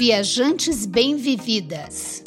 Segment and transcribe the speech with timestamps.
[0.00, 2.24] Viajantes Bem-Vividas.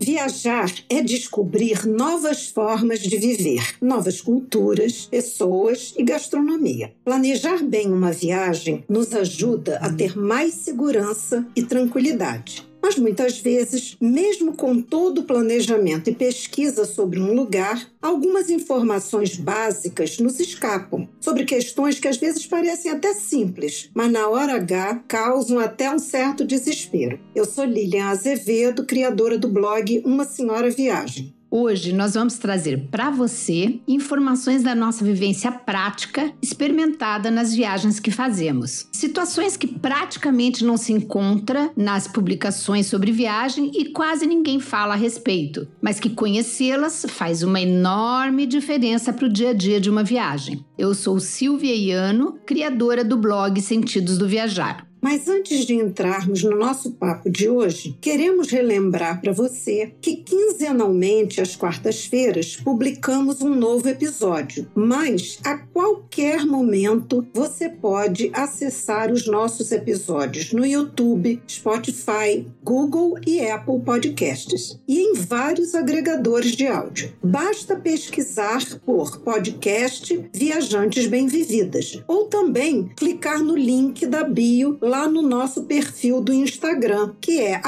[0.00, 6.94] Viajar é descobrir novas formas de viver, novas culturas, pessoas e gastronomia.
[7.04, 12.64] Planejar bem uma viagem nos ajuda a ter mais segurança e tranquilidade.
[12.86, 19.34] Mas muitas vezes, mesmo com todo o planejamento e pesquisa sobre um lugar, algumas informações
[19.36, 25.02] básicas nos escapam sobre questões que às vezes parecem até simples, mas na hora H
[25.08, 27.18] causam até um certo desespero.
[27.34, 31.35] Eu sou Lilian Azevedo, criadora do blog Uma Senhora Viagem.
[31.50, 38.10] Hoje nós vamos trazer para você informações da nossa vivência prática experimentada nas viagens que
[38.10, 38.88] fazemos.
[38.92, 44.96] Situações que praticamente não se encontra nas publicações sobre viagem e quase ninguém fala a
[44.96, 50.02] respeito, mas que conhecê-las faz uma enorme diferença para o dia a dia de uma
[50.02, 50.64] viagem.
[50.76, 54.86] Eu sou Silvia Iano, criadora do blog Sentidos do Viajar.
[55.06, 61.40] Mas antes de entrarmos no nosso papo de hoje, queremos relembrar para você que quinzenalmente,
[61.40, 64.68] às quartas-feiras, publicamos um novo episódio.
[64.74, 73.48] Mas a qualquer momento você pode acessar os nossos episódios no YouTube, Spotify, Google e
[73.48, 77.12] Apple Podcasts e em vários agregadores de áudio.
[77.22, 85.08] Basta pesquisar por podcast Viajantes Bem-Vividas ou também clicar no link da bio lá lá
[85.08, 87.60] no nosso perfil do Instagram, que é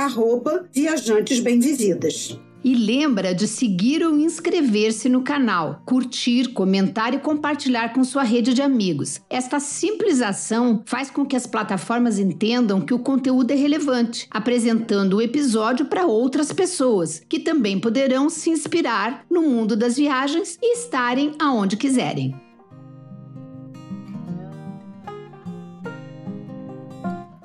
[0.72, 2.40] @viajantesbemvividas.
[2.64, 8.52] E lembra de seguir ou inscrever-se no canal, curtir, comentar e compartilhar com sua rede
[8.52, 9.20] de amigos.
[9.30, 15.18] Esta simples ação faz com que as plataformas entendam que o conteúdo é relevante, apresentando
[15.18, 20.74] o episódio para outras pessoas, que também poderão se inspirar no mundo das viagens e
[20.74, 22.47] estarem aonde quiserem.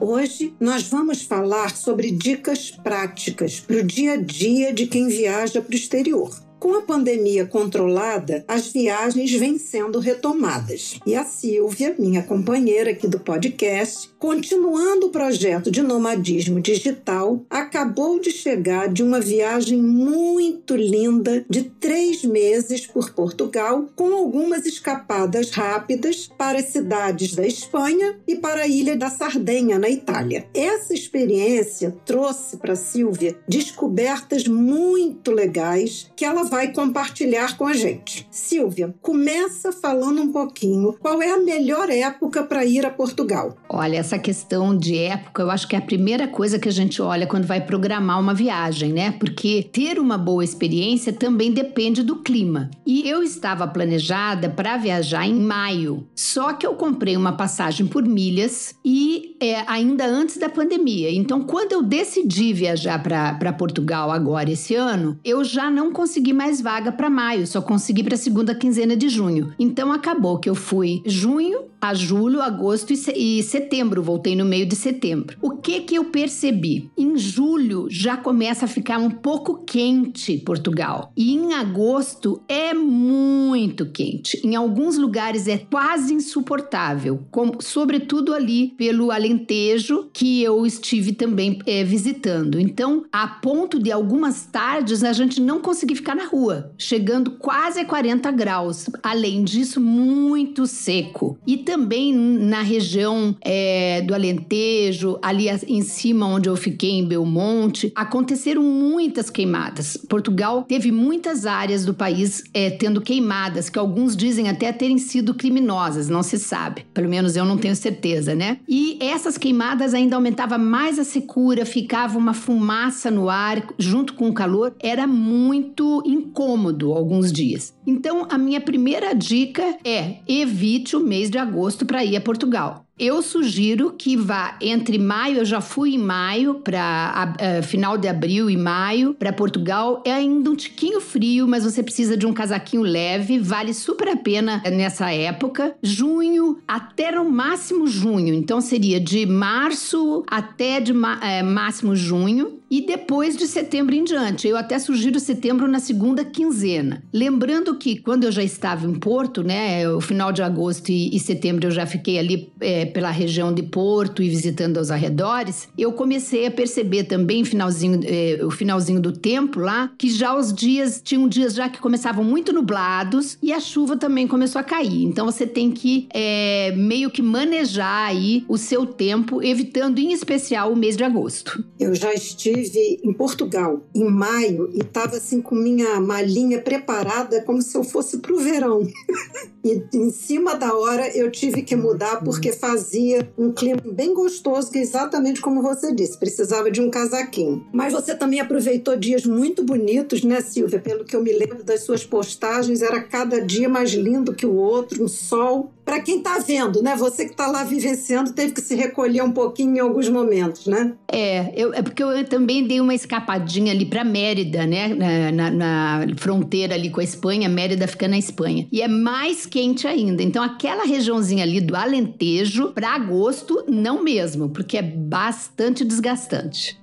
[0.06, 5.62] Hoje nós vamos falar sobre dicas práticas para o dia a dia de quem viaja
[5.62, 6.43] para o exterior.
[6.64, 10.98] Com a pandemia controlada, as viagens vêm sendo retomadas.
[11.06, 18.18] E a Silvia, minha companheira aqui do podcast, continuando o projeto de nomadismo digital, acabou
[18.18, 25.52] de chegar de uma viagem muito linda de três meses por Portugal, com algumas escapadas
[25.52, 30.48] rápidas para as cidades da Espanha e para a ilha da Sardenha, na Itália.
[30.54, 38.28] Essa experiência trouxe para Silvia descobertas muito legais que ela vai compartilhar com a gente.
[38.30, 43.58] Silvia, começa falando um pouquinho qual é a melhor época para ir a Portugal.
[43.68, 47.02] Olha, essa questão de época, eu acho que é a primeira coisa que a gente
[47.02, 49.14] olha quando vai programar uma viagem, né?
[49.14, 52.70] Porque ter uma boa experiência também depende do clima.
[52.86, 58.04] E eu estava planejada para viajar em maio, só que eu comprei uma passagem por
[58.04, 61.12] milhas e é, ainda antes da pandemia.
[61.12, 66.62] Então, quando eu decidi viajar para Portugal agora esse ano, eu já não consegui mais
[66.62, 69.54] vaga para maio, só consegui para segunda quinzena de junho.
[69.60, 74.02] Então acabou que eu fui junho, a julho, agosto e setembro.
[74.02, 75.38] Voltei no meio de setembro.
[75.42, 76.90] O que que eu percebi?
[76.98, 81.12] Em julho já começa a ficar um pouco quente Portugal.
[81.16, 84.40] E em agosto é muito quente.
[84.46, 91.60] Em alguns lugares é quase insuportável, como, sobretudo ali pelo Alentejo, que eu estive também
[91.66, 92.58] é, visitando.
[92.62, 97.82] Então, a ponto de algumas tardes a gente não conseguir ficar na rua, chegando quase
[97.82, 98.90] a 40 graus.
[99.04, 101.38] Além disso, muito seco.
[101.46, 107.92] E também na região é, do Alentejo, ali em cima onde eu fiquei, em Belmonte,
[107.96, 109.98] aconteceram muitas queimadas.
[110.10, 115.34] Portugal teve muitas áreas do país é, tendo queimadas, que alguns dizem até terem sido
[115.34, 116.86] criminosas, não se sabe.
[116.94, 118.60] Pelo menos eu não tenho certeza, né?
[118.68, 124.30] E essas queimadas ainda aumentava mais a secura, ficava uma fumaça no ar junto com
[124.30, 127.74] o calor, era muito incômodo alguns dias.
[127.86, 132.83] Então, a minha primeira dica é evite o mês de agosto para ir a Portugal.
[132.98, 138.08] Eu sugiro que vá entre maio, eu já fui em maio, para uh, final de
[138.08, 140.04] abril e maio, para Portugal.
[140.06, 144.16] É ainda um tiquinho frio, mas você precisa de um casaquinho leve, vale super a
[144.16, 145.76] pena nessa época.
[145.82, 152.82] Junho até no máximo junho, então seria de março até de é, máximo junho e
[152.82, 154.48] depois de setembro em diante.
[154.48, 157.04] Eu até sugiro setembro na segunda quinzena.
[157.14, 161.20] Lembrando que quando eu já estava em Porto, né, o final de agosto e, e
[161.20, 162.52] setembro eu já fiquei ali.
[162.60, 168.00] É, pela região de Porto e visitando os arredores, eu comecei a perceber também finalzinho,
[168.04, 172.24] é, o finalzinho do tempo lá, que já os dias tinham dias já que começavam
[172.24, 175.04] muito nublados e a chuva também começou a cair.
[175.04, 180.72] Então você tem que é, meio que manejar aí o seu tempo, evitando em especial
[180.72, 181.64] o mês de agosto.
[181.80, 187.62] Eu já estive em Portugal em maio e estava assim com minha malinha preparada como
[187.62, 188.88] se eu fosse para o verão.
[189.64, 194.72] e em cima da hora eu tive que mudar porque fazia um clima bem gostoso,
[194.72, 197.68] que é exatamente como você disse, precisava de um casaquinho.
[197.72, 200.80] Mas você também aproveitou dias muito bonitos, né, Silvia?
[200.80, 204.56] Pelo que eu me lembro das suas postagens, era cada dia mais lindo que o
[204.56, 206.96] outro, um sol para quem está vendo, né?
[206.96, 210.94] Você que está lá vivenciando teve que se recolher um pouquinho em alguns momentos, né?
[211.12, 214.88] É, eu, é porque eu também dei uma escapadinha ali para Mérida, né?
[214.94, 218.68] Na, na, na, fronteira ali com a Espanha, Mérida fica na Espanha.
[218.72, 220.24] E é mais quente ainda.
[220.24, 226.78] Então, aquela regiãozinha ali do Alentejo, para agosto, não mesmo, porque é bastante desgastante.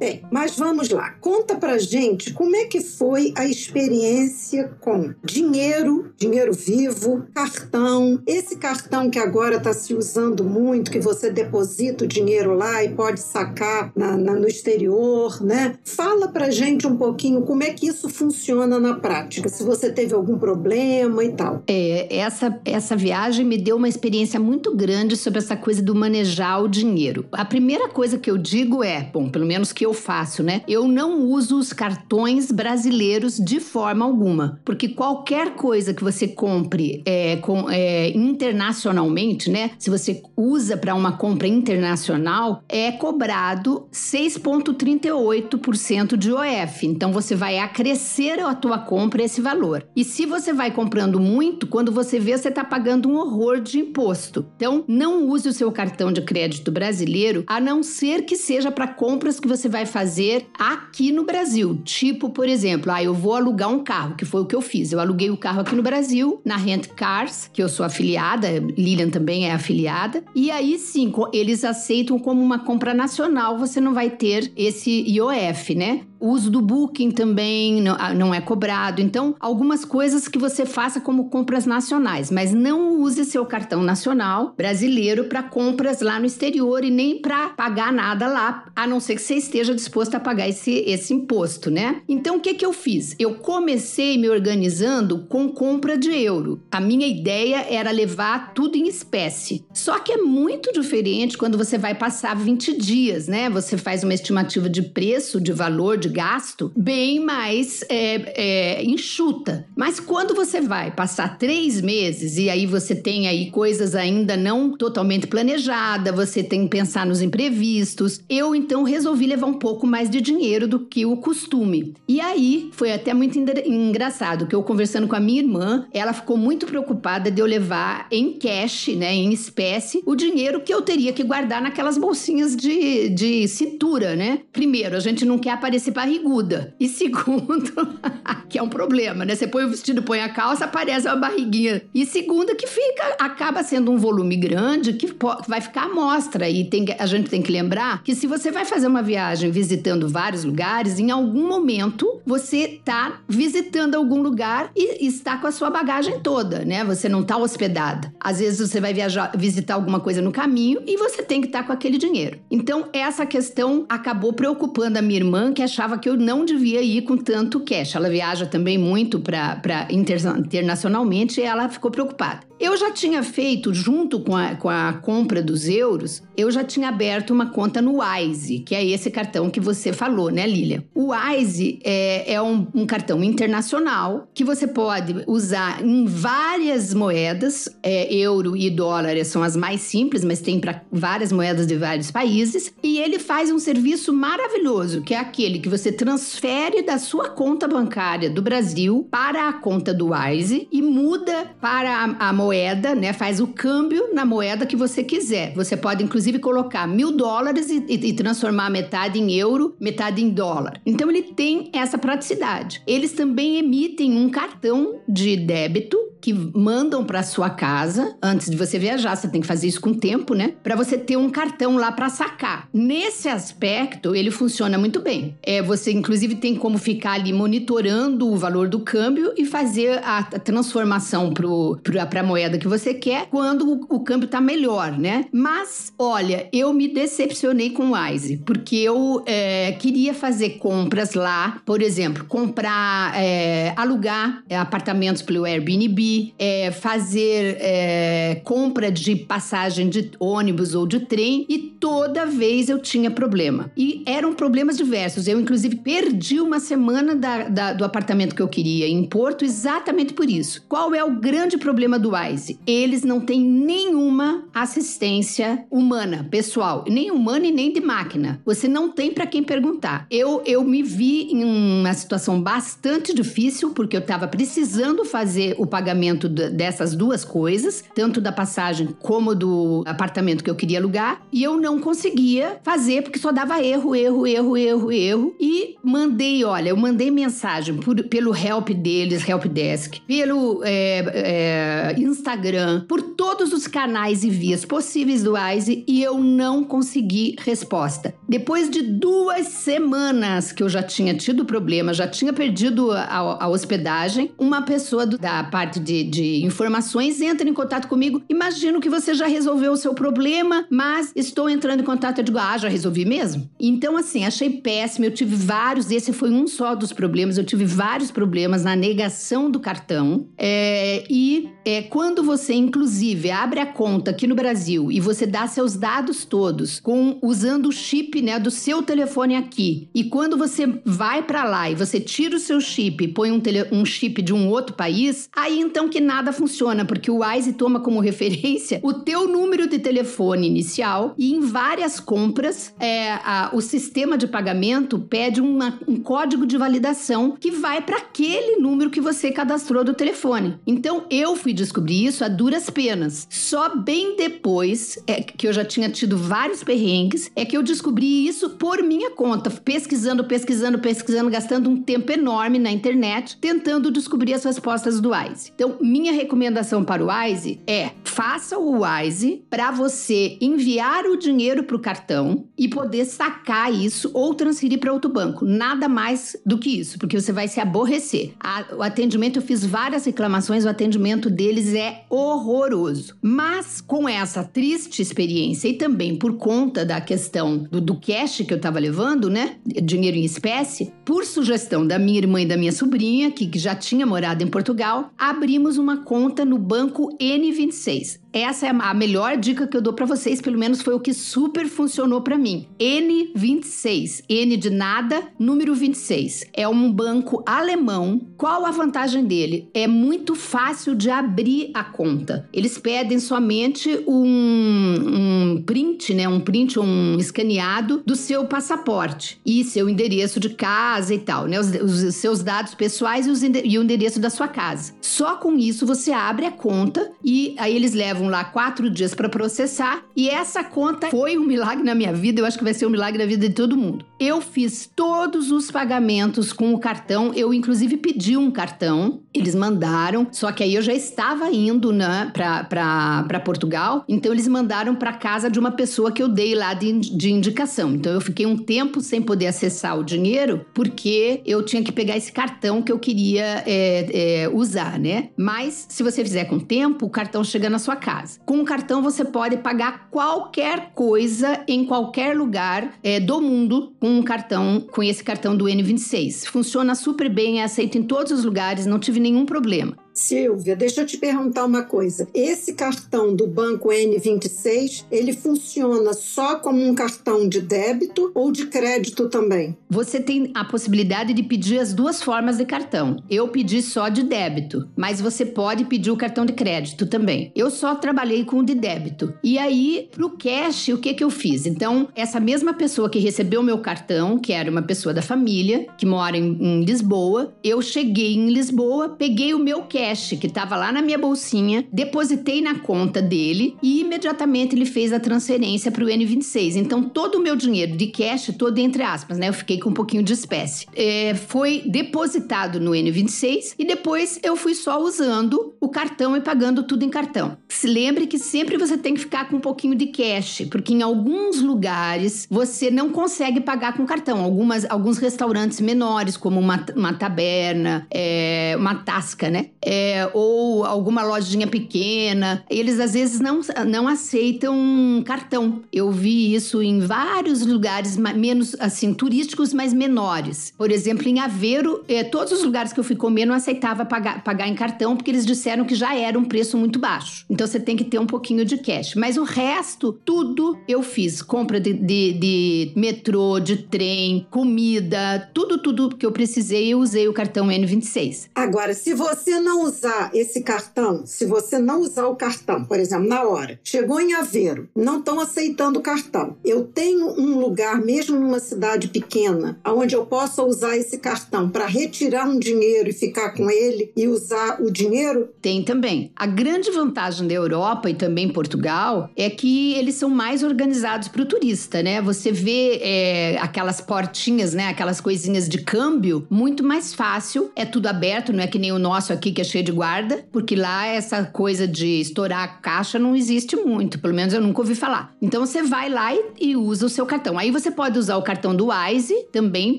[0.00, 1.10] Bem, mas vamos lá.
[1.20, 8.18] Conta pra gente como é que foi a experiência com dinheiro, dinheiro vivo, cartão.
[8.26, 12.94] Esse cartão que agora está se usando muito, que você deposita o dinheiro lá e
[12.94, 15.74] pode sacar na, na, no exterior, né?
[15.84, 20.14] Fala pra gente um pouquinho como é que isso funciona na prática, se você teve
[20.14, 21.62] algum problema e tal.
[21.68, 26.62] É, essa, essa viagem me deu uma experiência muito grande sobre essa coisa do manejar
[26.62, 27.26] o dinheiro.
[27.32, 30.62] A primeira coisa que eu digo é, bom, pelo menos que eu eu faço, né?
[30.68, 37.02] Eu não uso os cartões brasileiros de forma alguma, porque qualquer coisa que você compre
[37.04, 39.72] é, com, é, internacionalmente, né?
[39.78, 46.86] Se você usa para uma compra internacional, é cobrado 6,38% de OF.
[46.86, 49.84] Então você vai acrescer a tua compra esse valor.
[49.96, 53.80] E se você vai comprando muito, quando você vê, você está pagando um horror de
[53.80, 54.46] imposto.
[54.56, 58.86] Então não use o seu cartão de crédito brasileiro, a não ser que seja para
[58.86, 61.80] compras que você vai vai fazer aqui no Brasil.
[61.84, 64.92] Tipo, por exemplo, ah, eu vou alugar um carro, que foi o que eu fiz.
[64.92, 69.08] Eu aluguei o carro aqui no Brasil, na Rent Cars, que eu sou afiliada, Lilian
[69.08, 70.22] também é afiliada.
[70.34, 75.74] E aí sim, eles aceitam como uma compra nacional, você não vai ter esse IOF,
[75.74, 76.02] né?
[76.20, 79.00] O uso do Booking também não, ah, não é cobrado.
[79.00, 84.52] Então, algumas coisas que você faça como compras nacionais, mas não use seu cartão nacional
[84.54, 89.14] brasileiro para compras lá no exterior e nem para pagar nada lá, a não ser
[89.14, 92.02] que você esteja disposto a pagar esse, esse imposto, né?
[92.06, 93.16] Então, o que, que eu fiz?
[93.18, 96.60] Eu comecei me organizando com compra de euro.
[96.70, 99.64] A minha ideia era levar tudo em espécie.
[99.72, 103.48] Só que é muito diferente quando você vai passar 20 dias, né?
[103.48, 109.66] Você faz uma estimativa de preço, de valor, de gasto bem mais é, é, enxuta.
[109.76, 114.76] Mas quando você vai passar três meses e aí você tem aí coisas ainda não
[114.76, 120.10] totalmente planejadas, você tem que pensar nos imprevistos, eu então resolvi levar um pouco mais
[120.10, 121.94] de dinheiro do que o costume.
[122.08, 126.36] E aí foi até muito engraçado que eu conversando com a minha irmã, ela ficou
[126.36, 131.12] muito preocupada de eu levar em cash, né, em espécie, o dinheiro que eu teria
[131.12, 134.40] que guardar naquelas bolsinhas de, de cintura, né?
[134.52, 136.74] Primeiro, a gente não quer aparecer barriguda.
[136.80, 137.72] E segundo,
[138.48, 139.34] que é um problema, né?
[139.34, 141.82] Você põe o vestido, põe a calça, aparece uma barriguinha.
[141.94, 145.14] E segundo, que fica, acaba sendo um volume grande que
[145.46, 146.48] vai ficar à mostra.
[146.48, 150.08] E tem, a gente tem que lembrar que se você vai fazer uma viagem visitando
[150.08, 155.68] vários lugares, em algum momento você está visitando algum lugar e está com a sua
[155.68, 156.82] bagagem toda, né?
[156.84, 158.12] Você não está hospedada.
[158.18, 161.60] Às vezes você vai viajar, visitar alguma coisa no caminho e você tem que estar
[161.60, 162.38] tá com aquele dinheiro.
[162.50, 166.80] Então, essa questão acabou preocupando a minha irmã, que achava achava que eu não devia
[166.80, 167.94] ir com tanto cash.
[167.94, 172.50] Ela viaja também muito para internacionalmente e ela ficou preocupada.
[172.60, 176.90] Eu já tinha feito, junto com a, com a compra dos euros, eu já tinha
[176.90, 180.84] aberto uma conta no Wise, que é esse cartão que você falou, né, Lilia?
[180.94, 187.66] O Wise é, é um, um, cartão internacional que você pode usar em várias moedas,
[187.82, 192.10] é, euro e dólar são as mais simples, mas tem para várias moedas de vários
[192.10, 197.30] países, e ele faz um serviço maravilhoso, que é aquele que você transfere da sua
[197.30, 202.50] conta bancária do Brasil para a conta do Wise e muda para a, a moeda
[202.50, 203.12] moeda, né?
[203.12, 205.52] Faz o câmbio na moeda que você quiser.
[205.54, 210.30] Você pode, inclusive, colocar mil dólares e, e, e transformar metade em euro, metade em
[210.30, 210.80] dólar.
[210.84, 212.82] Então, ele tem essa praticidade.
[212.86, 218.78] Eles também emitem um cartão de débito que mandam para sua casa antes de você
[218.78, 219.16] viajar.
[219.16, 220.52] Você tem que fazer isso com tempo, né?
[220.62, 222.68] Para você ter um cartão lá para sacar.
[222.72, 225.36] Nesse aspecto, ele funciona muito bem.
[225.42, 230.24] É, você inclusive tem como ficar ali monitorando o valor do câmbio e fazer a,
[230.24, 235.26] transformação para a moeda que você quer quando o, o câmbio está melhor, né?
[235.32, 241.62] Mas, olha, eu me decepcionei com o Wise, porque eu é, queria fazer compras lá,
[241.64, 250.10] por exemplo, comprar, é, alugar apartamentos pelo Airbnb, é, fazer é, compra de passagem de
[250.18, 253.70] ônibus ou de trem e toda vez eu tinha problema.
[253.76, 255.28] E eram problemas diversos.
[255.28, 260.12] Eu, inclusive, perdi uma semana da, da, do apartamento que eu queria em Porto exatamente
[260.12, 260.64] por isso.
[260.68, 262.58] Qual é o grande problema do Wise?
[262.66, 268.40] Eles não têm nenhuma assistência humana, pessoal, nem humana e nem de máquina.
[268.44, 270.06] Você não tem para quem perguntar.
[270.10, 275.66] Eu, eu me vi em uma situação bastante difícil porque eu estava precisando fazer o
[275.66, 281.42] pagamento dessas duas coisas, tanto da passagem como do apartamento que eu queria alugar, e
[281.42, 285.34] eu não conseguia fazer porque só dava erro, erro, erro, erro, erro.
[285.40, 291.94] E mandei, olha, eu mandei mensagem por, pelo help deles, help desk, pelo é, é,
[291.98, 298.14] Instagram, por todos os canais e vias possíveis do Wise e eu não consegui resposta.
[298.28, 303.48] Depois de duas semanas que eu já tinha tido problema, já tinha perdido a, a
[303.48, 308.22] hospedagem, uma pessoa do, da parte de, de informações entra em contato comigo.
[308.28, 312.18] Imagino que você já resolveu o seu problema, mas estou entrando em contato.
[312.18, 313.48] Eu digo, ah, já resolvi mesmo?
[313.58, 315.06] Então, assim, achei péssimo.
[315.06, 317.38] Eu tive vários, esse foi um só dos problemas.
[317.38, 320.26] Eu tive vários problemas na negação do cartão.
[320.36, 325.46] É, e é, quando você, inclusive, abre a conta aqui no Brasil e você dá
[325.46, 330.66] seus dados todos com usando o chip né, do seu telefone aqui, e quando você
[330.84, 334.22] vai para lá e você tira o seu chip e põe um, tele, um chip
[334.22, 338.80] de um outro país, aí então que nada funciona, porque o Wise toma como referência
[338.82, 344.26] o teu número de telefone inicial e em várias compras é, a, o sistema de
[344.26, 349.84] pagamento pede uma, um código de validação que vai para aquele número que você cadastrou
[349.84, 350.58] do telefone.
[350.66, 353.26] Então eu fui descobrir isso a duras penas.
[353.28, 358.26] Só bem depois é, que eu já tinha tido vários perrengues é que eu descobri
[358.26, 364.34] isso por minha conta, pesquisando, pesquisando, pesquisando, gastando um tempo enorme na internet, tentando descobrir
[364.34, 365.52] as respostas do Wise.
[365.54, 371.64] Então, minha recomendação para o Wise é: faça o Wise para você enviar o dinheiro
[371.64, 375.44] para o cartão e poder sacar isso ou transferir para outro banco.
[375.44, 378.32] Nada mais do que isso, porque você vai se aborrecer.
[378.40, 383.16] A, o atendimento, eu fiz várias reclamações, o atendimento deles é horroroso.
[383.22, 388.52] Mas com essa triste experiência e também por conta da questão do, do cash que
[388.52, 389.56] eu estava levando, né?
[389.82, 393.74] Dinheiro em espécie, por sugestão da minha irmã e da minha sobrinha, que, que já
[393.74, 398.20] tinha morado em Portugal, abrimos uma conta no banco N26.
[398.32, 401.12] Essa é a melhor dica que eu dou para vocês, pelo menos foi o que
[401.12, 402.66] super funcionou para mim.
[402.78, 406.44] N26, N de nada, número 26.
[406.52, 408.20] É um banco alemão.
[408.36, 409.68] Qual a vantagem dele?
[409.74, 412.48] É muito fácil de abrir a conta.
[412.52, 419.64] Eles pedem somente um, um print, né, um print, um escaneado do seu passaporte e
[419.64, 423.78] seu endereço de casa e tal, né, os, os seus dados pessoais e, os, e
[423.78, 424.94] o endereço da sua casa.
[425.00, 429.14] Só com isso você abre a conta e aí eles levam levam lá quatro dias
[429.14, 430.02] para processar.
[430.14, 432.90] E essa conta foi um milagre na minha vida, eu acho que vai ser um
[432.90, 434.04] milagre na vida de todo mundo.
[434.20, 440.26] Eu fiz todos os pagamentos com o cartão, eu inclusive pedi um cartão, eles mandaram,
[440.30, 445.50] só que aí eu já estava indo né, para Portugal, então eles mandaram para casa
[445.50, 447.94] de uma pessoa que eu dei lá de, de indicação.
[447.94, 452.14] Então eu fiquei um tempo sem poder acessar o dinheiro, porque eu tinha que pegar
[452.14, 455.30] esse cartão que eu queria é, é, usar, né?
[455.34, 458.38] Mas se você fizer com tempo, o cartão chega na sua casa.
[458.44, 464.09] Com o cartão você pode pagar qualquer coisa em qualquer lugar é, do mundo com
[464.10, 466.46] um cartão, com esse cartão do N26.
[466.46, 469.96] Funciona super bem, é aceito em todos os lugares, não tive nenhum problema.
[470.20, 472.28] Silvia, deixa eu te perguntar uma coisa.
[472.34, 478.66] Esse cartão do Banco N26, ele funciona só como um cartão de débito ou de
[478.66, 479.76] crédito também?
[479.88, 483.16] Você tem a possibilidade de pedir as duas formas de cartão.
[483.30, 487.50] Eu pedi só de débito, mas você pode pedir o cartão de crédito também.
[487.56, 489.32] Eu só trabalhei com o de débito.
[489.42, 491.64] E aí, pro cash, o que que eu fiz?
[491.64, 496.04] Então, essa mesma pessoa que recebeu meu cartão, que era uma pessoa da família, que
[496.04, 500.76] mora em, em Lisboa, eu cheguei em Lisboa, peguei o meu cash cash que estava
[500.76, 506.04] lá na minha bolsinha, depositei na conta dele e imediatamente ele fez a transferência para
[506.04, 506.76] o N26.
[506.76, 509.48] Então todo o meu dinheiro de cash, todo entre aspas, né?
[509.48, 510.86] Eu fiquei com um pouquinho de espécie.
[510.94, 516.82] É, foi depositado no N26 e depois eu fui só usando o cartão e pagando
[516.82, 517.56] tudo em cartão.
[517.68, 521.02] Se lembre que sempre você tem que ficar com um pouquinho de cash, porque em
[521.02, 524.40] alguns lugares você não consegue pagar com cartão.
[524.40, 529.66] Algumas, alguns restaurantes menores, como uma, uma taberna, é, uma tasca, né?
[529.82, 529.99] É,
[530.32, 535.82] ou alguma lojinha pequena, eles às vezes não, não aceitam cartão.
[535.92, 540.72] Eu vi isso em vários lugares menos assim turísticos, mas menores.
[540.76, 544.42] Por exemplo, em Aveiro, é, todos os lugares que eu fui comer não aceitava pagar,
[544.42, 547.44] pagar em cartão porque eles disseram que já era um preço muito baixo.
[547.48, 549.14] Então você tem que ter um pouquinho de cash.
[549.14, 551.42] Mas o resto, tudo eu fiz.
[551.42, 557.28] Compra de, de, de metrô, de trem, comida, tudo, tudo que eu precisei, eu usei
[557.28, 558.48] o cartão N26.
[558.54, 563.28] Agora, se você não usar esse cartão, se você não usar o cartão, por exemplo,
[563.28, 566.56] na hora, chegou em Aveiro, não estão aceitando o cartão.
[566.64, 571.86] Eu tenho um lugar, mesmo numa cidade pequena, onde eu possa usar esse cartão para
[571.86, 575.48] retirar um dinheiro e ficar com ele e usar o dinheiro?
[575.60, 576.32] Tem também.
[576.36, 581.42] A grande vantagem da Europa e também Portugal é que eles são mais organizados para
[581.42, 582.20] o turista, né?
[582.22, 584.88] Você vê é, aquelas portinhas, né?
[584.88, 587.70] Aquelas coisinhas de câmbio muito mais fácil.
[587.74, 590.44] É tudo aberto, não é que nem o nosso aqui que é cheio de guarda,
[590.52, 594.18] porque lá essa coisa de estourar a caixa não existe muito.
[594.18, 595.34] Pelo menos eu nunca ouvi falar.
[595.40, 597.58] Então você vai lá e, e usa o seu cartão.
[597.58, 599.98] Aí você pode usar o cartão do Wise também,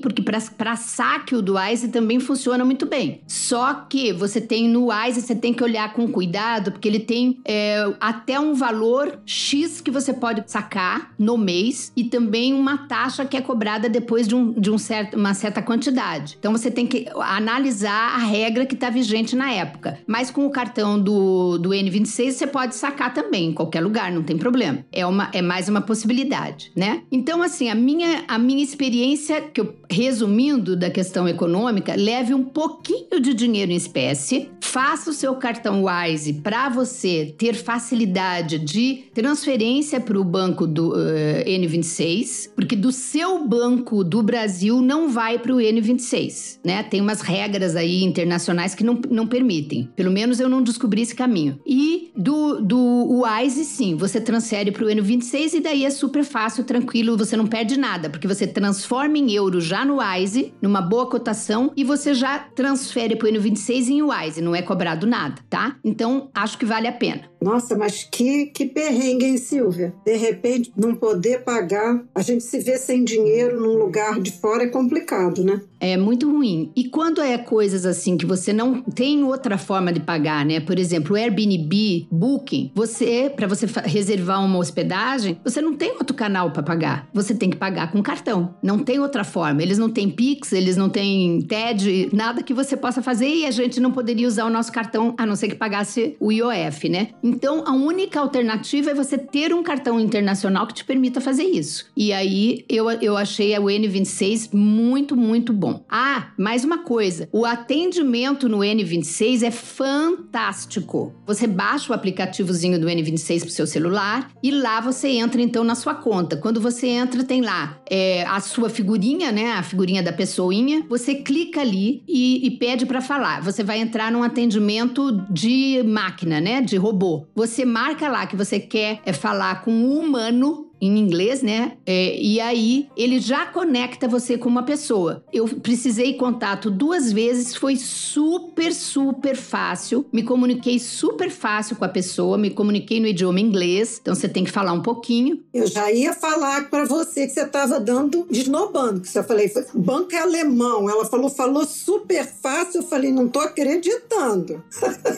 [0.00, 3.20] porque para saque o do Wise também funciona muito bem.
[3.26, 7.38] Só que você tem no Wise, você tem que olhar com cuidado, porque ele tem
[7.44, 13.24] é, até um valor X que você pode sacar no mês e também uma taxa
[13.24, 16.36] que é cobrada depois de, um, de um certo, uma certa quantidade.
[16.38, 19.61] Então você tem que analisar a regra que está vigente na época.
[20.06, 24.22] Mas com o cartão do, do N26 você pode sacar também em qualquer lugar, não
[24.22, 24.84] tem problema.
[24.92, 27.02] É, uma, é mais uma possibilidade, né?
[27.10, 32.44] Então, assim, a minha, a minha experiência, que eu, resumindo da questão econômica, leve um
[32.44, 39.04] pouquinho de dinheiro em espécie, faça o seu cartão Wise para você ter facilidade de
[39.12, 45.38] transferência para o banco do uh, N26, porque do seu banco do Brasil não vai
[45.38, 46.82] para o N26, né?
[46.82, 49.51] Tem umas regras aí internacionais que não, não permitem.
[49.94, 51.58] Pelo menos eu não descobri esse caminho.
[51.66, 56.64] E do, do Wise, sim, você transfere para o N26 e daí é super fácil,
[56.64, 61.08] tranquilo, você não perde nada, porque você transforma em euro já no Wise, numa boa
[61.08, 65.76] cotação, e você já transfere para o N26 em Wise, não é cobrado nada, tá?
[65.84, 67.32] Então, acho que vale a pena.
[67.42, 69.92] Nossa, mas que, que perrengue, hein, Silvia?
[70.04, 74.62] De repente, não poder pagar, a gente se vê sem dinheiro num lugar de fora
[74.62, 75.60] é complicado, né?
[75.80, 76.70] É muito ruim.
[76.76, 80.60] E quando é coisas assim que você não tem outra forma de pagar, né?
[80.60, 86.50] Por exemplo, Airbnb, Booking, você, para você reservar uma hospedagem, você não tem outro canal
[86.50, 87.08] para pagar.
[87.12, 88.54] Você tem que pagar com cartão.
[88.62, 89.62] Não tem outra forma.
[89.62, 93.50] Eles não têm Pix, eles não têm TED, nada que você possa fazer e a
[93.50, 97.08] gente não poderia usar o nosso cartão a não ser que pagasse o IOF, né?
[97.22, 101.86] Então, a única alternativa é você ter um cartão internacional que te permita fazer isso.
[101.96, 105.84] E aí, eu, eu achei o N26 muito, muito bom.
[105.88, 107.28] Ah, mais uma coisa.
[107.32, 111.14] O atendimento no N26 é fantástico.
[111.24, 115.76] Você baixa o aplicativozinho do N26 pro seu celular e lá você entra, então, na
[115.76, 116.36] sua conta.
[116.36, 119.52] Quando você entra, tem lá é, a sua figurinha, né?
[119.52, 120.84] A figurinha da pessoinha.
[120.88, 123.40] Você clica ali e, e pede para falar.
[123.42, 126.60] Você vai entrar num atendimento de máquina, né?
[126.60, 127.26] De robô.
[127.34, 131.76] Você marca lá que você quer é, falar com um humano em inglês, né?
[131.86, 135.24] É, e aí ele já conecta você com uma pessoa.
[135.32, 140.04] Eu precisei contato duas vezes, foi super, super fácil.
[140.12, 144.42] Me comuniquei super fácil com a pessoa, me comuniquei no idioma inglês, então você tem
[144.42, 145.40] que falar um pouquinho.
[145.54, 150.12] Eu já ia falar para você que você estava dando desnobando, que você falei, banco
[150.12, 150.90] é alemão.
[150.90, 152.80] Ela falou, falou super fácil.
[152.80, 154.62] Eu falei, não tô acreditando.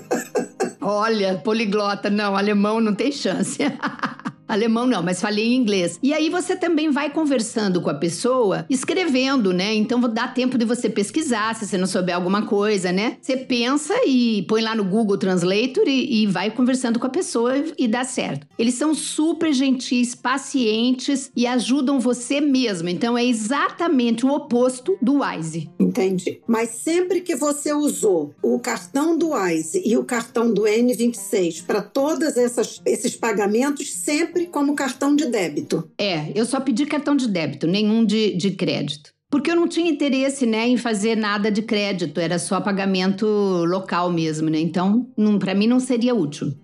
[0.80, 3.58] Olha, poliglota, não, alemão não tem chance.
[4.46, 5.98] Alemão não, mas falei em inglês.
[6.02, 9.74] E aí você também vai conversando com a pessoa, escrevendo, né?
[9.74, 13.16] Então dá tempo de você pesquisar, se você não souber alguma coisa, né?
[13.20, 17.54] Você pensa e põe lá no Google Translator e, e vai conversando com a pessoa
[17.78, 18.46] e dá certo.
[18.58, 22.88] Eles são super gentis, pacientes e ajudam você mesmo.
[22.88, 25.70] Então é exatamente o oposto do Wise.
[25.78, 26.40] Entendi.
[26.46, 31.80] Mas sempre que você usou o cartão do Wise e o cartão do N26 para
[31.80, 35.90] todos esses pagamentos, sempre como cartão de débito.
[35.98, 39.12] É, eu só pedi cartão de débito, nenhum de, de crédito.
[39.30, 43.26] porque eu não tinha interesse, né, em fazer nada de crédito, era só pagamento
[43.66, 44.60] local mesmo, né?
[44.60, 45.08] Então,
[45.40, 46.54] para mim não seria útil.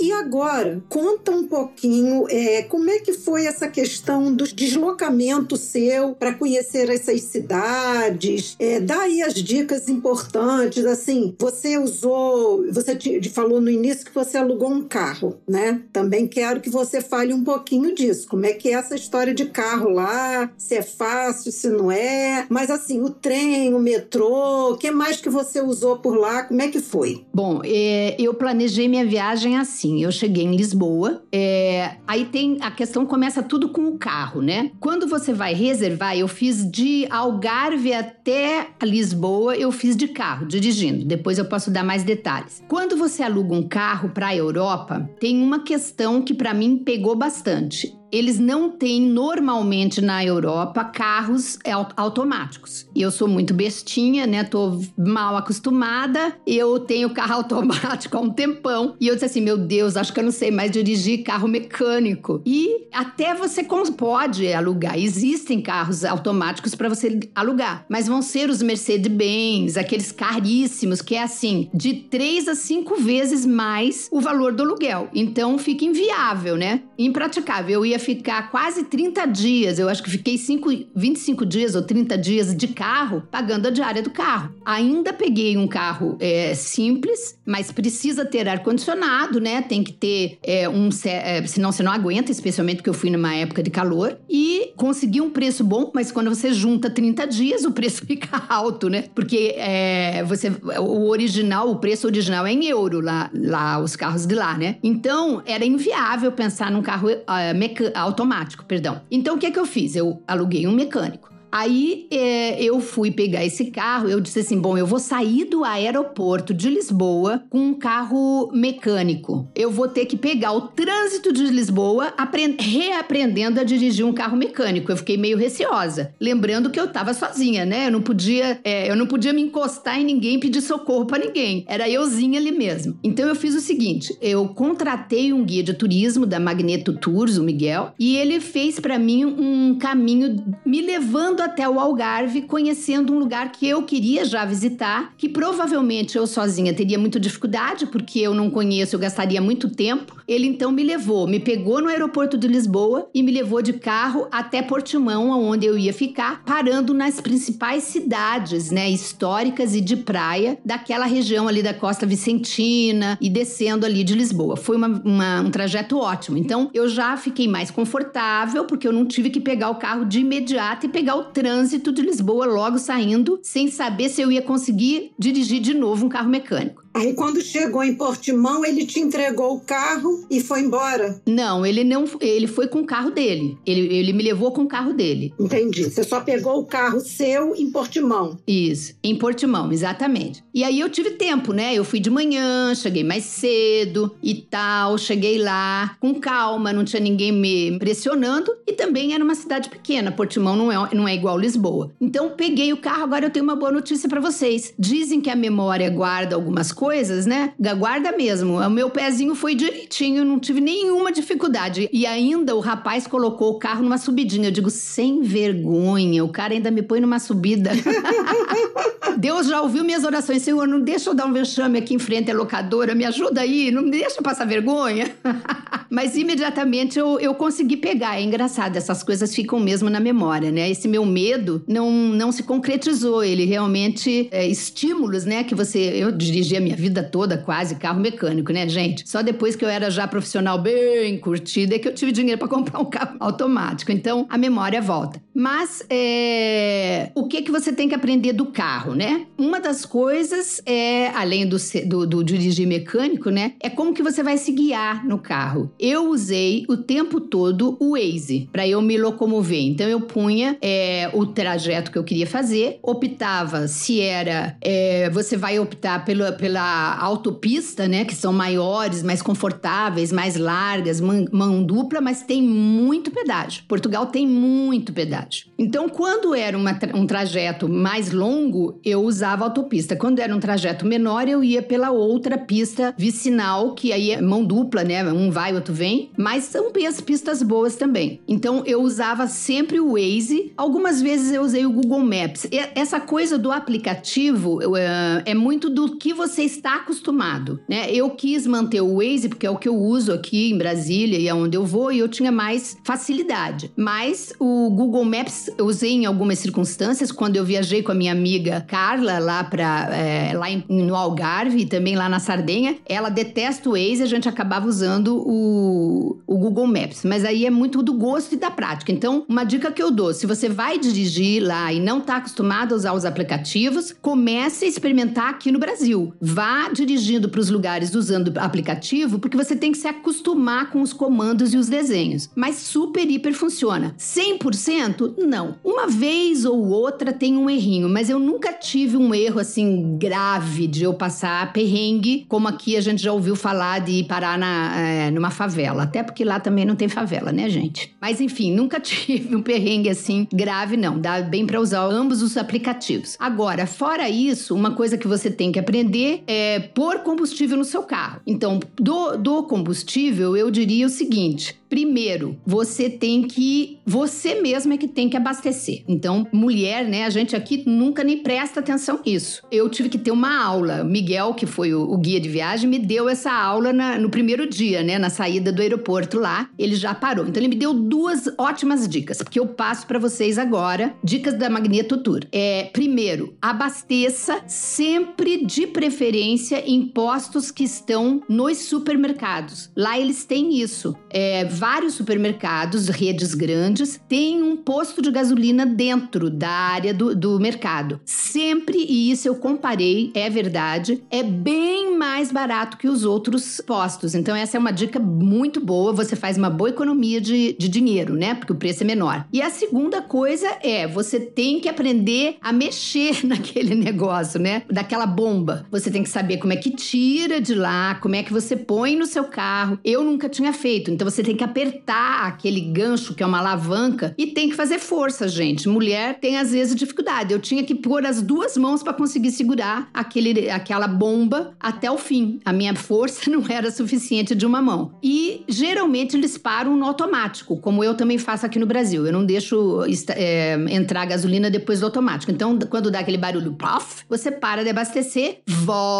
[0.00, 6.14] E agora, conta um pouquinho é, como é que foi essa questão do deslocamento seu
[6.14, 8.54] para conhecer essas cidades.
[8.60, 10.86] É, dá aí as dicas importantes.
[10.86, 15.82] Assim, você usou, você te, falou no início que você alugou um carro, né?
[15.92, 18.28] Também quero que você fale um pouquinho disso.
[18.28, 20.48] Como é que é essa história de carro lá?
[20.56, 22.46] Se é fácil, se não é?
[22.48, 26.44] Mas assim, o trem, o metrô, o que mais que você usou por lá?
[26.44, 27.24] Como é que foi?
[27.34, 32.58] Bom, é, eu planejei minha viagem assim assim, eu cheguei em Lisboa, é, aí tem
[32.60, 34.70] a questão começa tudo com o carro, né?
[34.78, 41.04] Quando você vai reservar, eu fiz de Algarve até Lisboa, eu fiz de carro, dirigindo.
[41.04, 42.62] Depois eu posso dar mais detalhes.
[42.68, 47.16] Quando você aluga um carro para a Europa, tem uma questão que para mim pegou
[47.16, 51.58] bastante eles não têm normalmente na Europa carros
[51.96, 52.86] automáticos.
[52.94, 54.44] Eu sou muito bestinha, né?
[54.44, 56.36] Tô mal acostumada.
[56.46, 58.96] Eu tenho carro automático há um tempão.
[59.00, 62.42] E eu disse assim: meu Deus, acho que eu não sei mais dirigir carro mecânico.
[62.44, 63.62] E até você
[63.96, 64.98] pode alugar.
[64.98, 67.84] Existem carros automáticos para você alugar.
[67.88, 73.44] Mas vão ser os Mercedes-Benz, aqueles caríssimos, que é assim, de três a cinco vezes
[73.44, 75.08] mais o valor do aluguel.
[75.14, 76.82] Então fica inviável, né?
[76.98, 77.70] Impraticável.
[77.70, 82.18] Eu ia ficar quase 30 dias, eu acho que fiquei 5, 25 dias ou 30
[82.18, 84.52] dias de carro pagando a diária do carro.
[84.64, 89.62] Ainda peguei um carro é, simples, mas precisa ter ar-condicionado, né?
[89.62, 90.88] Tem que ter é, um.
[91.04, 94.18] É, senão você não aguenta, especialmente porque eu fui numa época de calor.
[94.28, 98.88] E consegui um preço bom, mas quando você junta 30 dias, o preço fica alto,
[98.88, 99.04] né?
[99.14, 104.26] Porque é, você, o original, o preço original é em euro lá, lá, os carros
[104.26, 104.76] de lá, né?
[104.82, 109.02] Então era inviável pensar num carro uh, automático, perdão.
[109.10, 109.94] Então o que é que eu fiz?
[109.94, 111.30] Eu aluguei um mecânico.
[111.50, 115.64] Aí é, eu fui pegar esse carro, eu disse assim: bom, eu vou sair do
[115.64, 119.48] aeroporto de Lisboa com um carro mecânico.
[119.54, 122.12] Eu vou ter que pegar o trânsito de Lisboa
[122.58, 124.92] reaprendendo a dirigir um carro mecânico.
[124.92, 127.86] Eu fiquei meio receosa, lembrando que eu estava sozinha, né?
[127.86, 131.64] Eu não podia, é, eu não podia me encostar em ninguém, pedir socorro para ninguém.
[131.66, 132.98] Era euzinha ali mesmo.
[133.02, 137.42] Então eu fiz o seguinte: eu contratei um guia de turismo da Magneto Tours, o
[137.42, 143.12] Miguel, e ele fez para mim um caminho me levando indo até o Algarve, conhecendo
[143.12, 148.18] um lugar que eu queria já visitar, que provavelmente eu sozinha teria muita dificuldade, porque
[148.18, 150.16] eu não conheço, eu gastaria muito tempo.
[150.26, 154.26] Ele então me levou, me pegou no aeroporto de Lisboa e me levou de carro
[154.32, 160.58] até Portimão, onde eu ia ficar, parando nas principais cidades, né, históricas e de praia
[160.64, 164.56] daquela região ali da Costa Vicentina e descendo ali de Lisboa.
[164.56, 166.36] Foi uma, uma, um trajeto ótimo.
[166.36, 170.18] Então eu já fiquei mais confortável porque eu não tive que pegar o carro de
[170.18, 175.12] imediato e pegar o trânsito de Lisboa logo saindo, sem saber se eu ia conseguir
[175.18, 176.82] dirigir de novo um carro mecânico.
[176.98, 181.20] Aí quando chegou em Portimão, ele te entregou o carro e foi embora?
[181.24, 183.56] Não, ele não, ele foi com o carro dele.
[183.64, 185.32] Ele, ele me levou com o carro dele.
[185.38, 185.84] Entendi.
[185.84, 188.36] Você só pegou o carro seu em Portimão.
[188.48, 190.42] Isso, em Portimão, exatamente.
[190.52, 191.72] E aí eu tive tempo, né?
[191.72, 197.00] Eu fui de manhã, cheguei mais cedo e tal, cheguei lá com calma, não tinha
[197.00, 200.10] ninguém me pressionando e também era uma cidade pequena.
[200.10, 201.92] Portimão não é, não é igual Lisboa.
[202.00, 204.74] Então peguei o carro, agora eu tenho uma boa notícia para vocês.
[204.76, 207.52] Dizem que a memória guarda algumas coisas coisas, né?
[207.76, 208.58] Guarda mesmo.
[208.58, 211.86] O meu pezinho foi direitinho, não tive nenhuma dificuldade.
[211.92, 214.48] E ainda o rapaz colocou o carro numa subidinha.
[214.48, 217.72] Eu digo, sem vergonha, o cara ainda me põe numa subida.
[219.18, 220.40] Deus já ouviu minhas orações.
[220.40, 223.70] Senhor, não deixa eu dar um vexame aqui em frente à locadora, me ajuda aí,
[223.70, 225.10] não me deixa passar vergonha.
[225.90, 228.18] Mas imediatamente eu, eu consegui pegar.
[228.18, 230.70] É engraçado, essas coisas ficam mesmo na memória, né?
[230.70, 233.24] Esse meu medo não, não se concretizou.
[233.24, 235.44] Ele realmente é, estímulos, né?
[235.44, 235.78] Que você.
[235.78, 239.08] Eu dirigi a minha vida toda quase carro mecânico, né, gente?
[239.08, 242.48] Só depois que eu era já profissional bem curtida é que eu tive dinheiro para
[242.48, 243.92] comprar um carro automático.
[243.92, 245.20] Então a memória volta.
[245.34, 247.10] Mas é...
[247.14, 249.26] o que que você tem que aprender do carro, né?
[249.36, 253.52] Uma das coisas é, além do, do, do dirigir mecânico, né?
[253.60, 255.70] É como que você vai se guiar no carro.
[255.78, 259.60] Eu usei o tempo todo o Waze para eu me locomover.
[259.60, 265.36] Então eu punha é, o trajeto que eu queria fazer, optava se era é, você
[265.36, 272.00] vai optar pela, pela autopista, né, que são maiores, mais confortáveis, mais largas, mão, dupla,
[272.00, 273.62] mas tem muito pedágio.
[273.68, 275.46] Portugal tem muito pedágio.
[275.56, 279.94] Então, quando era uma, um trajeto mais longo, eu usava autopista.
[279.94, 284.44] Quando era um trajeto menor, eu ia pela outra pista vicinal, que aí é mão
[284.44, 285.04] dupla, né?
[285.12, 286.72] Um vai, outro vem, mas são
[287.04, 288.20] pistas boas também.
[288.26, 292.46] Então eu usava sempre o Waze, algumas vezes eu usei o Google Maps.
[292.50, 297.90] E essa coisa do aplicativo é, é muito do que você está acostumado, né?
[297.90, 301.28] Eu quis manter o Waze porque é o que eu uso aqui em Brasília e
[301.28, 303.70] aonde eu vou e eu tinha mais facilidade.
[303.76, 308.12] Mas o Google Maps eu usei em algumas circunstâncias quando eu viajei com a minha
[308.12, 312.76] amiga Carla lá para é, lá em, no Algarve e também lá na Sardenha.
[312.86, 317.04] Ela detesta o Waze, a gente acabava usando o, o Google Maps.
[317.04, 318.92] Mas aí é muito do gosto e da prática.
[318.92, 322.72] Então, uma dica que eu dou: se você vai dirigir lá e não está acostumado
[322.72, 326.12] a usar os aplicativos, comece a experimentar aqui no Brasil.
[326.38, 330.92] Vá dirigindo para os lugares usando aplicativo, porque você tem que se acostumar com os
[330.92, 332.30] comandos e os desenhos.
[332.32, 333.92] Mas super, hiper funciona.
[333.98, 335.14] 100%?
[335.18, 335.56] Não.
[335.64, 340.68] Uma vez ou outra tem um errinho, mas eu nunca tive um erro assim grave
[340.68, 345.10] de eu passar perrengue, como aqui a gente já ouviu falar de parar na, é,
[345.10, 345.82] numa favela.
[345.82, 347.96] Até porque lá também não tem favela, né, gente?
[348.00, 351.00] Mas enfim, nunca tive um perrengue assim grave, não.
[351.00, 353.16] Dá bem para usar ambos os aplicativos.
[353.18, 357.82] Agora, fora isso, uma coisa que você tem que aprender é pôr combustível no seu
[357.82, 358.20] carro.
[358.26, 363.78] Então, do, do combustível, eu diria o seguinte: Primeiro, você tem que.
[363.84, 365.82] Você mesmo é que tem que abastecer.
[365.86, 367.04] Então, mulher, né?
[367.04, 369.42] A gente aqui nunca nem presta atenção nisso.
[369.50, 370.82] Eu tive que ter uma aula.
[370.82, 374.48] Miguel, que foi o, o guia de viagem, me deu essa aula na, no primeiro
[374.48, 374.98] dia, né?
[374.98, 376.48] Na saída do aeroporto lá.
[376.58, 377.26] Ele já parou.
[377.26, 380.94] Então, ele me deu duas ótimas dicas, que eu passo para vocês agora.
[381.04, 382.20] Dicas da Magneto Tour.
[382.32, 389.70] É, primeiro, abasteça sempre de preferência em postos que estão nos supermercados.
[389.76, 390.96] Lá eles têm isso.
[391.10, 397.38] É, vários supermercados, redes grandes, têm um posto de gasolina dentro da área do, do
[397.38, 398.00] mercado.
[398.04, 404.14] Sempre, e isso eu comparei, é verdade, é bem mais barato que os outros postos.
[404.14, 405.92] Então, essa é uma dica muito boa.
[405.92, 408.34] Você faz uma boa economia de, de dinheiro, né?
[408.34, 409.26] Porque o preço é menor.
[409.32, 414.62] E a segunda coisa é: você tem que aprender a mexer naquele negócio, né?
[414.70, 415.66] Daquela bomba.
[415.70, 418.96] Você tem que saber como é que tira de lá, como é que você põe
[418.96, 419.78] no seu carro.
[419.84, 424.14] Eu nunca tinha feito, então você tem que apertar aquele gancho que é uma alavanca
[424.16, 425.68] e tem que fazer força, gente.
[425.68, 427.32] Mulher tem às vezes dificuldade.
[427.32, 431.98] Eu tinha que pôr as duas mãos para conseguir segurar aquele, aquela bomba até o
[431.98, 432.40] fim.
[432.44, 434.92] A minha força não era suficiente de uma mão.
[435.02, 439.06] E geralmente eles param no automático, como eu também faço aqui no Brasil.
[439.06, 442.32] Eu não deixo é, entrar gasolina depois do automático.
[442.32, 445.97] Então, quando dá aquele barulho, puff, você para de abastecer, volta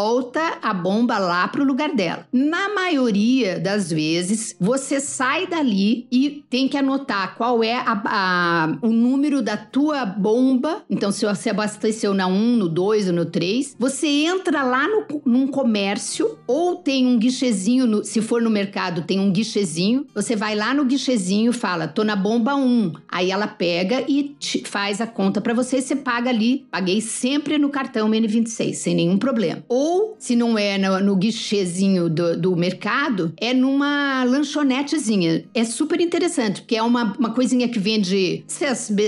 [0.62, 2.26] a bomba lá para o lugar dela.
[2.32, 8.78] Na maioria das vezes, você sai dali e tem que anotar qual é a, a,
[8.82, 10.82] o número da tua bomba.
[10.88, 15.22] Então, se você abasteceu na 1, no 2 ou no 3, você entra lá no,
[15.24, 20.06] num comércio ou tem um guichezinho, no, se for no mercado, tem um guichezinho.
[20.14, 22.92] Você vai lá no guichezinho fala, tô na bomba 1.
[23.08, 26.66] Aí ela pega e faz a conta para você você paga ali.
[26.70, 29.64] Paguei sempre no cartão N26, sem nenhum problema.
[29.68, 29.87] Ou,
[30.18, 35.44] se não é no, no guichezinho do, do mercado, é numa lanchonetezinha.
[35.54, 38.44] É super interessante, porque é uma, uma coisinha que vende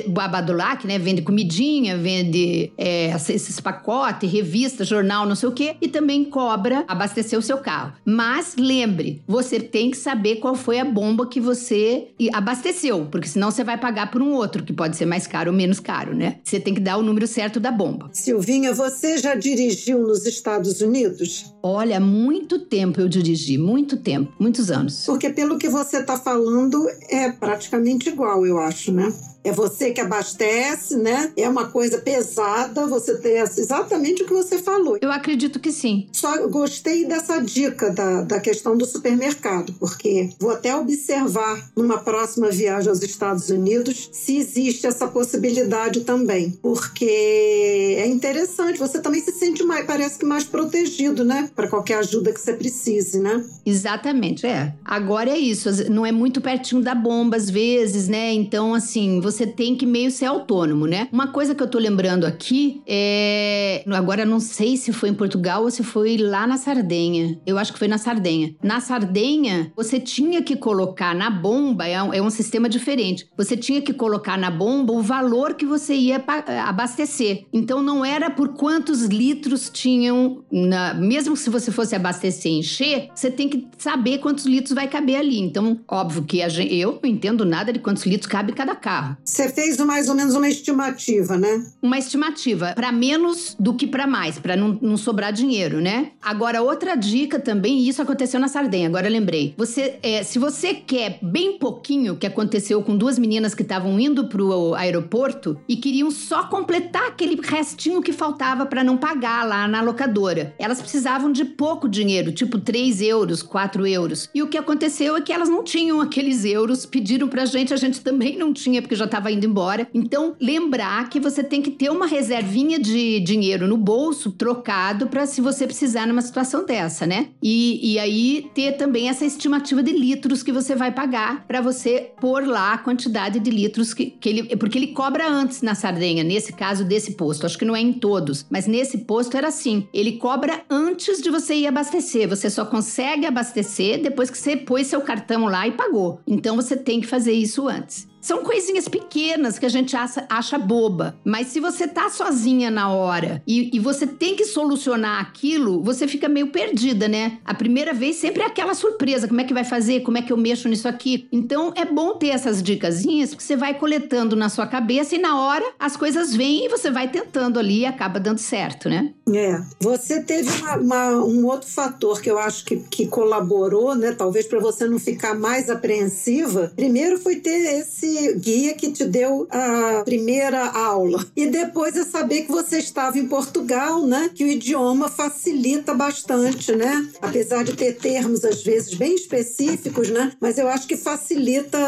[0.08, 0.98] babadulac, né?
[0.98, 5.76] Vende comidinha, vende é, esses pacotes, revista, jornal, não sei o quê.
[5.80, 7.92] E também cobra abastecer o seu carro.
[8.04, 13.50] Mas lembre, você tem que saber qual foi a bomba que você abasteceu, porque senão
[13.50, 16.36] você vai pagar por um outro, que pode ser mais caro ou menos caro, né?
[16.44, 18.10] Você tem que dar o número certo da bomba.
[18.12, 21.54] Silvinha, você já dirigiu nos Estados Unidos?
[21.62, 25.04] Olha, muito tempo eu dirigi, muito tempo, muitos anos.
[25.06, 29.12] Porque pelo que você está falando é praticamente igual, eu acho, né?
[29.42, 31.32] É você que abastece, né?
[31.36, 34.98] É uma coisa pesada, você tem exatamente o que você falou.
[35.00, 36.08] Eu acredito que sim.
[36.12, 42.50] Só gostei dessa dica da, da questão do supermercado, porque vou até observar numa próxima
[42.50, 49.32] viagem aos Estados Unidos se existe essa possibilidade também, porque é interessante, você também se
[49.32, 51.50] sente mais, parece que mais protegido, né?
[51.54, 53.44] Para qualquer ajuda que você precise, né?
[53.64, 54.74] Exatamente, é.
[54.84, 58.32] Agora é isso, não é muito pertinho da bomba às vezes, né?
[58.32, 61.08] Então, assim, você tem que meio ser autônomo, né?
[61.12, 63.84] Uma coisa que eu tô lembrando aqui é.
[63.90, 67.38] Agora não sei se foi em Portugal ou se foi lá na Sardenha.
[67.46, 68.54] Eu acho que foi na Sardenha.
[68.62, 73.28] Na Sardenha, você tinha que colocar na bomba, é um, é um sistema diferente.
[73.36, 76.22] Você tinha que colocar na bomba o valor que você ia
[76.64, 77.44] abastecer.
[77.52, 80.94] Então não era por quantos litros tinham, na...
[80.94, 85.16] mesmo se você fosse abastecer e encher, você tem que saber quantos litros vai caber
[85.16, 85.38] ali.
[85.38, 86.74] Então, óbvio que gente...
[86.74, 89.16] eu não entendo nada de quantos litros cabe cada carro.
[89.24, 91.64] Você fez mais ou menos uma estimativa, né?
[91.80, 96.12] Uma estimativa, para menos do que para mais, para não, não sobrar dinheiro, né?
[96.20, 99.54] Agora, outra dica também, e isso aconteceu na Sardenha, agora lembrei.
[99.56, 104.26] Você, é, se você quer bem pouquinho, que aconteceu com duas meninas que estavam indo
[104.26, 109.80] pro aeroporto e queriam só completar aquele restinho que faltava para não pagar lá na
[109.80, 110.54] locadora.
[110.58, 114.28] Elas precisavam de pouco dinheiro, tipo 3 euros, 4 euros.
[114.34, 117.76] E o que aconteceu é que elas não tinham aqueles euros, pediram pra gente, a
[117.76, 119.88] gente também não tinha, porque já estava indo embora.
[119.92, 125.26] Então, lembrar que você tem que ter uma reservinha de dinheiro no bolso trocado para
[125.26, 127.28] se você precisar numa situação dessa, né?
[127.42, 132.10] E, e aí ter também essa estimativa de litros que você vai pagar para você
[132.20, 134.56] pôr lá a quantidade de litros que, que ele.
[134.56, 137.46] Porque ele cobra antes na Sardenha, nesse caso desse posto.
[137.46, 139.88] Acho que não é em todos, mas nesse posto era assim.
[139.92, 142.28] Ele cobra antes de você ir abastecer.
[142.28, 146.20] Você só consegue abastecer depois que você pôs seu cartão lá e pagou.
[146.26, 148.09] Então você tem que fazer isso antes.
[148.20, 151.18] São coisinhas pequenas que a gente acha, acha boba.
[151.24, 156.06] Mas se você tá sozinha na hora e, e, você tem que solucionar aquilo, você
[156.06, 157.38] fica meio perdida, né?
[157.44, 160.00] A primeira vez sempre é aquela surpresa: como é que vai fazer?
[160.00, 161.26] Como é que eu mexo nisso aqui?
[161.32, 165.40] Então é bom ter essas dicasinhas porque você vai coletando na sua cabeça e na
[165.40, 169.12] hora as coisas vêm e você vai tentando ali e acaba dando certo, né?
[169.32, 169.60] É.
[169.80, 174.12] Você teve uma, uma, um outro fator que eu acho que, que colaborou, né?
[174.12, 176.72] Talvez para você não ficar mais apreensiva.
[176.76, 181.24] Primeiro foi ter esse guia que te deu a primeira aula.
[181.36, 184.30] E depois é saber que você estava em Portugal, né?
[184.34, 187.08] Que o idioma facilita bastante, né?
[187.20, 190.32] Apesar de ter termos às vezes bem específicos, né?
[190.40, 191.78] Mas eu acho que facilita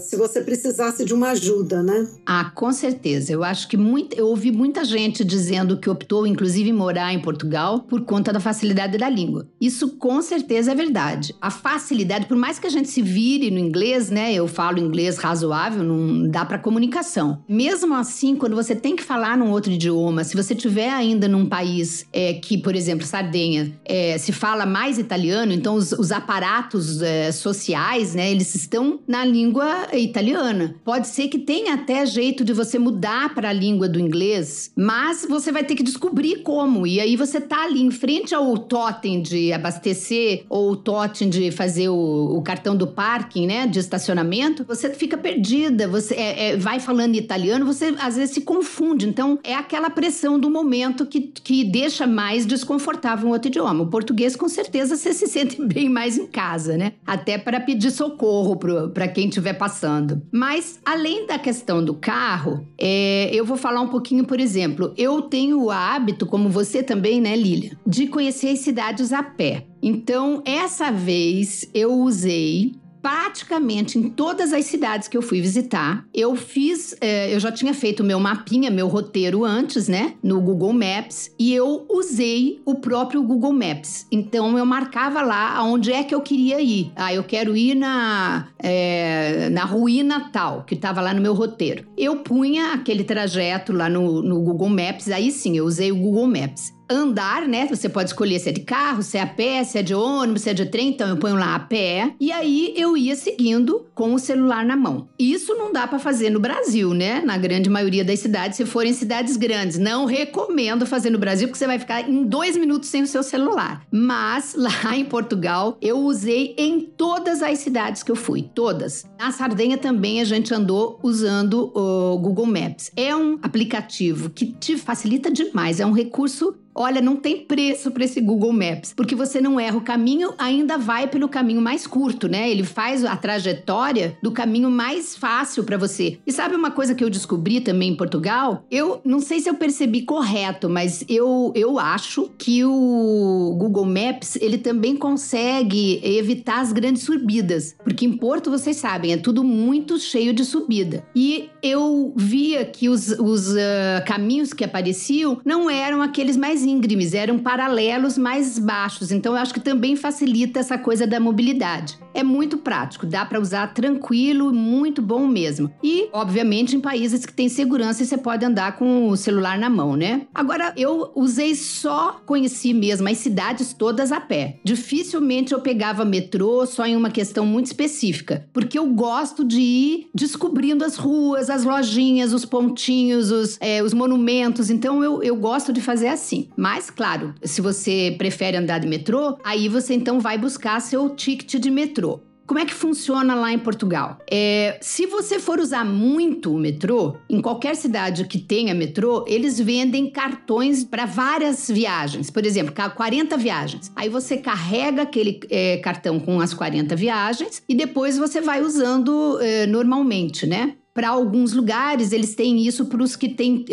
[0.00, 2.08] se você precisasse de uma ajuda, né?
[2.24, 3.32] Ah, com certeza.
[3.32, 7.80] Eu acho que muito, eu ouvi muita gente dizendo que optou, inclusive, morar em Portugal
[7.80, 9.46] por conta da facilidade da língua.
[9.60, 11.34] Isso com certeza é verdade.
[11.40, 14.32] A facilidade, por mais que a gente se vire no inglês, né?
[14.32, 17.42] Eu falo inglês razoável não dá para comunicação.
[17.48, 21.46] Mesmo assim, quando você tem que falar num outro idioma, se você tiver ainda num
[21.46, 27.02] país é, que, por exemplo, Sardenha, é, se fala mais italiano, então os, os aparatos
[27.02, 30.74] é, sociais, né, eles estão na língua italiana.
[30.84, 35.26] Pode ser que tenha até jeito de você mudar para a língua do inglês, mas
[35.28, 36.86] você vai ter que descobrir como.
[36.86, 41.50] E aí você tá ali em frente ao totem de abastecer ou o totem de
[41.50, 46.50] fazer o, o cartão do parking, né, de estacionamento, você fica perdido perdida, você é,
[46.50, 49.08] é, vai falando italiano, você às vezes se confunde.
[49.08, 53.82] Então, é aquela pressão do momento que, que deixa mais desconfortável um outro idioma.
[53.82, 56.92] O português, com certeza, você se sente bem mais em casa, né?
[57.06, 58.56] Até para pedir socorro
[58.92, 60.22] para quem estiver passando.
[60.32, 65.22] Mas, além da questão do carro, é, eu vou falar um pouquinho, por exemplo, eu
[65.22, 69.66] tenho o hábito, como você também, né, Lilia, de conhecer as cidades a pé.
[69.82, 76.34] Então, essa vez eu usei praticamente em todas as cidades que eu fui visitar, eu
[76.36, 81.30] fiz, é, eu já tinha feito meu mapinha, meu roteiro antes, né, no Google Maps,
[81.38, 84.06] e eu usei o próprio Google Maps.
[84.10, 86.92] Então eu marcava lá aonde é que eu queria ir.
[86.96, 91.86] Ah, eu quero ir na, é, na ruína tal, que estava lá no meu roteiro.
[91.96, 96.26] Eu punha aquele trajeto lá no, no Google Maps, aí sim, eu usei o Google
[96.26, 97.66] Maps andar, né?
[97.66, 100.42] Você pode escolher se é de carro, se é a pé, se é de ônibus,
[100.42, 102.14] se é de trem, então eu ponho lá a pé.
[102.20, 105.08] E aí eu ia seguindo com o celular na mão.
[105.18, 107.20] Isso não dá para fazer no Brasil, né?
[107.24, 109.78] Na grande maioria das cidades, se forem cidades grandes.
[109.78, 113.22] Não recomendo fazer no Brasil, porque você vai ficar em dois minutos sem o seu
[113.22, 113.82] celular.
[113.90, 118.48] Mas lá em Portugal, eu usei em todas as cidades que eu fui.
[118.54, 119.04] Todas.
[119.18, 122.90] Na Sardenha também a gente andou usando o Google Maps.
[122.96, 125.80] É um aplicativo que te facilita demais.
[125.80, 129.76] É um recurso Olha, não tem preço para esse Google Maps, porque você não erra
[129.76, 132.48] o caminho, ainda vai pelo caminho mais curto, né?
[132.48, 136.20] Ele faz a trajetória do caminho mais fácil para você.
[136.24, 138.64] E sabe uma coisa que eu descobri também em Portugal?
[138.70, 144.36] Eu não sei se eu percebi correto, mas eu, eu acho que o Google Maps
[144.36, 149.98] ele também consegue evitar as grandes subidas, porque em Porto vocês sabem é tudo muito
[149.98, 151.04] cheio de subida.
[151.12, 157.14] E eu via que os, os uh, caminhos que apareciam não eram aqueles mais íngremes,
[157.14, 159.10] eram paralelos mais baixos.
[159.10, 161.98] Então eu acho que também facilita essa coisa da mobilidade.
[162.14, 165.70] É muito prático, dá para usar tranquilo, muito bom mesmo.
[165.82, 169.96] E, obviamente, em países que tem segurança, você pode andar com o celular na mão,
[169.96, 170.22] né?
[170.34, 174.58] Agora, eu usei só, conheci mesmo as cidades todas a pé.
[174.64, 180.10] Dificilmente eu pegava metrô só em uma questão muito específica, porque eu gosto de ir
[180.14, 184.70] descobrindo as ruas, as lojinhas, os pontinhos, os, é, os monumentos.
[184.70, 186.48] Então, eu, eu gosto de fazer assim.
[186.58, 191.54] Mas, claro, se você prefere andar de metrô, aí você então vai buscar seu ticket
[191.54, 192.20] de metrô.
[192.48, 194.18] Como é que funciona lá em Portugal?
[194.28, 199.60] É, se você for usar muito o metrô, em qualquer cidade que tenha metrô, eles
[199.60, 202.28] vendem cartões para várias viagens.
[202.28, 203.92] Por exemplo, 40 viagens.
[203.94, 209.38] Aí você carrega aquele é, cartão com as 40 viagens e depois você vai usando
[209.40, 210.74] é, normalmente, né?
[210.98, 213.64] Para alguns lugares, eles têm isso para os que têm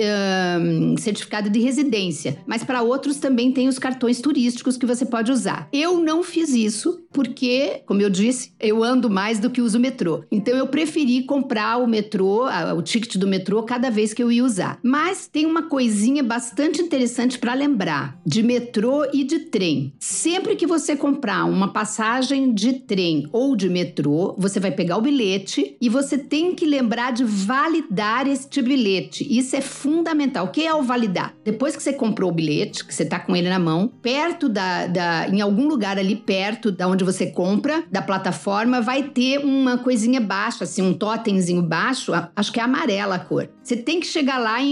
[0.99, 5.67] certificado de residência, mas para outros também tem os cartões turísticos que você pode usar.
[5.73, 9.81] Eu não fiz isso porque, como eu disse, eu ando mais do que uso o
[9.81, 10.23] metrô.
[10.31, 12.45] Então eu preferi comprar o metrô,
[12.77, 14.77] o ticket do metrô cada vez que eu ia usar.
[14.83, 19.93] Mas tem uma coisinha bastante interessante para lembrar de metrô e de trem.
[19.99, 25.01] Sempre que você comprar uma passagem de trem ou de metrô, você vai pegar o
[25.01, 29.25] bilhete e você tem que lembrar de validar este bilhete.
[29.27, 30.45] Isso é fundamental.
[30.45, 31.33] O que é o validar?
[31.43, 34.87] Depois que você comprou o bilhete, que você está com ele na mão, perto da,
[34.87, 39.77] da, em algum lugar ali perto da onde você compra, da plataforma, vai ter uma
[39.77, 43.49] coisinha baixa, assim, um totemzinho baixo, acho que é amarela a cor.
[43.63, 44.71] Você tem que chegar lá e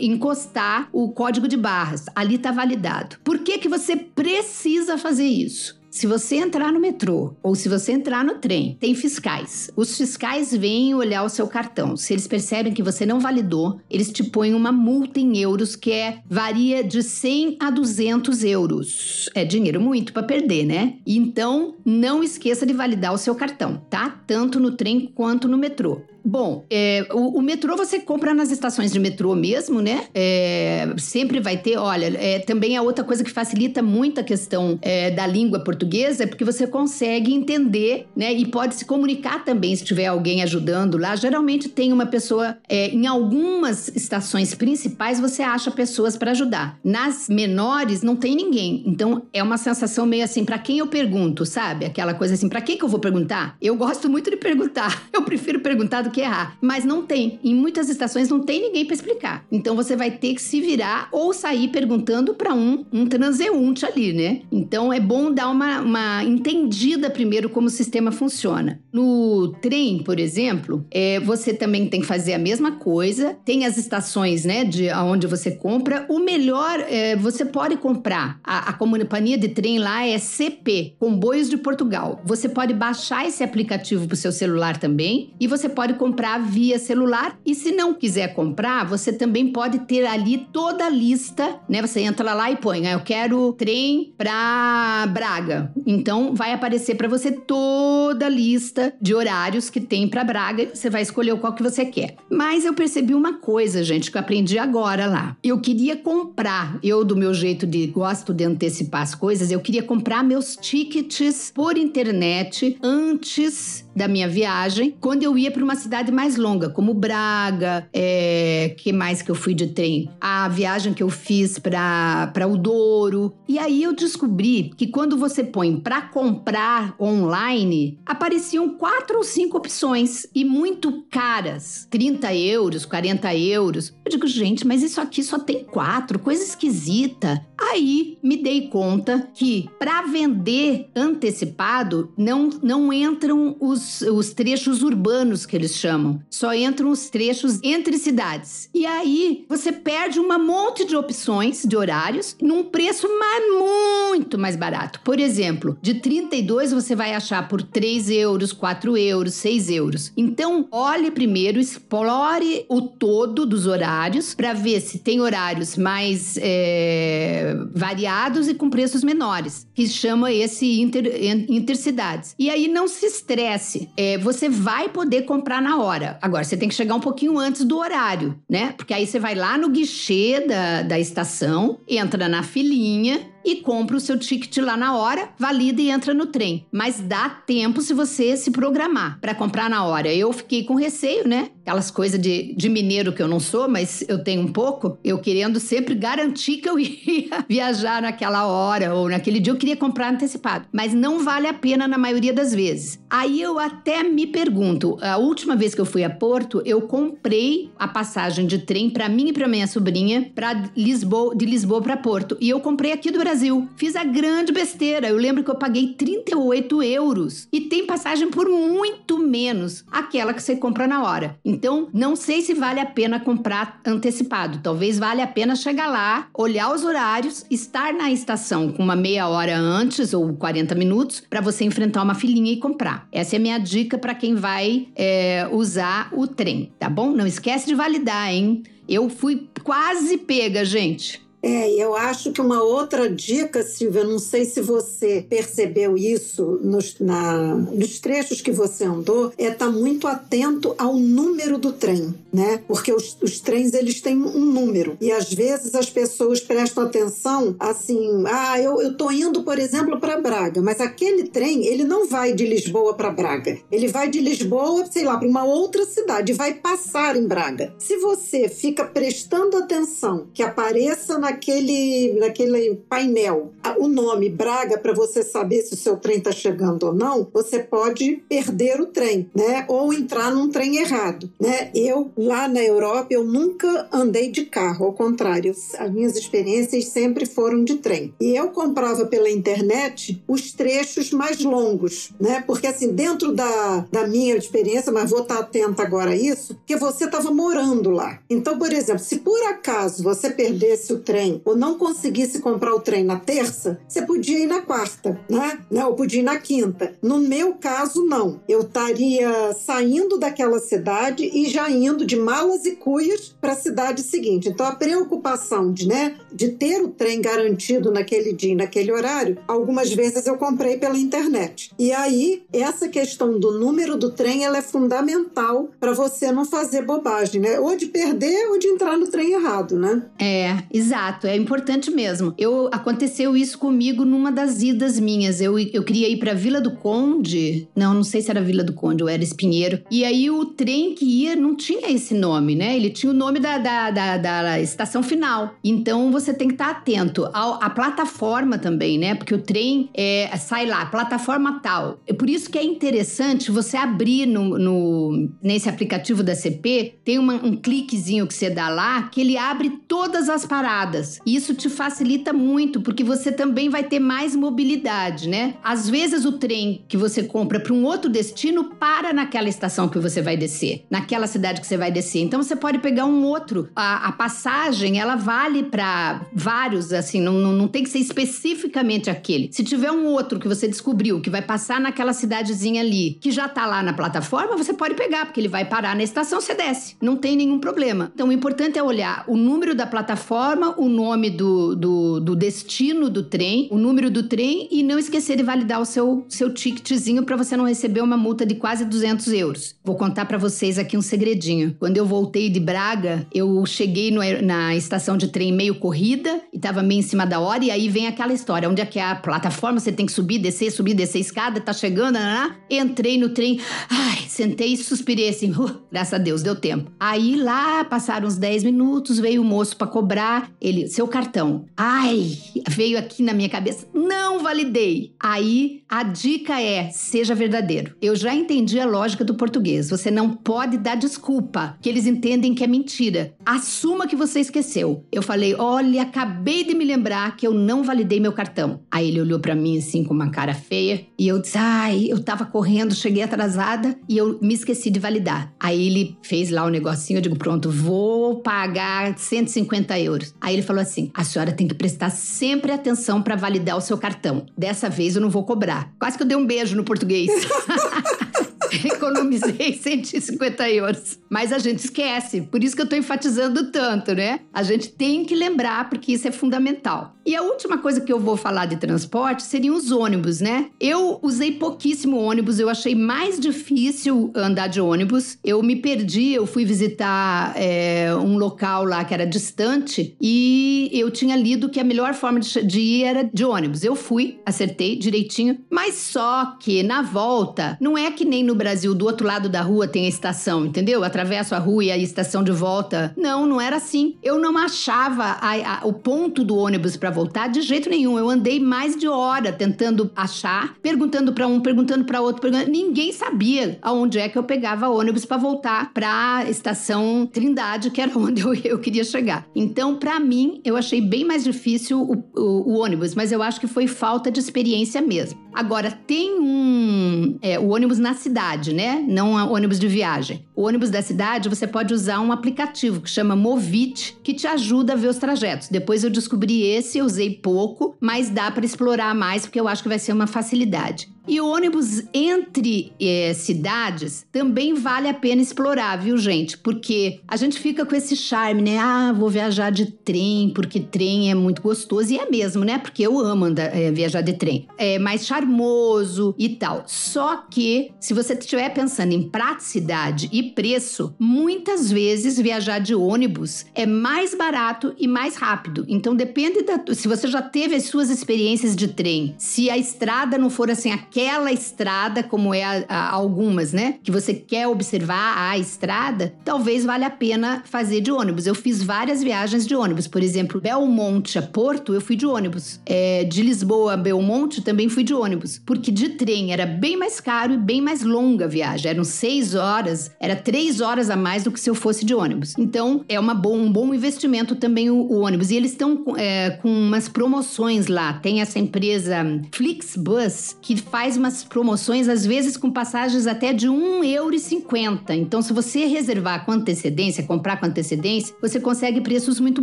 [0.00, 2.06] encostar o código de barras.
[2.14, 3.16] Ali está validado.
[3.24, 5.77] Por que, que você precisa fazer isso?
[5.90, 9.70] Se você entrar no metrô ou se você entrar no trem, tem fiscais.
[9.74, 11.96] Os fiscais vêm olhar o seu cartão.
[11.96, 15.90] Se eles percebem que você não validou, eles te põem uma multa em euros que
[15.90, 19.30] é varia de 100 a 200 euros.
[19.34, 20.98] É dinheiro muito para perder, né?
[21.06, 24.10] Então, não esqueça de validar o seu cartão, tá?
[24.26, 26.02] Tanto no trem quanto no metrô.
[26.28, 30.08] Bom, é, o, o, metrô você compra nas estações de metrô mesmo, né?
[30.14, 34.78] É, sempre vai ter, olha, é, também é outra coisa que facilita muito a questão
[34.82, 38.30] é, da língua portuguesa, é porque você consegue entender, né?
[38.30, 41.16] E pode se comunicar também se tiver alguém ajudando lá.
[41.16, 46.78] Geralmente tem uma pessoa, é, em algumas estações principais você acha pessoas para ajudar.
[46.84, 48.82] Nas menores não tem ninguém.
[48.84, 51.86] Então é uma sensação meio assim, para quem eu pergunto, sabe?
[51.86, 53.56] Aquela coisa assim, para quem que eu vou perguntar?
[53.62, 55.04] Eu gosto muito de perguntar.
[55.10, 56.56] Eu prefiro perguntar do que errar.
[56.60, 57.38] Mas não tem.
[57.42, 59.44] Em muitas estações não tem ninguém para explicar.
[59.50, 64.12] Então você vai ter que se virar ou sair perguntando para um, um transeunte ali,
[64.12, 64.42] né?
[64.50, 68.80] Então é bom dar uma, uma entendida primeiro como o sistema funciona.
[68.92, 73.36] No trem, por exemplo, é, você também tem que fazer a mesma coisa.
[73.44, 76.06] Tem as estações, né, de onde você compra.
[76.08, 78.40] O melhor, é, você pode comprar.
[78.42, 82.20] A, a companhia de trem lá é CP, Comboios de Portugal.
[82.24, 86.07] Você pode baixar esse aplicativo para o seu celular também e você pode comprar
[86.48, 87.38] via celular.
[87.44, 91.80] E se não quiser comprar, você também pode ter ali toda a lista, né?
[91.82, 95.72] Você entra lá e põe, ah, eu quero trem para Braga.
[95.86, 100.70] Então vai aparecer para você toda a lista de horários que tem para Braga.
[100.74, 102.16] Você vai escolher qual que você quer.
[102.30, 105.36] Mas eu percebi uma coisa, gente, que eu aprendi agora lá.
[105.42, 109.82] Eu queria comprar, eu do meu jeito de gosto de antecipar as coisas, eu queria
[109.82, 116.12] comprar meus tickets por internet antes da minha viagem, quando eu ia para uma cidade
[116.12, 120.08] mais longa, como Braga, é, que mais que eu fui de trem?
[120.20, 123.34] A viagem que eu fiz para o Douro.
[123.48, 129.58] E aí eu descobri que quando você põe para comprar online, apareciam quatro ou cinco
[129.58, 133.92] opções e muito caras, 30 euros, 40 euros.
[134.04, 137.44] Eu digo, gente, mas isso aqui só tem quatro, coisa esquisita.
[137.60, 145.46] Aí me dei conta que para vender antecipado não, não entram os os, trechos urbanos
[145.46, 146.20] que eles chamam.
[146.30, 148.68] Só entram os trechos entre cidades.
[148.74, 154.56] E aí você perde um monte de opções de horários num preço mais, muito mais
[154.56, 155.00] barato.
[155.04, 160.12] Por exemplo, de 32 você vai achar por 3 euros, 4 euros, 6 euros.
[160.16, 167.56] Então, olhe primeiro, explore o todo dos horários para ver se tem horários mais é,
[167.74, 171.06] variados e com preços menores, que chama esse inter,
[171.48, 172.34] intercidades.
[172.38, 176.18] E aí não se estresse é, você vai poder comprar na hora.
[176.22, 178.72] Agora, você tem que chegar um pouquinho antes do horário, né?
[178.76, 183.96] Porque aí você vai lá no guichê da, da estação, entra na filinha e compra
[183.96, 186.66] o seu ticket lá na hora, valida e entra no trem.
[186.72, 190.12] Mas dá tempo se você se programar para comprar na hora.
[190.12, 191.50] Eu fiquei com receio, né?
[191.62, 194.98] Aquelas coisas de, de mineiro que eu não sou, mas eu tenho um pouco.
[195.04, 199.52] Eu querendo sempre garantir que eu ia viajar naquela hora ou naquele dia.
[199.52, 200.66] Eu queria comprar antecipado.
[200.72, 202.98] Mas não vale a pena na maioria das vezes.
[203.08, 207.70] Aí eu até me pergunto: a última vez que eu fui a Porto, eu comprei
[207.78, 211.96] a passagem de trem para mim e para minha sobrinha para Lisboa, de Lisboa para
[211.96, 212.36] Porto.
[212.40, 213.68] E eu comprei aqui do Brasil.
[213.76, 215.06] Fiz a grande besteira.
[215.06, 220.42] Eu lembro que eu paguei 38 euros e tem passagem por muito menos aquela que
[220.42, 221.38] você compra na hora.
[221.44, 224.60] Então, não sei se vale a pena comprar antecipado.
[224.62, 229.28] Talvez valha a pena chegar lá, olhar os horários, estar na estação com uma meia
[229.28, 233.06] hora antes ou 40 minutos para você enfrentar uma filinha e comprar.
[233.12, 237.10] Essa é a minha dica para quem vai é, usar o trem, tá bom?
[237.10, 238.62] Não esquece de validar, hein?
[238.88, 241.27] Eu fui quase pega, gente.
[241.42, 246.98] É, eu acho que uma outra dica, Silvia, não sei se você percebeu isso nos,
[246.98, 252.14] na, nos trechos que você andou, é estar tá muito atento ao número do trem,
[252.32, 252.60] né?
[252.66, 254.96] Porque os, os trens, eles têm um número.
[255.00, 260.00] E às vezes as pessoas prestam atenção assim, ah, eu, eu tô indo, por exemplo,
[260.00, 263.58] para Braga, mas aquele trem, ele não vai de Lisboa para Braga.
[263.70, 267.74] Ele vai de Lisboa, sei lá, para uma outra cidade, vai passar em Braga.
[267.78, 274.92] Se você fica prestando atenção que apareça na naquele, naquele painel o nome Braga para
[274.92, 279.30] você saber se o seu trem está chegando ou não, você pode perder o trem,
[279.34, 279.64] né?
[279.68, 281.70] Ou entrar num trem errado, né?
[281.74, 287.26] Eu lá na Europa eu nunca andei de carro, ao contrário, as minhas experiências sempre
[287.26, 288.14] foram de trem.
[288.20, 292.42] E eu comprava pela internet os trechos mais longos, né?
[292.46, 296.76] Porque assim, dentro da, da minha experiência, mas vou estar atenta agora a isso, porque
[296.76, 298.20] você estava morando lá.
[298.28, 302.72] Então, por exemplo, se por acaso você perdesse o trem trem ou não conseguisse comprar
[302.72, 305.58] o trem na terça, você podia ir na quarta, né?
[305.68, 305.84] né?
[305.84, 306.94] Ou podia ir na quinta.
[307.02, 308.40] No meu caso, não.
[308.48, 314.02] Eu estaria saindo daquela cidade e já indo de malas e cuias para a cidade
[314.02, 314.48] seguinte.
[314.48, 319.92] Então, a preocupação de, né, de ter o trem garantido naquele dia, naquele horário, algumas
[319.92, 321.72] vezes eu comprei pela internet.
[321.78, 326.82] E aí, essa questão do número do trem, ela é fundamental para você não fazer
[326.82, 327.58] bobagem, né?
[327.58, 330.02] Ou de perder ou de entrar no trem errado, né?
[330.18, 331.07] É, exato.
[331.08, 332.34] Exato, é importante mesmo.
[332.36, 335.40] Eu aconteceu isso comigo numa das idas minhas.
[335.40, 337.66] Eu, eu queria ir para Vila do Conde.
[337.74, 339.80] Não, não sei se era Vila do Conde ou era Espinheiro.
[339.90, 342.76] E aí o trem que ia não tinha esse nome, né?
[342.76, 345.54] Ele tinha o nome da, da, da, da estação final.
[345.64, 349.14] Então você tem que estar atento ao, à plataforma também, né?
[349.14, 352.00] Porque o trem é, sai lá, plataforma tal.
[352.06, 357.18] É por isso que é interessante você abrir no, no nesse aplicativo da CP, tem
[357.18, 361.20] uma, um cliquezinho que você dá lá que ele abre todas as paradas paradas.
[361.24, 365.54] Isso te facilita muito, porque você também vai ter mais mobilidade, né?
[365.62, 369.98] Às vezes o trem que você compra para um outro destino para naquela estação que
[369.98, 372.20] você vai descer, naquela cidade que você vai descer.
[372.20, 373.68] Então você pode pegar um outro.
[373.74, 379.10] A, a passagem, ela vale para vários, assim, não, não, não tem que ser especificamente
[379.10, 379.50] aquele.
[379.52, 383.48] Se tiver um outro que você descobriu que vai passar naquela cidadezinha ali, que já
[383.48, 386.96] tá lá na plataforma, você pode pegar, porque ele vai parar na estação, você desce.
[387.00, 388.10] Não tem nenhum problema.
[388.14, 393.08] Então o importante é olhar o número da plataforma, o nome do, do, do, destino
[393.08, 397.24] do trem, o número do trem e não esquecer de validar o seu, seu ticketzinho
[397.24, 399.76] para você não receber uma multa de quase 200 euros.
[399.84, 401.76] Vou contar para vocês aqui um segredinho.
[401.78, 406.58] Quando eu voltei de Braga, eu cheguei no, na estação de trem meio corrida e
[406.58, 409.04] tava meio em cima da hora e aí vem aquela história, onde é que é
[409.04, 412.78] a plataforma, você tem que subir, descer, subir, descer escada, tá chegando, né, né, né?
[412.78, 416.90] entrei no trem, ai, sentei e suspirei assim, uh, graças a Deus, deu tempo.
[416.98, 421.64] Aí lá passaram uns 10 minutos, veio o moço para cobrar, ele, seu cartão.
[421.76, 425.14] Ai, veio aqui na minha cabeça, não validei.
[425.18, 427.94] Aí a dica é: seja verdadeiro.
[428.00, 429.90] Eu já entendi a lógica do português.
[429.90, 433.34] Você não pode dar desculpa, que eles entendem que é mentira.
[433.44, 435.04] Assuma que você esqueceu.
[435.10, 438.80] Eu falei: olha, acabei de me lembrar que eu não validei meu cartão.
[438.90, 442.22] Aí ele olhou para mim assim com uma cara feia e eu disse: ai, eu
[442.22, 445.52] tava correndo, cheguei atrasada e eu me esqueci de validar.
[445.58, 450.34] Aí ele fez lá o negocinho, eu digo: pronto, vou pagar 150 euros.
[450.40, 453.96] Aí ele falou assim: a senhora tem que prestar sempre atenção para validar o seu
[453.98, 454.46] cartão.
[454.56, 455.92] Dessa vez eu não vou cobrar.
[455.98, 457.30] Quase que eu dei um beijo no português.
[458.84, 461.18] Economizei 150 euros.
[461.28, 464.40] Mas a gente esquece, por isso que eu estou enfatizando tanto, né?
[464.52, 467.14] A gente tem que lembrar, porque isso é fundamental.
[467.26, 470.70] E a última coisa que eu vou falar de transporte seriam os ônibus, né?
[470.80, 475.36] Eu usei pouquíssimo ônibus, eu achei mais difícil andar de ônibus.
[475.44, 481.10] Eu me perdi, eu fui visitar é, um local lá que era distante e eu
[481.10, 483.84] tinha lido que a melhor forma de, de ir era de ônibus.
[483.84, 488.94] Eu fui, acertei direitinho, mas só que na volta, não é que nem no Brasil,
[488.94, 491.02] do outro lado da rua tem a estação, entendeu?
[491.02, 493.14] Atravesso a rua e a estação de volta.
[493.16, 494.16] Não, não era assim.
[494.22, 498.18] Eu não achava a, a, o ponto do ônibus para voltar de jeito nenhum.
[498.18, 502.70] Eu andei mais de hora tentando achar, perguntando para um, perguntando para outro, perguntando.
[502.70, 508.00] ninguém sabia aonde é que eu pegava ônibus para voltar para a estação Trindade, que
[508.00, 509.46] era onde eu, eu queria chegar.
[509.54, 513.60] Então, para mim, eu achei bem mais difícil o, o, o, ônibus, mas eu acho
[513.60, 515.38] que foi falta de experiência mesmo.
[515.54, 517.38] Agora, tem um.
[517.42, 519.04] É, o ônibus na cidade, né?
[519.06, 520.44] Não ônibus de viagem.
[520.54, 524.94] O ônibus da cidade, você pode usar um aplicativo que chama Movit, que te ajuda
[524.94, 525.68] a ver os trajetos.
[525.68, 529.88] Depois eu descobri esse, usei pouco, mas dá para explorar mais, porque eu acho que
[529.88, 531.08] vai ser uma facilidade.
[531.28, 536.56] E o ônibus entre é, cidades também vale a pena explorar, viu, gente?
[536.56, 538.78] Porque a gente fica com esse charme, né?
[538.78, 542.10] Ah, vou viajar de trem, porque trem é muito gostoso.
[542.12, 542.78] E é mesmo, né?
[542.78, 544.66] Porque eu amo andar, é, viajar de trem.
[544.78, 546.84] É mais charmoso e tal.
[546.86, 553.66] Só que, se você estiver pensando em praticidade e preço, muitas vezes viajar de ônibus
[553.74, 555.84] é mais barato e mais rápido.
[555.88, 556.82] Então, depende da.
[556.94, 560.90] Se você já teve as suas experiências de trem, se a estrada não for assim,
[561.18, 563.96] aquela estrada, como é a, a, algumas, né?
[564.04, 568.46] Que você quer observar a estrada, talvez valha a pena fazer de ônibus.
[568.46, 570.06] Eu fiz várias viagens de ônibus.
[570.06, 572.80] Por exemplo, Belmonte a Porto, eu fui de ônibus.
[572.86, 575.60] É, de Lisboa a Belmonte, também fui de ônibus.
[575.66, 578.88] Porque de trem era bem mais caro e bem mais longa a viagem.
[578.88, 582.54] Eram seis horas, era três horas a mais do que se eu fosse de ônibus.
[582.56, 585.50] Então, é uma bom, um bom investimento também o, o ônibus.
[585.50, 588.12] E eles estão é, com umas promoções lá.
[588.14, 589.16] Tem essa empresa
[589.52, 595.10] Flixbus, que faz faz umas promoções, às vezes com passagens até de R$1,50.
[595.10, 599.62] Então, se você reservar com antecedência, comprar com antecedência, você consegue preços muito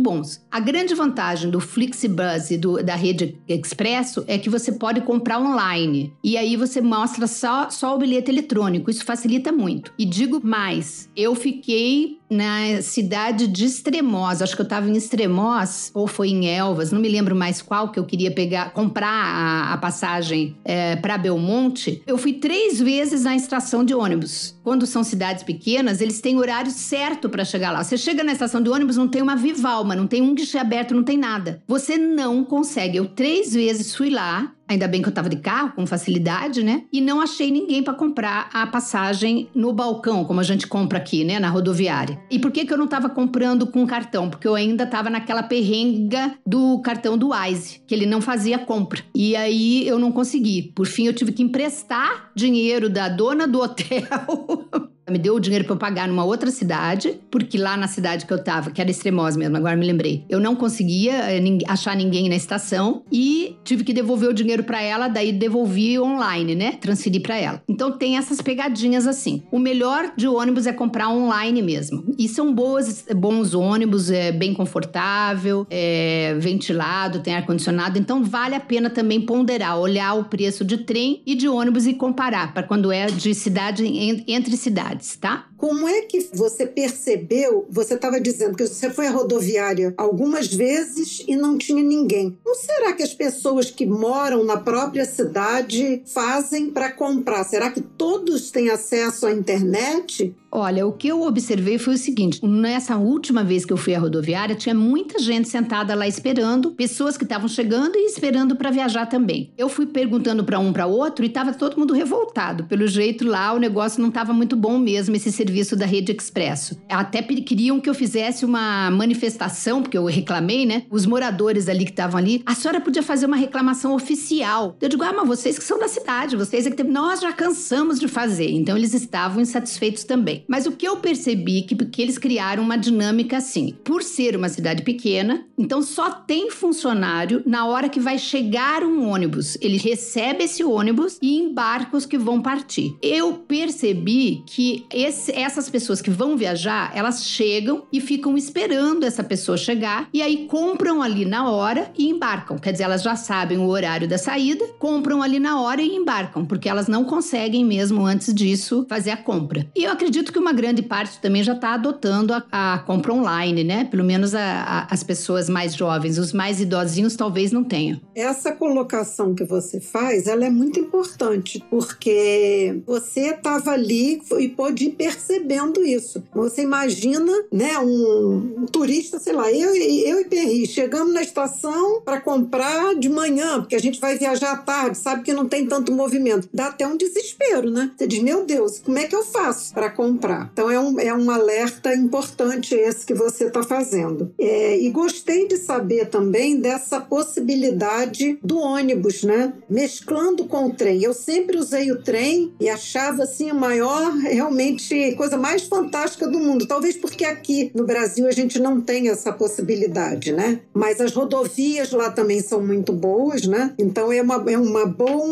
[0.00, 0.40] bons.
[0.50, 5.38] A grande vantagem do Flixbus e do, da rede Expresso é que você pode comprar
[5.38, 6.10] online.
[6.24, 8.90] E aí você mostra só, só o bilhete eletrônico.
[8.90, 9.92] Isso facilita muito.
[9.98, 14.42] E digo mais, eu fiquei na cidade de Extremoz.
[14.42, 17.90] Acho que eu estava em Extremoz ou foi em Elvas, não me lembro mais qual
[17.90, 22.02] que eu queria pegar, comprar a, a passagem é, para Belmonte.
[22.06, 24.58] Eu fui três vezes na estação de ônibus.
[24.62, 27.82] Quando são cidades pequenas, eles têm horário certo para chegar lá.
[27.82, 30.94] Você chega na estação de ônibus, não tem uma Vivalma, não tem um guichê aberto,
[30.94, 31.62] não tem nada.
[31.66, 32.96] Você não consegue.
[32.96, 36.84] Eu três vezes fui lá, Ainda bem que eu tava de carro, com facilidade, né?
[36.92, 41.24] E não achei ninguém para comprar a passagem no balcão, como a gente compra aqui,
[41.24, 42.20] né, na rodoviária.
[42.30, 44.28] E por que que eu não tava comprando com cartão?
[44.28, 49.02] Porque eu ainda tava naquela perrenga do cartão do Wise, que ele não fazia compra.
[49.14, 50.72] E aí eu não consegui.
[50.74, 54.02] Por fim, eu tive que emprestar dinheiro da dona do hotel
[55.10, 58.32] me deu o dinheiro para eu pagar numa outra cidade, porque lá na cidade que
[58.32, 62.28] eu tava, que era Extremoz mesmo, agora me lembrei, eu não conseguia eh, achar ninguém
[62.28, 66.72] na estação e tive que devolver o dinheiro para ela, daí devolvi online, né?
[66.80, 67.62] Transferi para ela.
[67.68, 69.42] Então tem essas pegadinhas assim.
[69.52, 72.04] O melhor de ônibus é comprar online mesmo.
[72.18, 78.54] E são boas, bons ônibus, é bem confortável, é ventilado, tem ar condicionado, então vale
[78.54, 82.62] a pena também ponderar, olhar o preço de trem e de ônibus e comparar para
[82.62, 83.84] quando é de cidade
[84.26, 85.48] entre cidades cidades, tá?
[85.56, 87.66] Como é que você percebeu?
[87.70, 92.36] Você estava dizendo que você foi à rodoviária algumas vezes e não tinha ninguém.
[92.44, 97.44] Não será que as pessoas que moram na própria cidade fazem para comprar?
[97.44, 100.34] Será que todos têm acesso à internet?
[100.50, 103.98] Olha, o que eu observei foi o seguinte: nessa última vez que eu fui à
[103.98, 109.06] rodoviária, tinha muita gente sentada lá esperando, pessoas que estavam chegando e esperando para viajar
[109.06, 109.52] também.
[109.58, 112.64] Eu fui perguntando para um para outro e estava todo mundo revoltado.
[112.64, 116.76] Pelo jeito lá, o negócio não estava muito bom mesmo, esse serviço da Rede Expresso.
[116.88, 120.82] Até queriam que eu fizesse uma manifestação, porque eu reclamei, né?
[120.90, 124.76] Os moradores ali que estavam ali, a senhora podia fazer uma reclamação oficial.
[124.80, 126.86] Eu digo, ah, mas vocês que são da cidade, vocês é que tem...
[126.86, 128.50] nós já cansamos de fazer.
[128.50, 130.44] Então eles estavam insatisfeitos também.
[130.48, 133.76] Mas o que eu percebi que, que eles criaram uma dinâmica assim.
[133.84, 139.08] Por ser uma cidade pequena, então só tem funcionário na hora que vai chegar um
[139.08, 139.56] ônibus.
[139.60, 142.96] Ele recebe esse ônibus e embarca os que vão partir.
[143.00, 149.22] Eu percebi que esse, essas pessoas que vão viajar, elas chegam e ficam esperando essa
[149.22, 152.56] pessoa chegar e aí compram ali na hora e embarcam.
[152.56, 156.46] Quer dizer, elas já sabem o horário da saída, compram ali na hora e embarcam,
[156.46, 159.66] porque elas não conseguem mesmo antes disso fazer a compra.
[159.76, 163.62] E eu acredito que uma grande parte também já está adotando a, a, compra online,
[163.62, 163.84] né?
[163.84, 168.00] Pelo menos a, a, as pessoas mais jovens, os mais idosinhos talvez não tenham.
[168.14, 174.90] Essa colocação que você faz, ela é muito importante, porque você estava ali e pôde
[174.90, 176.22] perceber percebendo isso.
[176.34, 182.00] Você imagina, né, um, um turista, sei lá, eu, eu e Perri, chegamos na estação
[182.02, 185.66] para comprar de manhã, porque a gente vai viajar à tarde, sabe que não tem
[185.66, 186.48] tanto movimento.
[186.52, 187.90] Dá até um desespero, né?
[187.96, 190.50] Você diz, meu Deus, como é que eu faço para comprar?
[190.52, 194.32] Então é um, é um alerta importante esse que você está fazendo.
[194.38, 199.52] É, e gostei de saber também dessa possibilidade do ônibus, né?
[199.68, 201.02] Mesclando com o trem.
[201.02, 206.38] Eu sempre usei o trem e achava assim a maior, realmente, coisa mais fantástica do
[206.38, 206.66] mundo.
[206.66, 210.60] Talvez porque aqui no Brasil a gente não tem essa possibilidade, né?
[210.72, 213.74] Mas as rodovias lá também são muito boas, né?
[213.78, 215.24] Então é uma, é uma bom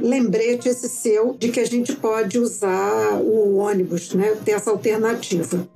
[0.00, 4.36] lembrete esse seu de que a gente pode usar o ônibus, né?
[4.44, 5.66] Ter essa alternativa.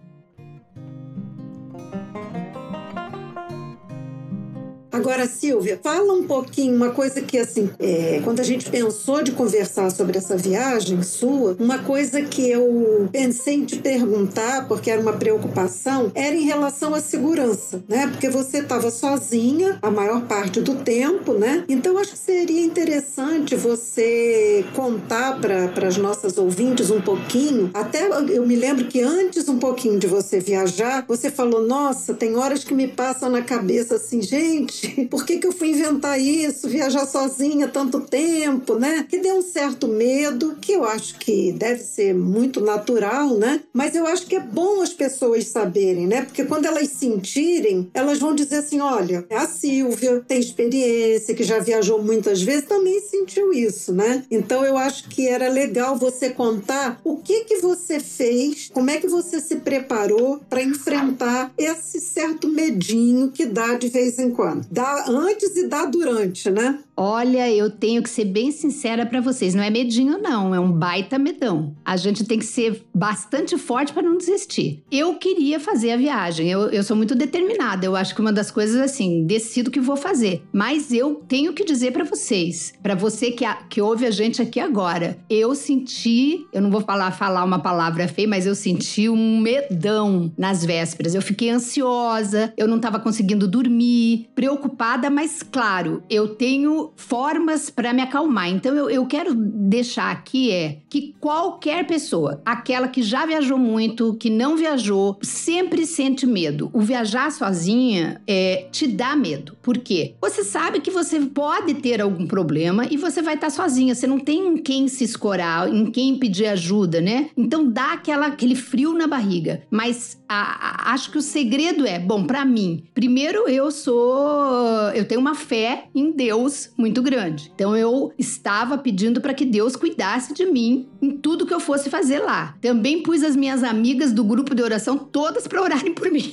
[5.01, 9.33] Agora, Silvia, fala um pouquinho, uma coisa que, assim, é, quando a gente pensou de
[9.33, 15.01] conversar sobre essa viagem sua, uma coisa que eu pensei em te perguntar, porque era
[15.01, 18.09] uma preocupação, era em relação à segurança, né?
[18.09, 21.65] Porque você estava sozinha a maior parte do tempo, né?
[21.67, 27.71] Então, acho que seria interessante você contar para as nossas ouvintes um pouquinho.
[27.73, 32.37] Até eu me lembro que antes um pouquinho de você viajar, você falou: Nossa, tem
[32.37, 36.69] horas que me passam na cabeça assim, gente por que, que eu fui inventar isso,
[36.69, 39.07] viajar sozinha tanto tempo, né?
[39.09, 43.61] Que deu um certo medo, que eu acho que deve ser muito natural, né?
[43.73, 46.23] Mas eu acho que é bom as pessoas saberem, né?
[46.23, 51.59] Porque quando elas sentirem, elas vão dizer assim: olha, a Silvia tem experiência, que já
[51.59, 54.25] viajou muitas vezes, também sentiu isso, né?
[54.31, 58.99] Então eu acho que era legal você contar o que que você fez, como é
[58.99, 64.70] que você se preparou para enfrentar esse certo medinho que dá de vez em quando
[64.71, 66.83] dá antes e dá durante, né?
[67.03, 70.71] Olha, eu tenho que ser bem sincera para vocês, não é medinho não, é um
[70.71, 71.75] baita medão.
[71.83, 74.85] A gente tem que ser bastante forte para não desistir.
[74.93, 78.51] Eu queria fazer a viagem, eu, eu sou muito determinada, eu acho que uma das
[78.51, 80.43] coisas assim, decido que vou fazer.
[80.53, 84.43] Mas eu tenho que dizer para vocês, para você que, a, que ouve a gente
[84.43, 89.09] aqui agora, eu senti, eu não vou falar, falar uma palavra feia, mas eu senti
[89.09, 91.15] um medão nas vésperas.
[91.15, 97.93] Eu fiquei ansiosa, eu não estava conseguindo dormir, preocupada, mas claro, eu tenho formas para
[97.93, 98.49] me acalmar.
[98.49, 104.15] Então eu, eu quero deixar aqui é que qualquer pessoa, aquela que já viajou muito,
[104.15, 106.71] que não viajou, sempre sente medo.
[106.73, 109.57] O viajar sozinha é, te dá medo.
[109.63, 110.15] Por quê?
[110.21, 113.95] Você sabe que você pode ter algum problema e você vai estar sozinha.
[113.95, 117.31] Você não tem em quem se escorar, em quem pedir ajuda, né?
[117.37, 119.63] Então dá aquela, aquele frio na barriga.
[119.71, 125.05] Mas a, a, acho que o segredo é, bom, para mim, primeiro eu sou, eu
[125.05, 127.53] tenho uma fé em Deus muito grande.
[127.55, 131.91] Então eu estava pedindo para que Deus cuidasse de mim em tudo que eu fosse
[131.91, 132.57] fazer lá.
[132.61, 136.31] Também pus as minhas amigas do grupo de oração todas para orarem por mim.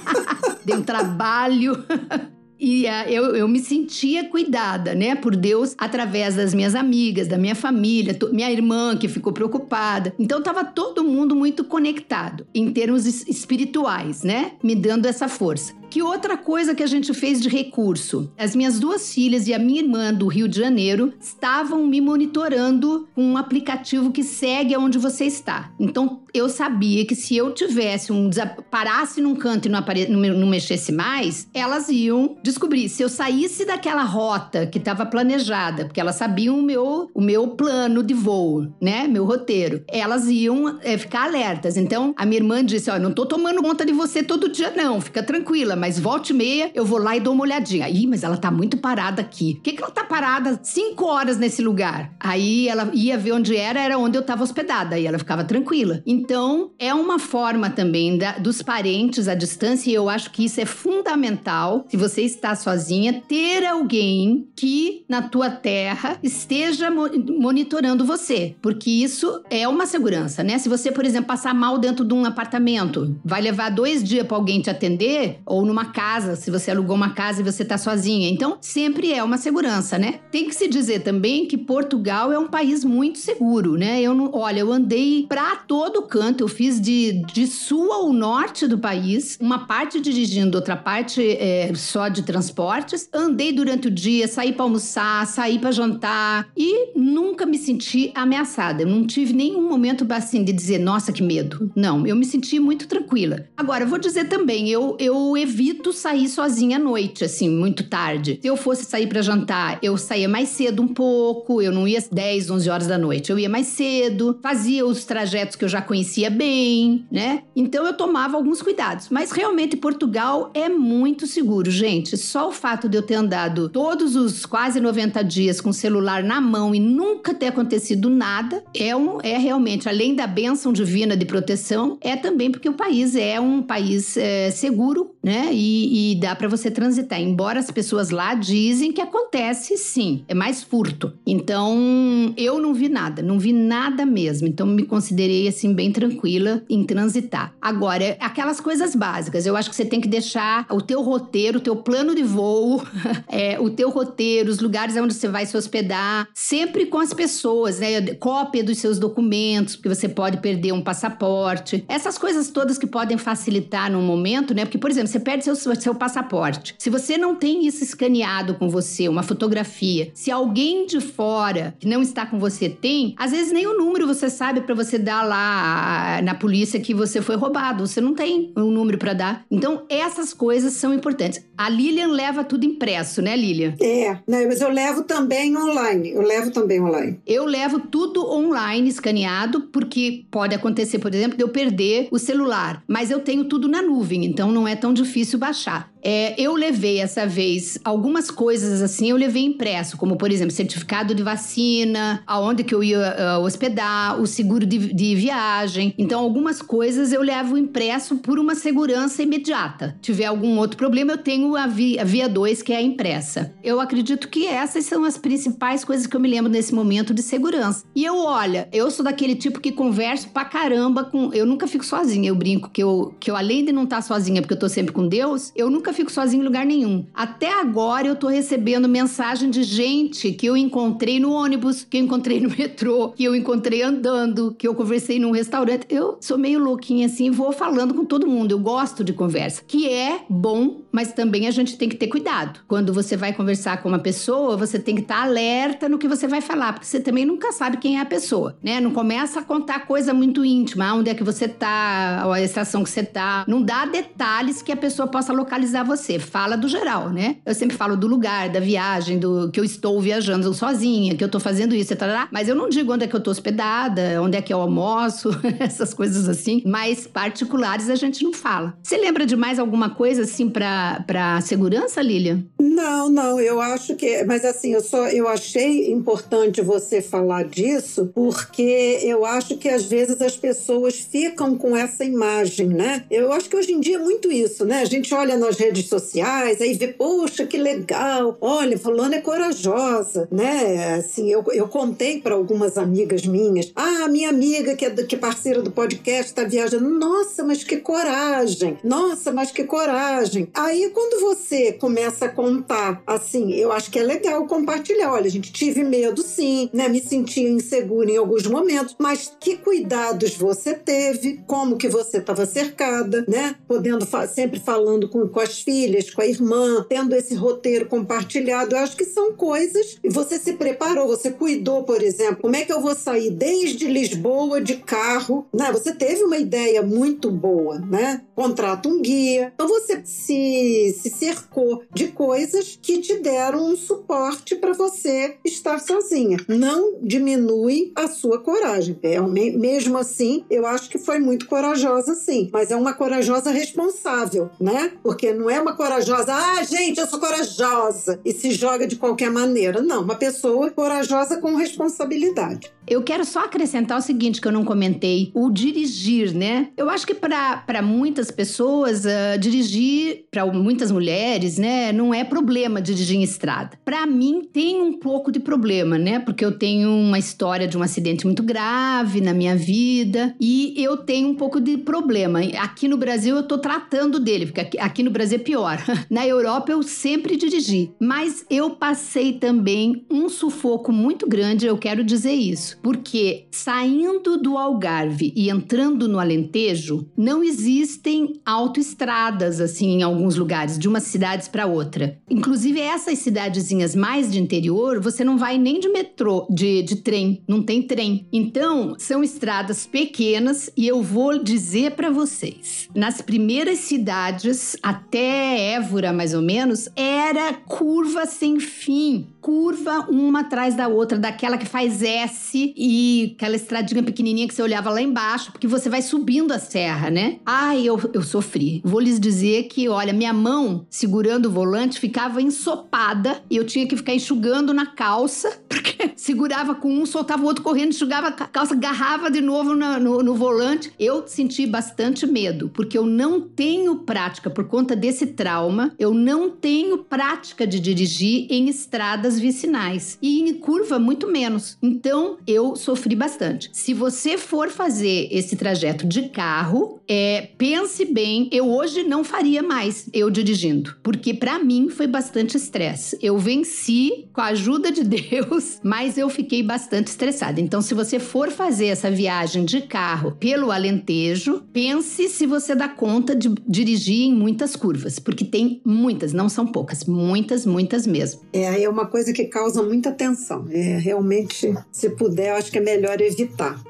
[0.64, 1.84] Deu trabalho.
[2.64, 7.36] E uh, eu, eu me sentia cuidada, né, por Deus, através das minhas amigas, da
[7.36, 10.14] minha família, minha irmã que ficou preocupada.
[10.16, 15.74] Então estava todo mundo muito conectado em termos espirituais, né, me dando essa força.
[15.92, 18.32] Que outra coisa que a gente fez de recurso?
[18.38, 23.06] As minhas duas filhas e a minha irmã do Rio de Janeiro estavam me monitorando
[23.14, 25.70] com um aplicativo que segue aonde você está.
[25.78, 28.30] Então eu sabia que se eu tivesse um
[28.70, 30.08] parasse num canto e não, apare...
[30.08, 32.88] não mexesse mais, elas iam descobrir.
[32.88, 37.48] Se eu saísse daquela rota que estava planejada, porque elas sabiam o meu, o meu
[37.48, 39.06] plano de voo, né?
[39.06, 41.76] Meu roteiro, elas iam é, ficar alertas.
[41.76, 44.98] Então a minha irmã disse: Olha, não tô tomando conta de você todo dia, não,
[44.98, 47.88] fica tranquila mas volte meia eu vou lá e dou uma olhadinha.
[47.88, 49.54] Ih, mas ela tá muito parada aqui.
[49.54, 52.14] Por que, que ela tá parada cinco horas nesse lugar?
[52.20, 54.96] Aí ela ia ver onde era, era onde eu tava hospedada.
[54.96, 56.00] E ela ficava tranquila.
[56.06, 60.60] Então, é uma forma também da, dos parentes à distância, e eu acho que isso
[60.60, 68.54] é fundamental, se você está sozinha, ter alguém que na tua terra esteja monitorando você.
[68.62, 70.58] Porque isso é uma segurança, né?
[70.58, 74.36] Se você, por exemplo, passar mal dentro de um apartamento, vai levar dois dias para
[74.36, 78.28] alguém te atender, ou numa casa, se você alugou uma casa e você está sozinha.
[78.28, 80.20] Então, sempre é uma segurança, né?
[80.30, 84.00] Tem que se dizer também que Portugal é um país muito seguro, né?
[84.00, 88.66] Eu não, olha, eu andei para todo canto, eu fiz de, de sul ao norte
[88.66, 93.08] do país, uma parte dirigindo, outra parte é, só de transportes.
[93.12, 98.82] Andei durante o dia, saí para almoçar, saí para jantar e nunca me senti ameaçada.
[98.82, 101.70] Eu não tive nenhum momento assim de dizer, nossa, que medo.
[101.74, 103.46] Não, eu me senti muito tranquila.
[103.56, 108.38] Agora, vou dizer também, eu, eu evito evito sair sozinha à noite, assim, muito tarde.
[108.42, 112.02] Se eu fosse sair para jantar, eu saía mais cedo um pouco, eu não ia
[112.10, 115.80] 10, 11 horas da noite, eu ia mais cedo, fazia os trajetos que eu já
[115.80, 117.44] conhecia bem, né?
[117.54, 119.08] Então eu tomava alguns cuidados.
[119.08, 122.16] Mas realmente Portugal é muito seguro, gente.
[122.16, 126.24] Só o fato de eu ter andado todos os quase 90 dias com o celular
[126.24, 131.16] na mão e nunca ter acontecido nada é, um, é realmente, além da bênção divina
[131.16, 135.51] de proteção, é também porque o país é um país é, seguro, né?
[135.52, 137.20] E, e dá para você transitar.
[137.20, 141.12] Embora as pessoas lá dizem que acontece sim, é mais furto.
[141.26, 144.48] Então eu não vi nada, não vi nada mesmo.
[144.48, 147.54] Então me considerei assim bem tranquila em transitar.
[147.60, 151.60] Agora, aquelas coisas básicas, eu acho que você tem que deixar o teu roteiro, o
[151.60, 152.82] teu plano de voo,
[153.28, 157.78] é, o teu roteiro, os lugares onde você vai se hospedar, sempre com as pessoas,
[157.78, 158.14] né?
[158.14, 161.84] Cópia dos seus documentos, porque você pode perder um passaporte.
[161.88, 164.64] Essas coisas todas que podem facilitar no momento, né?
[164.64, 166.74] Porque, por exemplo, você perde seu, seu passaporte.
[166.78, 171.88] Se você não tem isso escaneado com você, uma fotografia, se alguém de fora que
[171.88, 175.22] não está com você tem, às vezes nem o número você sabe para você dar
[175.22, 177.86] lá na polícia que você foi roubado.
[177.86, 179.44] Você não tem um número para dar.
[179.50, 181.44] Então, essas coisas são importantes.
[181.56, 183.74] A Lilian leva tudo impresso, né, Lilian?
[183.80, 186.12] É, né, mas eu levo também online.
[186.12, 187.20] Eu levo também online.
[187.26, 192.82] Eu levo tudo online, escaneado, porque pode acontecer, por exemplo, de eu perder o celular.
[192.86, 195.91] Mas eu tenho tudo na nuvem, então não é tão difícil baixar.
[196.02, 201.14] É, eu levei essa vez algumas coisas assim, eu levei impresso, como por exemplo, certificado
[201.14, 202.98] de vacina, aonde que eu ia
[203.38, 205.94] uh, hospedar, o seguro de, de, viagem.
[205.96, 209.96] Então, algumas coisas eu levo impresso por uma segurança imediata.
[210.02, 212.82] Se tiver algum outro problema, eu tenho a, vi, a Via 2, que é a
[212.82, 213.54] impressa.
[213.62, 217.22] Eu acredito que essas são as principais coisas que eu me lembro nesse momento de
[217.22, 217.84] segurança.
[217.94, 221.32] E eu, olha, eu sou daquele tipo que converso pra caramba com.
[221.32, 224.42] Eu nunca fico sozinha, eu brinco que eu, que eu além de não estar sozinha,
[224.42, 227.06] porque eu tô sempre com Deus, eu nunca fico sozinho em lugar nenhum.
[227.14, 232.02] Até agora eu tô recebendo mensagem de gente que eu encontrei no ônibus, que eu
[232.02, 235.86] encontrei no metrô, que eu encontrei andando, que eu conversei num restaurante.
[235.88, 238.52] Eu sou meio louquinha assim, vou falando com todo mundo.
[238.52, 242.60] Eu gosto de conversa, que é bom, mas também a gente tem que ter cuidado.
[242.68, 246.08] Quando você vai conversar com uma pessoa, você tem que estar tá alerta no que
[246.08, 248.80] você vai falar, porque você também nunca sabe quem é a pessoa, né?
[248.80, 252.90] Não começa a contar coisa muito íntima, onde é que você tá, a estação que
[252.90, 253.44] você tá.
[253.46, 257.36] Não dá detalhes que a pessoa possa localizar você, fala do geral, né?
[257.44, 261.28] Eu sempre falo do lugar, da viagem, do que eu estou viajando sozinha, que eu
[261.28, 262.28] tô fazendo isso, etc.
[262.30, 265.30] Mas eu não digo onde é que eu tô hospedada, onde é que eu almoço,
[265.58, 266.62] essas coisas assim.
[266.66, 268.74] Mas particulares a gente não fala.
[268.82, 272.44] Você lembra de mais alguma coisa assim para segurança, Lilian?
[272.60, 278.10] Não, não, eu acho que, mas assim, eu só eu achei importante você falar disso,
[278.14, 283.04] porque eu acho que às vezes as pessoas ficam com essa imagem, né?
[283.10, 284.80] Eu acho que hoje em dia é muito isso, né?
[284.80, 289.20] A gente olha nas redes redes sociais, aí vê, poxa, que legal, olha, fulano é
[289.20, 290.96] corajosa, né?
[290.96, 295.18] Assim, eu, eu contei para algumas amigas minhas, ah, minha amiga que é, que é
[295.18, 300.48] parceira do podcast está viajando, nossa, mas que coragem, nossa, mas que coragem.
[300.54, 305.52] Aí quando você começa a contar, assim, eu acho que é legal compartilhar, olha, gente,
[305.52, 306.88] tive medo sim, né?
[306.88, 312.44] Me sentia insegura em alguns momentos, mas que cuidados você teve, como que você estava
[312.44, 313.54] cercada, né?
[313.66, 318.74] Podendo sempre falando com, com as filhas, com a irmã, tendo esse roteiro compartilhado.
[318.74, 319.98] Eu acho que são coisas.
[320.02, 323.86] E você se preparou, você cuidou, por exemplo, como é que eu vou sair desde
[323.86, 325.70] Lisboa de carro, né?
[325.72, 328.22] Você teve uma ideia muito boa, né?
[328.34, 329.52] Contrata um guia.
[329.54, 335.78] Então você se, se cercou de coisas que te deram um suporte para você estar
[335.78, 336.38] sozinha.
[336.48, 338.98] Não diminui a sua coragem.
[339.02, 342.50] É, mesmo assim, eu acho que foi muito corajosa, sim.
[342.52, 344.92] Mas é uma corajosa responsável, né?
[345.02, 349.28] Porque não é uma corajosa, ah, gente, eu sou corajosa, e se joga de qualquer
[349.28, 349.82] maneira.
[349.82, 352.70] Não, uma pessoa corajosa com responsabilidade.
[352.86, 356.68] Eu quero só acrescentar o seguinte que eu não comentei: o dirigir, né?
[356.76, 362.80] Eu acho que para muitas pessoas, uh, dirigir, para muitas mulheres, né, não é problema
[362.80, 363.78] dirigir em estrada.
[363.84, 366.18] Para mim, tem um pouco de problema, né?
[366.18, 370.96] Porque eu tenho uma história de um acidente muito grave na minha vida e eu
[370.96, 372.40] tenho um pouco de problema.
[372.58, 375.78] Aqui no Brasil, eu tô tratando dele, porque aqui, aqui no Brasil é pior.
[376.10, 382.04] Na Europa, eu sempre dirigi, mas eu passei também um sufoco muito grande, eu quero
[382.04, 390.02] dizer isso porque saindo do Algarve e entrando no Alentejo, não existem autoestradas assim em
[390.02, 392.18] alguns lugares, de umas cidades para outra.
[392.28, 397.42] Inclusive essas cidadezinhas mais de interior, você não vai nem de metrô, de, de trem,
[397.48, 398.26] não tem trem.
[398.32, 406.12] Então, são estradas pequenas e eu vou dizer para vocês, nas primeiras cidades até Évora
[406.12, 412.02] mais ou menos, era curva sem fim, curva uma atrás da outra, daquela que faz
[412.02, 416.58] S e aquela estradinha pequenininha que você olhava lá embaixo, porque você vai subindo a
[416.58, 417.38] serra, né?
[417.44, 418.80] Ai, eu, eu sofri.
[418.84, 423.86] Vou lhes dizer que, olha, minha mão segurando o volante ficava ensopada e eu tinha
[423.86, 428.32] que ficar enxugando na calça, porque segurava com um, soltava o outro correndo, enxugava a
[428.32, 430.92] calça, agarrava de novo no, no, no volante.
[430.98, 436.50] Eu senti bastante medo, porque eu não tenho prática por conta desse trauma, eu não
[436.50, 441.76] tenho prática de dirigir em estradas vicinais e em curva muito menos.
[441.82, 443.70] Então eu sofri bastante.
[443.72, 448.48] Se você for fazer esse trajeto de carro, é, pense bem.
[448.52, 453.18] Eu hoje não faria mais eu dirigindo, porque para mim foi bastante estresse.
[453.20, 457.60] Eu venci com a ajuda de Deus, mas eu fiquei bastante estressada.
[457.60, 462.88] Então, se você for fazer essa viagem de carro pelo Alentejo, pense se você dá
[462.88, 468.40] conta de dirigir em muitas curvas, porque tem muitas, não são poucas, muitas, muitas mesmo.
[468.52, 470.66] É, é uma coisa que causa muita tensão.
[470.70, 473.82] É, realmente, se puder, acho que é melhor evitar.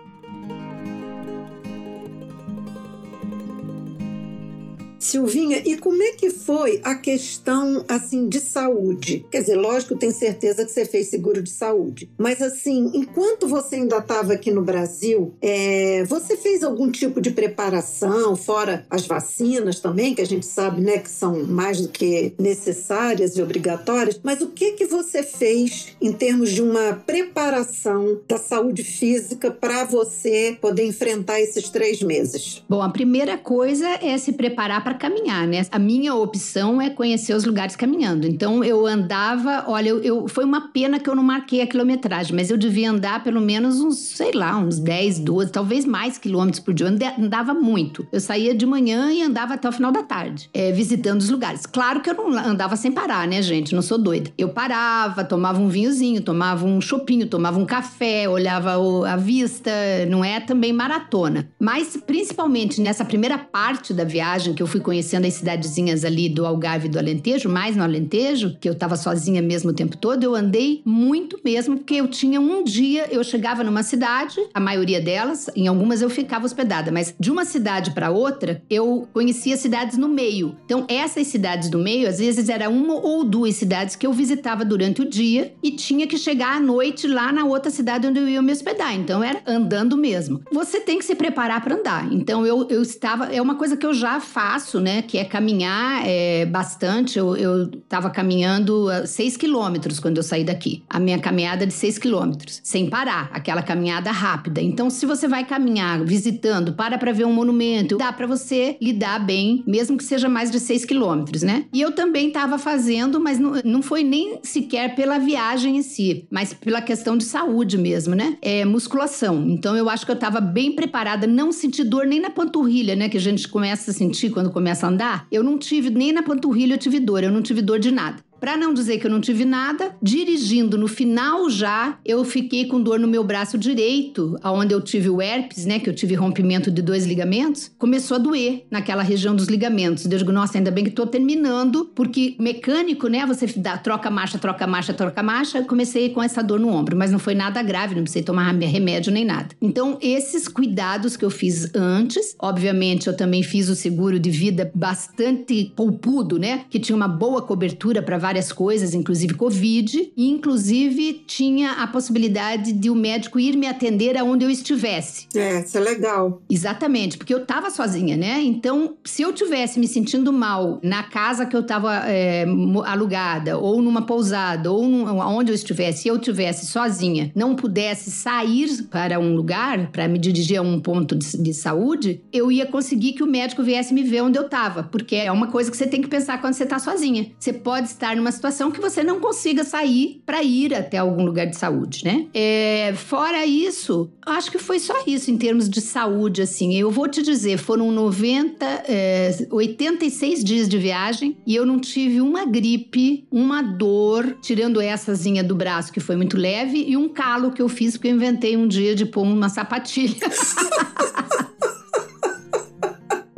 [5.12, 9.26] Silvinha, e como é que foi a questão assim de saúde?
[9.30, 13.76] Quer dizer, lógico, tenho certeza que você fez seguro de saúde, mas assim, enquanto você
[13.76, 19.80] ainda estava aqui no Brasil, é, você fez algum tipo de preparação, fora as vacinas
[19.80, 24.40] também, que a gente sabe, né, que são mais do que necessárias e obrigatórias, mas
[24.40, 30.56] o que que você fez em termos de uma preparação da saúde física para você
[30.58, 32.64] poder enfrentar esses três meses?
[32.66, 35.66] Bom, a primeira coisa é se preparar para caminhar, né?
[35.72, 38.24] A minha opção é conhecer os lugares caminhando.
[38.24, 42.36] Então eu andava, olha, eu, eu, foi uma pena que eu não marquei a quilometragem,
[42.36, 46.60] mas eu devia andar pelo menos uns, sei lá, uns 10, 12, talvez mais quilômetros
[46.60, 46.86] por dia.
[46.86, 48.06] Eu andava muito.
[48.12, 51.66] Eu saía de manhã e andava até o final da tarde, é, visitando os lugares.
[51.66, 53.74] Claro que eu não andava sem parar, né, gente?
[53.74, 54.30] Não sou doida.
[54.38, 58.72] Eu parava, tomava um vinhozinho, tomava um chopinho, tomava um café, olhava
[59.08, 59.72] a vista,
[60.08, 61.48] não é também maratona.
[61.58, 66.44] Mas principalmente nessa primeira parte da viagem que eu fui conhecendo as cidadezinhas ali do
[66.44, 70.22] Algarve e do Alentejo, mais no Alentejo, que eu estava sozinha mesmo o tempo todo,
[70.22, 75.00] eu andei muito mesmo, porque eu tinha um dia, eu chegava numa cidade, a maioria
[75.00, 79.96] delas, em algumas eu ficava hospedada, mas de uma cidade para outra, eu conhecia cidades
[79.96, 80.54] no meio.
[80.66, 84.62] Então, essas cidades do meio, às vezes era uma ou duas cidades que eu visitava
[84.62, 88.28] durante o dia e tinha que chegar à noite lá na outra cidade onde eu
[88.28, 88.94] ia me hospedar.
[88.94, 90.42] Então, era andando mesmo.
[90.52, 92.12] Você tem que se preparar para andar.
[92.12, 95.24] Então, eu, eu estava, é uma coisa que eu já faço faço, né, que é
[95.24, 97.18] caminhar é, bastante.
[97.18, 100.82] Eu estava caminhando 6 quilômetros quando eu saí daqui.
[100.88, 104.60] A minha caminhada de 6 quilômetros, sem parar, aquela caminhada rápida.
[104.60, 109.18] Então, se você vai caminhar visitando, para para ver um monumento, dá para você lidar
[109.18, 111.66] bem, mesmo que seja mais de 6 quilômetros, né?
[111.72, 116.26] E eu também estava fazendo, mas não, não foi nem sequer pela viagem em si,
[116.30, 118.36] mas pela questão de saúde mesmo, né?
[118.40, 119.44] É musculação.
[119.48, 123.08] Então, eu acho que eu estava bem preparada, não senti dor nem na panturrilha, né?
[123.08, 126.22] Que a gente começa a sentir quando começa a andar, eu não tive nem na
[126.22, 128.22] panturrilha eu tive dor, eu não tive dor de nada.
[128.42, 132.82] Para não dizer que eu não tive nada, dirigindo no final já, eu fiquei com
[132.82, 136.68] dor no meu braço direito, aonde eu tive o herpes, né, que eu tive rompimento
[136.68, 140.06] de dois ligamentos, começou a doer naquela região dos ligamentos.
[140.06, 144.38] Eu digo, nossa, ainda bem que tô terminando, porque mecânico, né, você dá, troca marcha,
[144.38, 147.94] troca marcha, troca marcha, comecei com essa dor no ombro, mas não foi nada grave,
[147.94, 149.54] não precisei tomar remédio nem nada.
[149.62, 154.68] Então, esses cuidados que eu fiz antes, obviamente eu também fiz o seguro de vida
[154.74, 160.30] bastante poupudo, né, que tinha uma boa cobertura para várias várias coisas, inclusive Covid, e
[160.30, 165.26] inclusive tinha a possibilidade de o médico ir me atender aonde eu estivesse.
[165.34, 166.40] É, isso é legal.
[166.48, 168.40] Exatamente, porque eu tava sozinha, né?
[168.40, 172.46] Então, se eu tivesse me sentindo mal na casa que eu tava é,
[172.86, 178.10] alugada, ou numa pousada, ou num, onde eu estivesse, e eu tivesse sozinha, não pudesse
[178.10, 182.64] sair para um lugar para me dirigir a um ponto de, de saúde, eu ia
[182.64, 185.76] conseguir que o médico viesse me ver onde eu tava, porque é uma coisa que
[185.76, 187.30] você tem que pensar quando você tá sozinha.
[187.38, 191.46] Você pode estar numa situação que você não consiga sair para ir até algum lugar
[191.46, 192.26] de saúde, né?
[192.32, 196.74] É, fora isso, acho que foi só isso em termos de saúde, assim.
[196.74, 202.20] Eu vou te dizer, foram 90, é, 86 dias de viagem e eu não tive
[202.20, 207.60] uma gripe, uma dor, tirandoessazinha do braço que foi muito leve e um calo que
[207.60, 210.14] eu fiz porque eu inventei um dia de pôr uma sapatilha.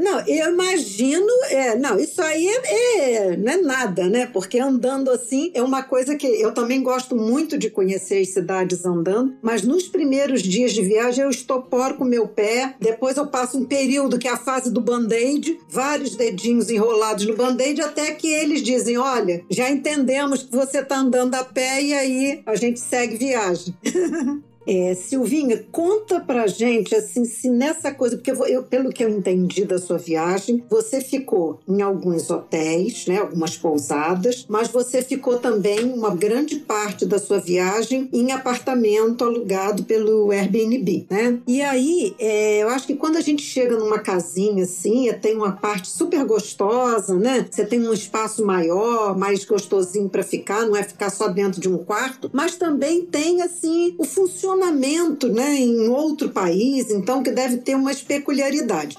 [0.05, 4.27] Não, eu imagino, é, não, isso aí é, é, não é nada, né?
[4.27, 8.85] Porque andando assim é uma coisa que eu também gosto muito de conhecer as cidades
[8.85, 13.57] andando, mas nos primeiros dias de viagem eu estoporo com meu pé, depois eu passo
[13.57, 18.29] um período que é a fase do band-aid, vários dedinhos enrolados no band-aid, até que
[18.29, 22.79] eles dizem: olha, já entendemos que você está andando a pé e aí a gente
[22.79, 23.75] segue viagem.
[24.67, 29.65] É, Silvinha, conta pra gente assim, se nessa coisa, porque eu, pelo que eu entendi
[29.65, 35.85] da sua viagem, você ficou em alguns hotéis, né, algumas pousadas, mas você ficou também
[35.85, 41.39] uma grande parte da sua viagem em apartamento alugado pelo Airbnb, né?
[41.47, 45.53] E aí, é, eu acho que quando a gente chega numa casinha assim, tem uma
[45.53, 47.47] parte super gostosa, né?
[47.51, 51.69] Você tem um espaço maior, mais gostosinho para ficar, não é ficar só dentro de
[51.69, 57.31] um quarto, mas também tem assim o funcionamento funcionamento né, em outro país, então que
[57.31, 58.97] deve ter umas peculiaridades.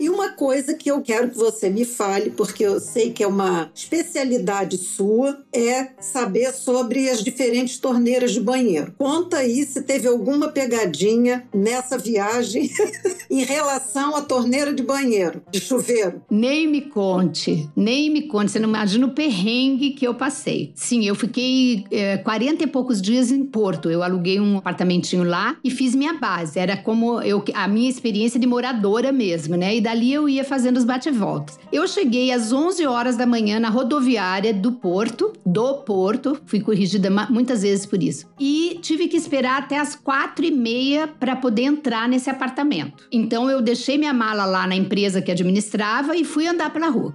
[0.00, 3.26] E uma coisa que eu quero que você me fale, porque eu sei que é
[3.26, 8.94] uma especialidade sua, é saber sobre as diferentes torneiras de banheiro.
[8.96, 12.70] Conta aí se teve alguma pegadinha nessa viagem
[13.30, 16.22] em relação à torneira de banheiro, de chuveiro.
[16.30, 18.52] Nem me conte, nem me conte.
[18.52, 20.72] Você não imagina o perrengue que eu passei.
[20.74, 23.90] Sim, eu fiquei é, 40 e poucos dias em Porto.
[23.90, 26.58] Eu aluguei um apartamentinho lá e fiz minha base.
[26.58, 29.76] Era como eu, a minha experiência de moradora mesmo, né?
[29.76, 31.58] E dali eu ia fazendo os bate-voltas.
[31.72, 37.10] Eu cheguei às 11 horas da manhã na rodoviária do Porto, do Porto, fui corrigida
[37.28, 41.62] muitas vezes por isso, e tive que esperar até as quatro e meia para poder
[41.62, 43.04] entrar nesse apartamento.
[43.10, 47.12] Então eu deixei minha mala lá na empresa que administrava e fui andar pela rua.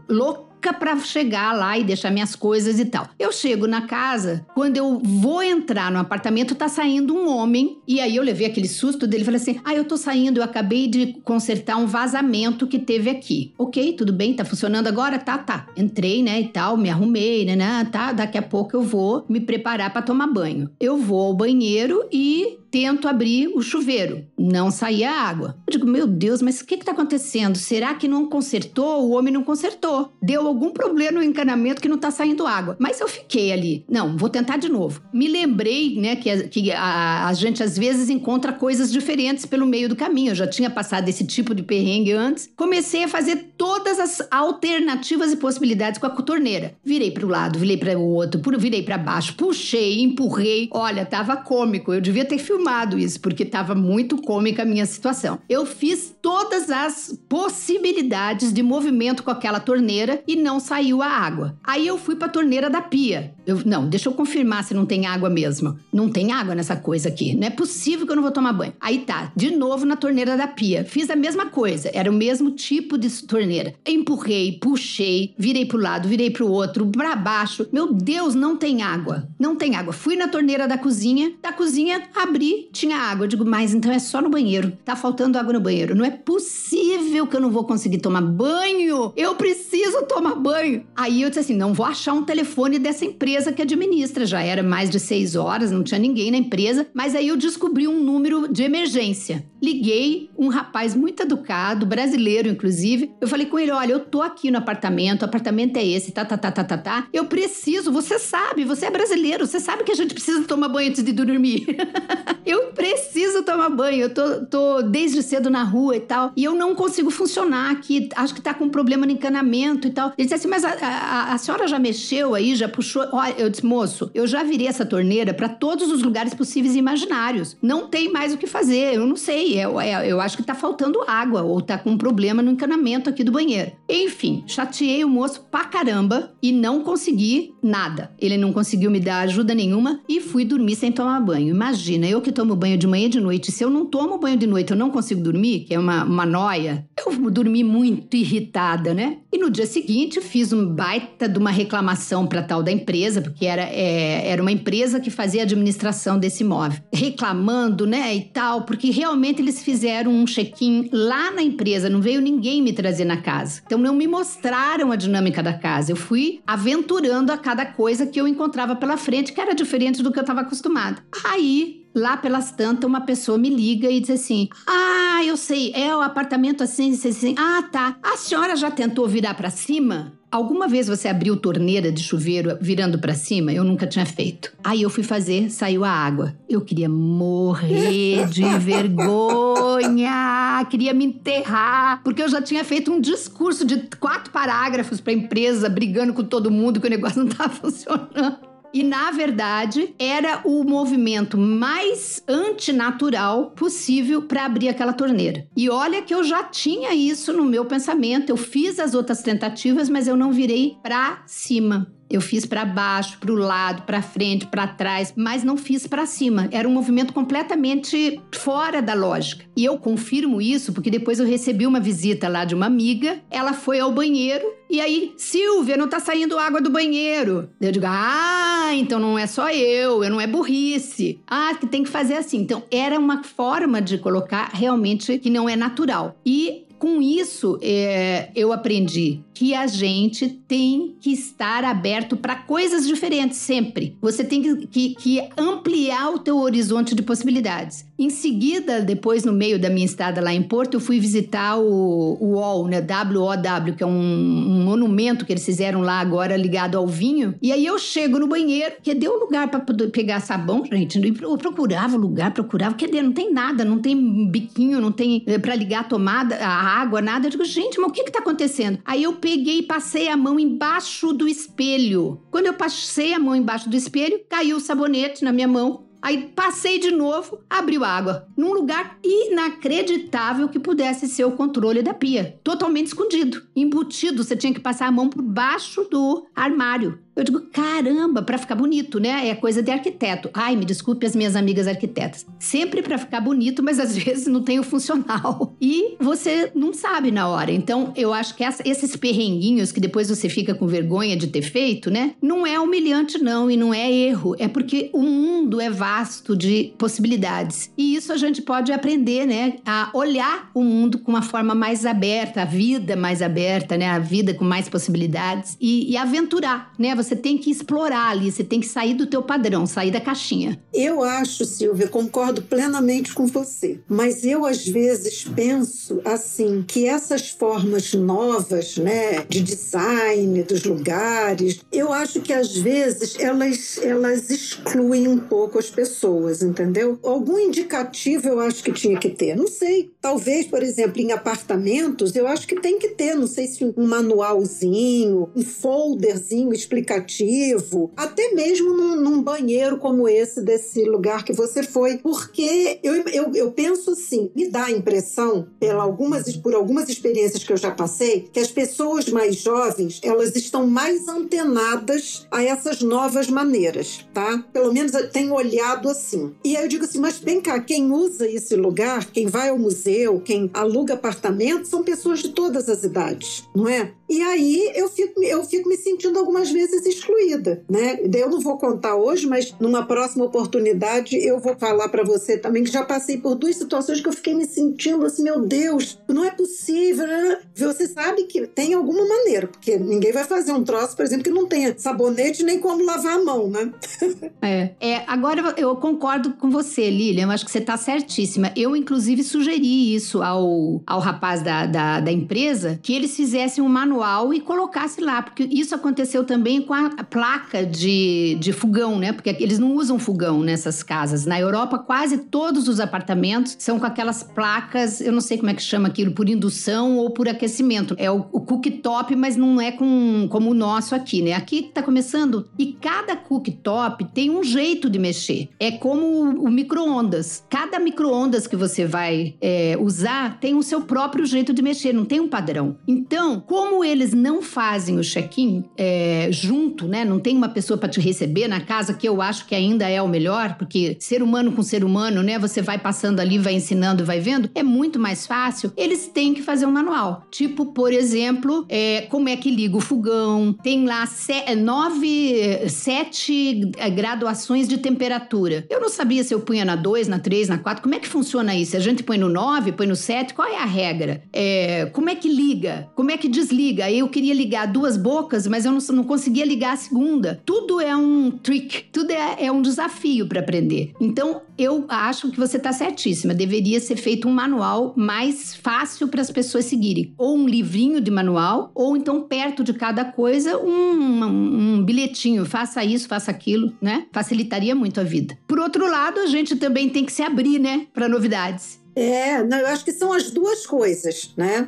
[0.65, 3.07] Louca para chegar lá e deixar minhas coisas e tal.
[3.19, 7.77] Eu chego na casa, quando eu vou entrar no apartamento, tá saindo um homem.
[7.87, 10.87] E aí eu levei aquele susto dele falei assim: Ah, eu tô saindo, eu acabei
[10.87, 13.53] de consertar um vazamento que teve aqui.
[13.57, 15.19] Ok, tudo bem, tá funcionando agora?
[15.19, 15.67] Tá, tá.
[15.77, 18.11] Entrei, né, e tal, me arrumei, né, né tá.
[18.11, 20.69] Daqui a pouco eu vou me preparar para tomar banho.
[20.79, 24.25] Eu vou ao banheiro e tento abrir o chuveiro.
[24.37, 25.55] Não saía água.
[25.65, 27.57] Eu digo, meu Deus, mas o que está acontecendo?
[27.57, 29.05] Será que não consertou?
[29.05, 30.11] O homem não consertou.
[30.21, 32.75] Deu algum problema no encanamento que não está saindo água.
[32.77, 33.85] Mas eu fiquei ali.
[33.89, 35.01] Não, vou tentar de novo.
[35.13, 39.65] Me lembrei, né, que, a, que a, a gente às vezes encontra coisas diferentes pelo
[39.65, 40.31] meio do caminho.
[40.31, 42.49] Eu já tinha passado esse tipo de perrengue antes.
[42.57, 46.75] Comecei a fazer todas as alternativas e possibilidades com a torneira.
[46.83, 50.67] Virei para o lado, virei para o outro, virei para baixo, puxei, empurrei.
[50.71, 51.93] Olha, tava cômico.
[51.93, 55.37] Eu devia ter filmado filmado isso, porque estava muito cômica a minha situação.
[55.47, 61.55] Eu fiz todas as possibilidades de movimento com aquela torneira e não saiu a água.
[61.63, 63.35] Aí eu fui para a torneira da pia.
[63.45, 65.77] Eu, não, deixa eu confirmar se não tem água mesmo.
[65.93, 67.35] Não tem água nessa coisa aqui.
[67.35, 68.73] Não é possível que eu não vou tomar banho.
[68.81, 70.83] Aí tá, de novo na torneira da pia.
[70.83, 73.75] Fiz a mesma coisa, era o mesmo tipo de torneira.
[73.87, 77.67] Empurrei, puxei, virei pro lado, virei pro outro, para baixo.
[77.71, 79.27] Meu Deus, não tem água.
[79.39, 79.93] Não tem água.
[79.93, 83.25] Fui na torneira da cozinha, da cozinha abri tinha água.
[83.25, 84.71] Eu digo, mas então é só no banheiro.
[84.83, 85.95] Tá faltando água no banheiro.
[85.95, 89.13] Não é possível que eu não vou conseguir tomar banho.
[89.15, 90.85] Eu preciso tomar banho.
[90.95, 94.25] Aí eu disse assim: não vou achar um telefone dessa empresa que administra.
[94.25, 96.87] Já era mais de seis horas, não tinha ninguém na empresa.
[96.93, 99.45] Mas aí eu descobri um número de emergência.
[99.61, 103.11] Liguei, um rapaz muito educado, brasileiro inclusive.
[103.19, 106.25] Eu falei com ele: olha, eu tô aqui no apartamento, o apartamento é esse, tá,
[106.25, 107.07] tá, tá, tá, tá, tá.
[107.11, 110.89] Eu preciso, você sabe, você é brasileiro, você sabe que a gente precisa tomar banho
[110.89, 111.65] antes de dormir.
[112.45, 116.53] eu preciso tomar banho, eu tô, tô desde cedo na rua e tal, e eu
[116.53, 120.13] não consigo funcionar aqui, acho que tá com problema no encanamento e tal.
[120.17, 123.07] Ele disse assim, mas a, a, a senhora já mexeu aí, já puxou?
[123.11, 126.79] Olha, eu disse, moço, eu já virei essa torneira para todos os lugares possíveis e
[126.79, 127.57] imaginários.
[127.61, 130.43] Não tem mais o que fazer, eu não sei, eu, é, é, eu acho que
[130.43, 133.71] tá faltando água ou tá com um problema no encanamento aqui do banheiro.
[133.89, 138.11] Enfim, chateei o moço pra caramba e não consegui nada.
[138.19, 141.49] Ele não conseguiu me dar ajuda nenhuma e fui dormir sem tomar banho.
[141.49, 143.51] Imagina, eu que tomo banho de manhã e de noite.
[143.51, 146.25] Se eu não tomo banho de noite, eu não consigo dormir, que é uma, uma
[146.25, 146.85] noia.
[147.03, 149.17] Eu dormi muito irritada, né?
[149.33, 153.45] E no dia seguinte fiz um baita de uma reclamação para tal da empresa, porque
[153.45, 156.81] era, é, era uma empresa que fazia administração desse imóvel.
[156.93, 162.21] Reclamando, né, e tal, porque realmente eles fizeram um check-in lá na empresa, não veio
[162.21, 163.61] ninguém me trazer na casa.
[163.65, 165.91] Então não me mostraram a dinâmica da casa.
[165.91, 170.11] Eu fui aventurando a cada coisa que eu encontrava pela frente, que era diferente do
[170.11, 171.03] que eu estava acostumada.
[171.25, 175.95] Aí Lá pelas tantas, uma pessoa me liga e diz assim: Ah, eu sei, é
[175.95, 177.35] o apartamento assim, assim, assim.
[177.37, 177.97] Ah, tá.
[178.03, 180.11] A senhora já tentou virar para cima?
[180.35, 183.53] Alguma vez você abriu torneira de chuveiro virando para cima?
[183.53, 184.51] Eu nunca tinha feito.
[184.61, 186.35] Aí eu fui fazer, saiu a água.
[186.49, 193.63] Eu queria morrer de vergonha, queria me enterrar, porque eu já tinha feito um discurso
[193.63, 198.37] de quatro parágrafos para empresa, brigando com todo mundo que o negócio não estava funcionando.
[198.73, 205.47] E, na verdade, era o movimento mais antinatural possível para abrir aquela torneira.
[205.55, 209.89] E olha que eu já tinha isso no meu pensamento, eu fiz as outras tentativas,
[209.89, 211.94] mas eu não virei para cima.
[212.15, 216.05] Eu fiz para baixo, para o lado, para frente, para trás, mas não fiz para
[216.05, 216.47] cima.
[216.49, 219.43] Era um movimento completamente fora da lógica.
[219.53, 223.19] E eu confirmo isso porque depois eu recebi uma visita lá de uma amiga.
[223.29, 227.49] Ela foi ao banheiro e aí, Silvia, não tá saindo água do banheiro.
[227.61, 231.19] Eu digo, ah, então não é só eu, eu não é burrice.
[231.27, 232.39] Ah, que tem que fazer assim.
[232.39, 236.17] Então, era uma forma de colocar realmente que não é natural.
[236.25, 242.87] E com isso, é, eu aprendi que a gente tem que estar aberto para coisas
[242.87, 243.97] diferentes sempre.
[243.99, 247.87] Você tem que, que, que, ampliar o teu horizonte de possibilidades.
[247.97, 252.17] Em seguida, depois no meio da minha estada lá em Porto, eu fui visitar o,
[252.19, 252.81] o WOW, né?
[252.81, 257.35] W-O-W, que é um, um, monumento que eles fizeram lá agora ligado ao vinho.
[257.41, 260.99] E aí eu chego no banheiro, que deu lugar para pegar sabão, gente.
[261.21, 263.01] Eu procurava lugar, procurava, cadê?
[263.01, 267.01] Não tem nada, não tem biquinho, não tem é, para ligar a tomada, a água,
[267.01, 267.27] nada.
[267.27, 268.79] Eu digo, gente, mas o que que tá acontecendo?
[268.83, 272.19] Aí eu peguei e passei a mão embaixo do espelho.
[272.29, 275.84] Quando eu passei a mão embaixo do espelho, caiu o sabonete na minha mão.
[276.05, 281.95] Aí passei de novo, abriu água, num lugar inacreditável que pudesse ser o controle da
[281.95, 284.23] pia, totalmente escondido, embutido.
[284.23, 286.99] Você tinha que passar a mão por baixo do armário.
[287.15, 289.29] Eu digo, caramba, para ficar bonito, né?
[289.29, 290.29] É coisa de arquiteto.
[290.33, 292.25] Ai, me desculpe as minhas amigas arquitetas.
[292.37, 295.55] Sempre para ficar bonito, mas às vezes não tem o funcional.
[295.61, 297.51] E você não sabe na hora.
[297.51, 301.41] Então, eu acho que essa, esses perrenguinhos que depois você fica com vergonha de ter
[301.41, 302.15] feito, né?
[302.21, 304.35] Não é humilhante, não, e não é erro.
[304.37, 307.71] É porque o mundo é vasto de possibilidades.
[307.77, 309.57] E isso a gente pode aprender, né?
[309.65, 313.87] A olhar o mundo com uma forma mais aberta, a vida mais aberta, né?
[313.89, 316.93] A vida com mais possibilidades e, e aventurar, né?
[316.95, 320.57] Você tem que explorar ali, você tem que sair do teu padrão, sair da caixinha.
[320.73, 323.79] Eu acho, Silvia, concordo plenamente com você.
[323.89, 331.59] Mas eu às vezes penso assim que essas formas novas, né, de design dos lugares,
[331.69, 336.97] eu acho que às vezes elas elas excluem um pouco as pessoas, entendeu?
[337.03, 339.35] Algum indicativo eu acho que tinha que ter.
[339.35, 339.91] Não sei.
[339.99, 343.85] Talvez, por exemplo, em apartamentos, eu acho que tem que ter, não sei se um
[343.85, 351.33] manualzinho, um folderzinho explicativo aplicativo, até mesmo num, num, banheiro como esse, desse lugar que
[351.33, 356.53] você foi, porque eu, eu, eu penso assim, me dá a impressão, pela algumas, por
[356.53, 362.27] algumas experiências que eu já passei, que as pessoas mais jovens, elas estão mais antenadas
[362.31, 364.43] a essas novas maneiras, tá?
[364.53, 366.33] Pelo menos eu tenho olhado assim.
[366.43, 369.57] E aí eu digo assim, mas vem cá, quem usa esse lugar, quem vai ao
[369.57, 373.93] museu, quem aluga apartamento, são pessoas de todas as idades, não é?
[374.07, 377.99] E aí eu fico, eu fico me sentindo algumas vezes excluída, né?
[378.13, 382.63] Eu não vou contar hoje, mas numa próxima oportunidade eu vou falar para você também
[382.63, 386.23] que já passei por duas situações que eu fiquei me sentindo assim, meu Deus, não
[386.23, 387.07] é possível.
[387.07, 387.39] Né?
[387.55, 391.31] Você sabe que tem alguma maneira, porque ninguém vai fazer um troço, por exemplo, que
[391.31, 393.73] não tenha sabonete nem como lavar a mão, né?
[394.41, 398.51] é, é, agora eu concordo com você, Lilian, eu acho que você está certíssima.
[398.55, 403.69] Eu, inclusive, sugeri isso ao, ao rapaz da, da, da empresa, que eles fizessem um
[403.69, 408.99] manual manual e colocasse lá, porque isso aconteceu também com a placa de, de fogão,
[408.99, 409.13] né?
[409.13, 411.25] Porque eles não usam fogão nessas casas.
[411.25, 415.53] Na Europa, quase todos os apartamentos são com aquelas placas, eu não sei como é
[415.53, 417.95] que chama aquilo, por indução ou por aquecimento.
[417.97, 421.33] É o, o cooktop, mas não é com, como o nosso aqui, né?
[421.33, 425.49] Aqui tá começando e cada cooktop tem um jeito de mexer.
[425.59, 427.43] É como o, o micro-ondas.
[427.49, 432.05] Cada micro-ondas que você vai é, usar tem o seu próprio jeito de mexer, não
[432.05, 432.77] tem um padrão.
[432.87, 437.05] Então, como eles não fazem o check-in é, junto, né?
[437.05, 440.01] Não tem uma pessoa para te receber na casa, que eu acho que ainda é
[440.01, 442.37] o melhor, porque ser humano com ser humano, né?
[442.39, 445.71] Você vai passando ali, vai ensinando, vai vendo, é muito mais fácil.
[445.77, 447.25] Eles têm que fazer um manual.
[447.31, 451.03] Tipo, por exemplo, é, como é que liga o fogão, tem lá
[451.45, 455.65] é, nove, sete é, graduações de temperatura.
[455.69, 457.81] Eu não sabia se eu punha na 2, na 3, na 4.
[457.81, 458.75] Como é que funciona isso?
[458.75, 460.33] A gente põe no 9, põe no 7?
[460.33, 461.23] Qual é a regra?
[461.33, 462.89] É, como é que liga?
[462.95, 463.74] Como é que desliga?
[463.81, 467.41] Eu queria ligar duas bocas, mas eu não, não conseguia ligar a segunda.
[467.45, 470.93] Tudo é um trick, tudo é, é um desafio para aprender.
[470.99, 473.33] Então, eu acho que você está certíssima.
[473.33, 477.13] Deveria ser feito um manual mais fácil para as pessoas seguirem.
[477.17, 482.45] Ou um livrinho de manual, ou então, perto de cada coisa, um, um, um bilhetinho.
[482.45, 484.05] Faça isso, faça aquilo, né?
[484.11, 485.37] Facilitaria muito a vida.
[485.47, 488.79] Por outro lado, a gente também tem que se abrir, né, para novidades.
[488.95, 491.67] É, não, eu acho que são as duas coisas, né?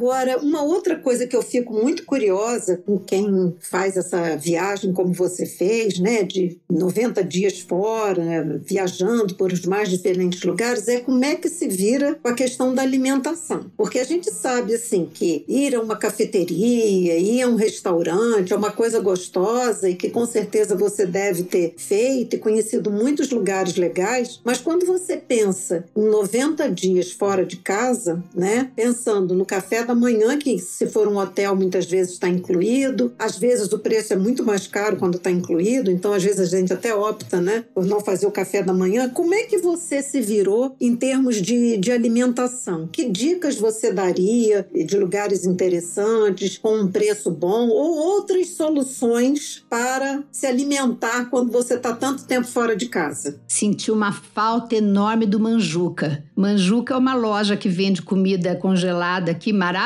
[0.00, 5.12] Agora, uma outra coisa que eu fico muito curiosa com quem faz essa viagem como
[5.12, 11.22] você fez, né, de 90 dias fora, viajando por os mais diferentes lugares, é como
[11.22, 13.70] é que se vira com a questão da alimentação.
[13.76, 18.56] Porque a gente sabe, assim, que ir a uma cafeteria, ir a um restaurante é
[18.56, 23.76] uma coisa gostosa e que com certeza você deve ter feito e conhecido muitos lugares
[23.76, 29.89] legais, mas quando você pensa em 90 dias fora de casa, né, pensando no café
[29.90, 33.12] café da manhã, que se for um hotel muitas vezes está incluído.
[33.18, 36.56] Às vezes o preço é muito mais caro quando está incluído, então às vezes a
[36.56, 39.08] gente até opta, né, por não fazer o café da manhã.
[39.08, 42.88] Como é que você se virou em termos de, de alimentação?
[42.90, 50.22] Que dicas você daria de lugares interessantes, com um preço bom, ou outras soluções para
[50.30, 53.40] se alimentar quando você está tanto tempo fora de casa?
[53.48, 56.22] Senti uma falta enorme do Manjuca.
[56.36, 59.79] Manjuca é uma loja que vende comida congelada aqui maravilhosa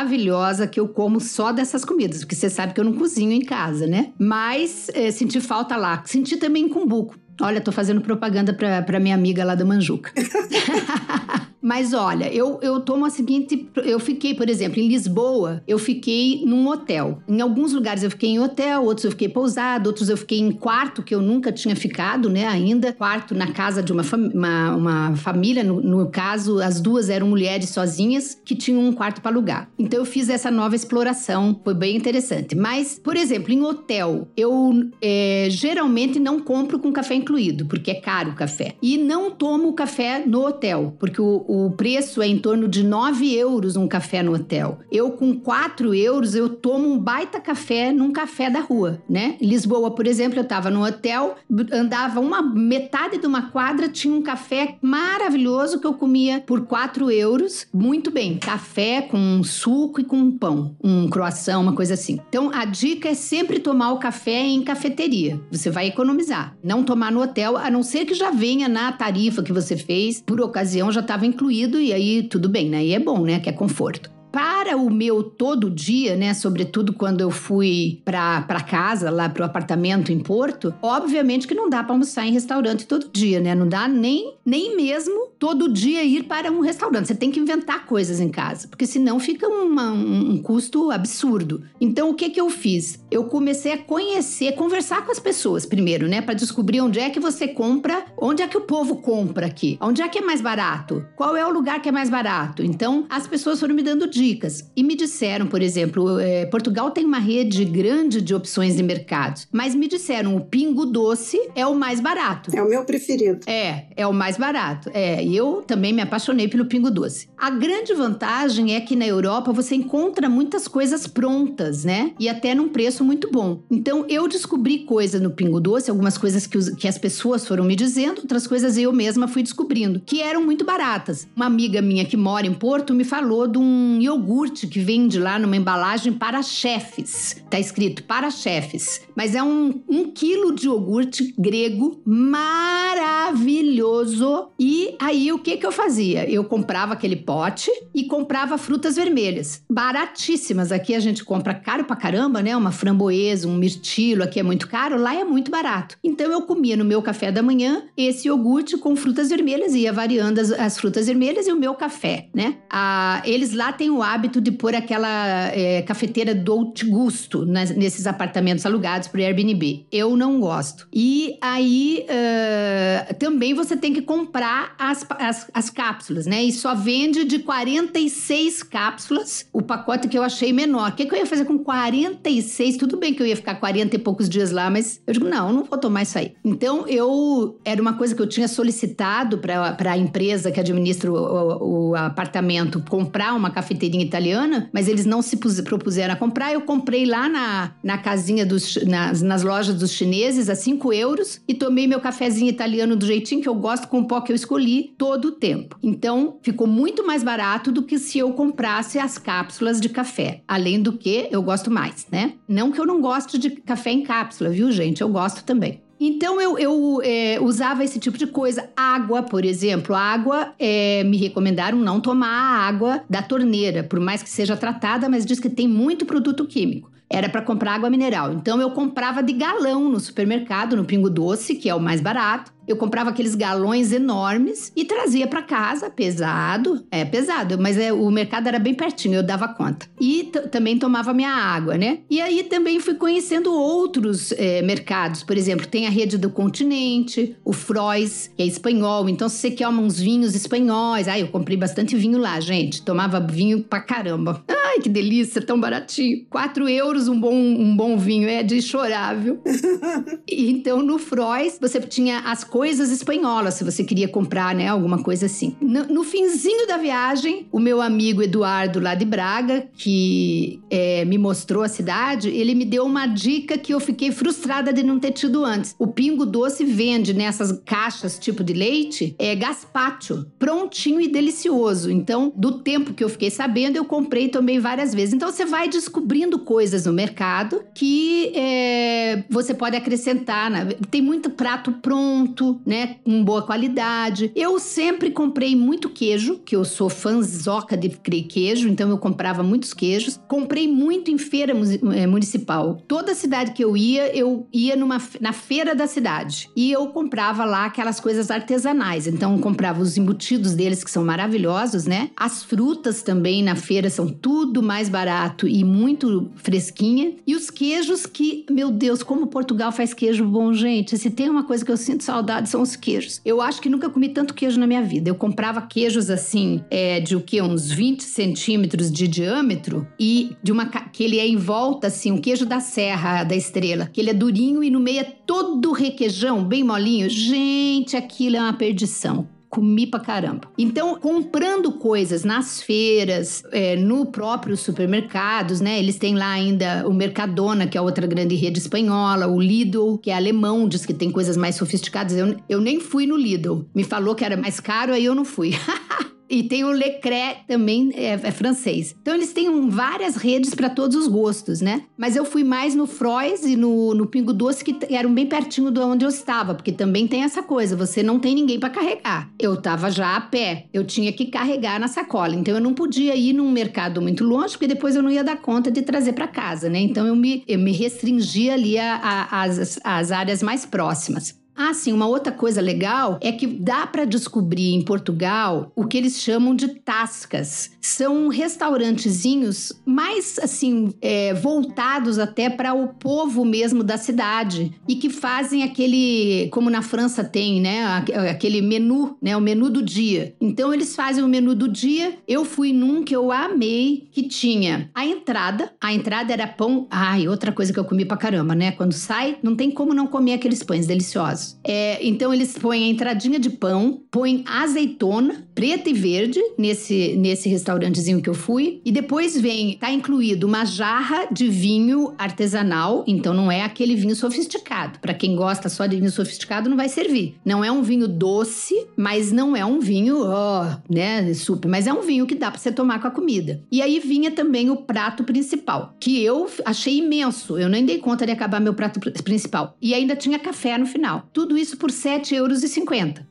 [0.66, 3.86] que eu como só dessas comidas, porque você sabe que eu não cozinho em casa,
[3.86, 4.12] né?
[4.18, 6.02] Mas é, senti falta lá.
[6.04, 7.16] Senti também Cumbuco.
[7.40, 10.12] Olha, tô fazendo propaganda para minha amiga lá da Manjuca.
[11.64, 13.70] Mas olha, eu, eu tomo a seguinte.
[13.76, 17.22] Eu fiquei, por exemplo, em Lisboa, eu fiquei num hotel.
[17.26, 20.52] Em alguns lugares eu fiquei em hotel, outros eu fiquei pousado, outros eu fiquei em
[20.52, 22.92] quarto, que eu nunca tinha ficado, né, ainda.
[22.92, 24.02] Quarto na casa de uma,
[24.34, 29.22] uma, uma, família, no, no, caso, as duas eram mulheres sozinhas que tinham um quarto
[29.22, 29.70] para alugar.
[29.78, 32.54] Então eu fiz essa nova exploração, foi bem interessante.
[32.54, 37.94] Mas, por exemplo, em hotel, eu é, geralmente não compro com café incluído, porque é
[37.94, 38.74] caro o café.
[38.82, 43.32] E não tomo café no hotel, porque o o preço é em torno de 9
[43.32, 44.80] euros um café no hotel.
[44.90, 49.36] Eu, com 4 euros, eu tomo um baita café num café da rua, né?
[49.40, 51.36] Em Lisboa, por exemplo, eu estava no hotel,
[51.72, 57.08] andava uma metade de uma quadra, tinha um café maravilhoso que eu comia por 4
[57.10, 58.36] euros, muito bem.
[58.38, 62.18] Café com suco e com um pão, um croissant, uma coisa assim.
[62.28, 65.40] Então, a dica é sempre tomar o café em cafeteria.
[65.52, 66.56] Você vai economizar.
[66.64, 70.20] Não tomar no hotel, a não ser que já venha na tarifa que você fez,
[70.20, 72.84] por ocasião já estava incluído incluído e aí tudo bem, né?
[72.84, 73.38] E é bom, né?
[73.38, 79.08] Que é conforto para o meu todo dia, né, sobretudo quando eu fui para casa,
[79.08, 83.08] lá para o apartamento em Porto, obviamente que não dá para almoçar em restaurante todo
[83.12, 83.54] dia, né?
[83.54, 87.06] Não dá nem, nem mesmo todo dia ir para um restaurante.
[87.06, 91.62] Você tem que inventar coisas em casa, porque senão fica uma, um, um custo absurdo.
[91.80, 93.03] Então, o que que eu fiz?
[93.14, 97.20] Eu comecei a conhecer, conversar com as pessoas primeiro, né, para descobrir onde é que
[97.20, 101.06] você compra, onde é que o povo compra aqui, onde é que é mais barato,
[101.14, 102.64] qual é o lugar que é mais barato.
[102.64, 104.68] Então, as pessoas foram me dando dicas.
[104.74, 109.46] E me disseram, por exemplo, é, Portugal tem uma rede grande de opções de mercados,
[109.52, 112.50] mas me disseram o pingo doce é o mais barato.
[112.52, 113.48] É o meu preferido.
[113.48, 114.90] É, é o mais barato.
[114.92, 117.28] É, e eu também me apaixonei pelo pingo doce.
[117.38, 122.10] A grande vantagem é que na Europa você encontra muitas coisas prontas, né?
[122.18, 123.60] E até num preço muito bom.
[123.70, 127.64] Então eu descobri coisa no pingo doce, algumas coisas que, os, que as pessoas foram
[127.64, 131.28] me dizendo, outras coisas eu mesma fui descobrindo, que eram muito baratas.
[131.36, 135.38] Uma amiga minha que mora em Porto me falou de um iogurte que vende lá
[135.38, 137.36] numa embalagem para chefes.
[137.50, 139.02] Tá escrito para chefes.
[139.16, 144.50] Mas é um, um quilo de iogurte grego maravilhoso.
[144.58, 146.28] E aí o que que eu fazia?
[146.28, 150.70] Eu comprava aquele pote e comprava frutas vermelhas, baratíssimas.
[150.72, 152.54] Aqui a gente compra caro pra caramba, né?
[152.56, 155.96] Uma, framboesa, um mirtilo, aqui é muito caro, lá é muito barato.
[156.02, 160.40] Então eu comia no meu café da manhã esse iogurte com frutas vermelhas, ia variando
[160.40, 162.56] as, as frutas vermelhas e o meu café, né?
[162.68, 168.04] Ah, eles lá têm o hábito de pôr aquela é, cafeteira Dolce Gusto nas, nesses
[168.06, 169.86] apartamentos alugados para Airbnb.
[169.90, 170.86] Eu não gosto.
[170.92, 176.42] E aí uh, também você tem que comprar as, as, as cápsulas, né?
[176.44, 180.90] E só vende de 46 cápsulas o pacote que eu achei menor.
[180.90, 182.76] O que, que eu ia fazer com 46?
[182.76, 185.52] Tudo bem que eu ia ficar 40 e poucos dias lá, mas eu digo, não,
[185.52, 186.34] não vou tomar isso aí.
[186.44, 191.16] Então eu era uma coisa que eu tinha solicitado para a empresa que administra o,
[191.16, 196.52] o, o, apartamento comprar uma cafeteirinha italiana, mas eles não se propuseram a comprar.
[196.52, 201.40] Eu comprei lá na, na casinha dos nas, nas lojas dos chineses a 5 euros
[201.48, 204.36] e tomei meu cafezinho italiano do jeitinho que eu gosto com o pó que eu
[204.36, 205.76] escolhi todo o tempo.
[205.82, 210.42] Então ficou muito mais barato do que se eu comprasse as cápsulas de café.
[210.46, 212.34] Além do que eu gosto mais, né?
[212.46, 215.00] Não que eu não gosto de café em cápsula, viu, gente?
[215.00, 215.82] Eu gosto também.
[215.98, 218.70] Então eu, eu é, usava esse tipo de coisa.
[218.76, 219.94] Água, por exemplo.
[219.94, 225.08] Água, é, me recomendaram não tomar a água da torneira, por mais que seja tratada,
[225.08, 228.32] mas diz que tem muito produto químico era para comprar água mineral.
[228.32, 232.52] Então eu comprava de galão no supermercado, no Pingo Doce, que é o mais barato.
[232.66, 238.10] Eu comprava aqueles galões enormes e trazia para casa, pesado, é pesado, mas é, o
[238.10, 239.86] mercado era bem pertinho, eu dava conta.
[240.00, 241.98] E também tomava minha água, né?
[242.08, 247.36] E aí também fui conhecendo outros é, mercados, por exemplo, tem a rede do Continente,
[247.44, 251.58] o Frois, que é espanhol, então se você quer uns vinhos espanhóis, ai, eu comprei
[251.58, 254.42] bastante vinho lá, gente, tomava vinho pra caramba.
[254.74, 256.26] Ai, que delícia, tão baratinho.
[256.28, 259.38] 4 euros um bom, um bom vinho, é de chorar, viu?
[260.28, 264.66] então no Frois você tinha as coisas espanholas, se você queria comprar, né?
[264.66, 265.54] Alguma coisa assim.
[265.60, 271.18] No, no finzinho da viagem, o meu amigo Eduardo, lá de Braga, que é, me
[271.18, 275.12] mostrou a cidade, ele me deu uma dica que eu fiquei frustrada de não ter
[275.12, 275.76] tido antes.
[275.78, 281.92] O Pingo Doce vende nessas caixas tipo de leite, é gaspacho, prontinho e delicioso.
[281.92, 285.14] Então, do tempo que eu fiquei sabendo, eu comprei também várias vezes.
[285.14, 290.50] Então, você vai descobrindo coisas no mercado que é, você pode acrescentar.
[290.50, 290.68] Né?
[290.90, 292.96] Tem muito prato pronto né?
[293.04, 294.32] Com boa qualidade.
[294.34, 297.88] Eu sempre comprei muito queijo, que eu sou fãzoca de
[298.22, 300.20] queijo, então eu comprava muitos queijos.
[300.28, 301.52] Comprei muito em feira
[301.94, 302.78] eh, municipal.
[302.88, 306.50] Toda cidade que eu ia, eu ia numa, na feira da cidade.
[306.56, 309.06] E eu comprava lá aquelas coisas artesanais.
[309.06, 312.10] Então eu comprava os embutidos deles, que são maravilhosos, né?
[312.16, 317.14] As frutas também na feira são tudo mais barato e muito fresquinha.
[317.26, 320.96] E os queijos que, meu Deus, como Portugal faz queijo bom, gente.
[320.98, 323.20] Se tem uma coisa que eu sinto saudade são os queijos.
[323.24, 325.10] Eu acho que nunca comi tanto queijo na minha vida.
[325.10, 327.40] Eu comprava queijos assim, é, de o que?
[327.40, 330.66] Uns 20 centímetros de diâmetro e de uma.
[330.66, 334.14] que ele é em volta, assim, um queijo da Serra da Estrela, que ele é
[334.14, 337.08] durinho e no meio é todo requeijão, bem molinho.
[337.08, 340.50] Gente, aquilo é uma perdição comi pra caramba.
[340.58, 345.78] Então, comprando coisas nas feiras, é, no próprio supermercados, né?
[345.78, 350.10] Eles têm lá ainda o Mercadona, que é outra grande rede espanhola, o Lidl, que
[350.10, 352.16] é alemão, diz que tem coisas mais sofisticadas.
[352.16, 353.64] Eu, eu nem fui no Lidl.
[353.72, 355.52] Me falou que era mais caro, aí eu não fui.
[356.28, 358.94] E tem o Leclerc também, é, é, francês.
[359.00, 361.82] Então eles têm várias redes para todos os gostos, né?
[361.96, 365.70] Mas eu fui mais no Frois e no, no Pingo Doce, que eram bem pertinho
[365.70, 369.30] de onde eu estava, porque também tem essa coisa, você não tem ninguém para carregar.
[369.38, 373.14] Eu estava já a pé, eu tinha que carregar na sacola, então eu não podia
[373.14, 376.26] ir num mercado muito longe, porque depois eu não ia dar conta de trazer para
[376.26, 376.80] casa, né?
[376.80, 381.43] Então eu me, eu me restringia ali às as áreas mais próximas.
[381.56, 385.96] Ah, sim, uma outra coisa legal é que dá para descobrir em Portugal o que
[385.96, 387.70] eles chamam de tascas.
[387.80, 395.08] São restaurantezinhos mais assim é, voltados até para o povo mesmo da cidade e que
[395.08, 397.84] fazem aquele, como na França tem, né,
[398.28, 400.34] aquele menu, né, o menu do dia.
[400.40, 402.18] Então eles fazem o menu do dia.
[402.26, 405.72] Eu fui num que eu amei, que tinha a entrada.
[405.80, 406.86] A entrada era pão.
[406.90, 408.72] Ai, outra coisa que eu comi pra caramba, né?
[408.72, 411.43] Quando sai, não tem como não comer aqueles pães deliciosos.
[411.62, 417.48] É, então eles põem a entradinha de pão, põem azeitona preta e verde nesse, nesse
[417.48, 418.80] restaurantezinho que eu fui.
[418.84, 424.16] E depois vem, tá incluído uma jarra de vinho artesanal, então não é aquele vinho
[424.16, 424.98] sofisticado.
[424.98, 427.36] Para quem gosta só de vinho sofisticado, não vai servir.
[427.44, 431.86] Não é um vinho doce, mas não é um vinho, ó, oh, né, super, mas
[431.86, 433.62] é um vinho que dá para você tomar com a comida.
[433.70, 437.58] E aí vinha também o prato principal, que eu achei imenso.
[437.58, 439.76] Eu nem dei conta de acabar meu prato principal.
[439.80, 441.28] E ainda tinha café no final.
[441.34, 442.62] Tudo isso por R$ 7,50 euros.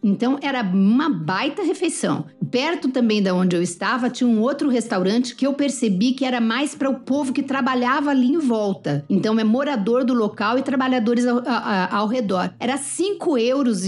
[0.04, 2.26] Então era uma baita refeição.
[2.52, 6.42] Perto também da onde eu estava tinha um outro restaurante que eu percebi que era
[6.42, 9.06] mais para o povo que trabalhava ali em volta.
[9.10, 12.54] Então é morador do local e trabalhadores ao, ao, ao redor.
[12.60, 13.84] Era R$ 5,50 euros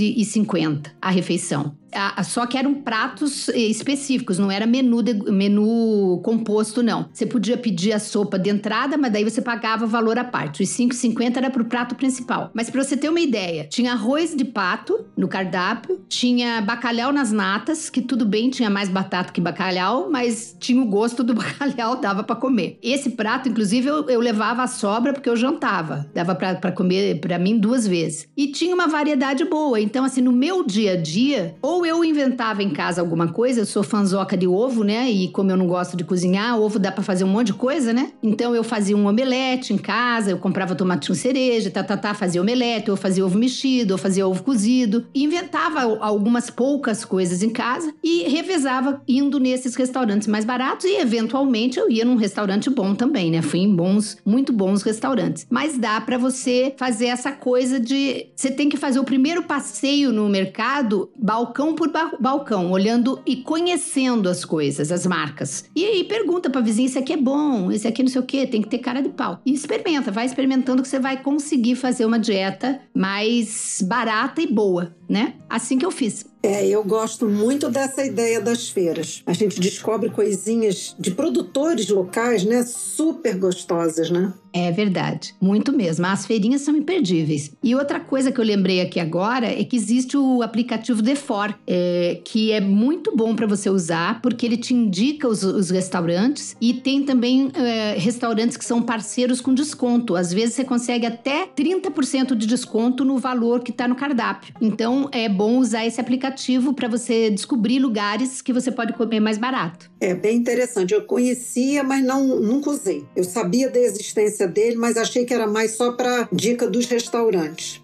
[1.02, 1.76] a refeição
[2.24, 7.08] só que eram pratos eh, específicos, não era menu, de, menu composto, não.
[7.14, 10.64] Você podia pedir a sopa de entrada, mas daí você pagava valor à parte.
[10.64, 12.52] Os 5,50 era pro prato principal.
[12.54, 17.32] Mas para você ter uma ideia, tinha arroz de pato no cardápio, tinha bacalhau nas
[17.32, 21.98] natas, que tudo bem, tinha mais batata que bacalhau, mas tinha o gosto do bacalhau,
[21.98, 22.78] dava para comer.
[22.82, 26.10] Esse prato, inclusive, eu, eu, levava a sobra porque eu jantava.
[26.14, 28.28] Dava para comer para mim duas vezes.
[28.36, 29.80] E tinha uma variedade boa.
[29.80, 33.66] Então, assim, no meu dia a dia, ou eu inventava em casa alguma coisa, eu
[33.66, 35.10] sou fanzoca de ovo, né?
[35.10, 37.94] E como eu não gosto de cozinhar, ovo dá para fazer um monte de coisa,
[37.94, 38.12] né?
[38.22, 42.42] Então eu fazia um omelete em casa, eu comprava tomatinho cereja, tá, tá, tá, fazia
[42.42, 45.06] omelete, eu fazia ovo mexido, eu fazia ovo cozido.
[45.14, 51.80] Inventava algumas poucas coisas em casa e revezava indo nesses restaurantes mais baratos e eventualmente
[51.80, 53.42] eu ia num restaurante bom também, né?
[53.42, 55.46] Fui em bons, muito bons restaurantes.
[55.50, 60.12] Mas dá para você fazer essa coisa de você tem que fazer o primeiro passeio
[60.12, 61.90] no mercado balcão por
[62.20, 65.66] balcão, olhando e conhecendo as coisas, as marcas.
[65.76, 68.46] E aí pergunta pra vizinha: esse aqui é bom, esse aqui não sei o quê,
[68.46, 69.40] tem que ter cara de pau.
[69.46, 74.96] E experimenta, vai experimentando que você vai conseguir fazer uma dieta mais barata e boa,
[75.10, 75.36] né?
[75.50, 76.26] Assim que eu fiz.
[76.46, 79.24] É, eu gosto muito dessa ideia das feiras.
[79.26, 82.64] A gente descobre coisinhas de produtores locais, né?
[82.64, 84.32] Super gostosas, né?
[84.54, 86.06] É verdade, muito mesmo.
[86.06, 87.52] As feirinhas são imperdíveis.
[87.62, 92.22] E outra coisa que eu lembrei aqui agora é que existe o aplicativo Defor, é,
[92.24, 96.74] que é muito bom para você usar, porque ele te indica os, os restaurantes e
[96.74, 100.16] tem também é, restaurantes que são parceiros com desconto.
[100.16, 104.54] Às vezes você consegue até 30% de desconto no valor que está no cardápio.
[104.62, 109.22] Então é bom usar esse aplicativo aplicativo para você descobrir lugares que você pode comer
[109.22, 109.90] mais barato.
[110.02, 110.94] É bem interessante.
[110.94, 113.06] Eu conhecia, mas não nunca usei.
[113.16, 117.82] Eu sabia da existência dele, mas achei que era mais só para dica dos restaurantes.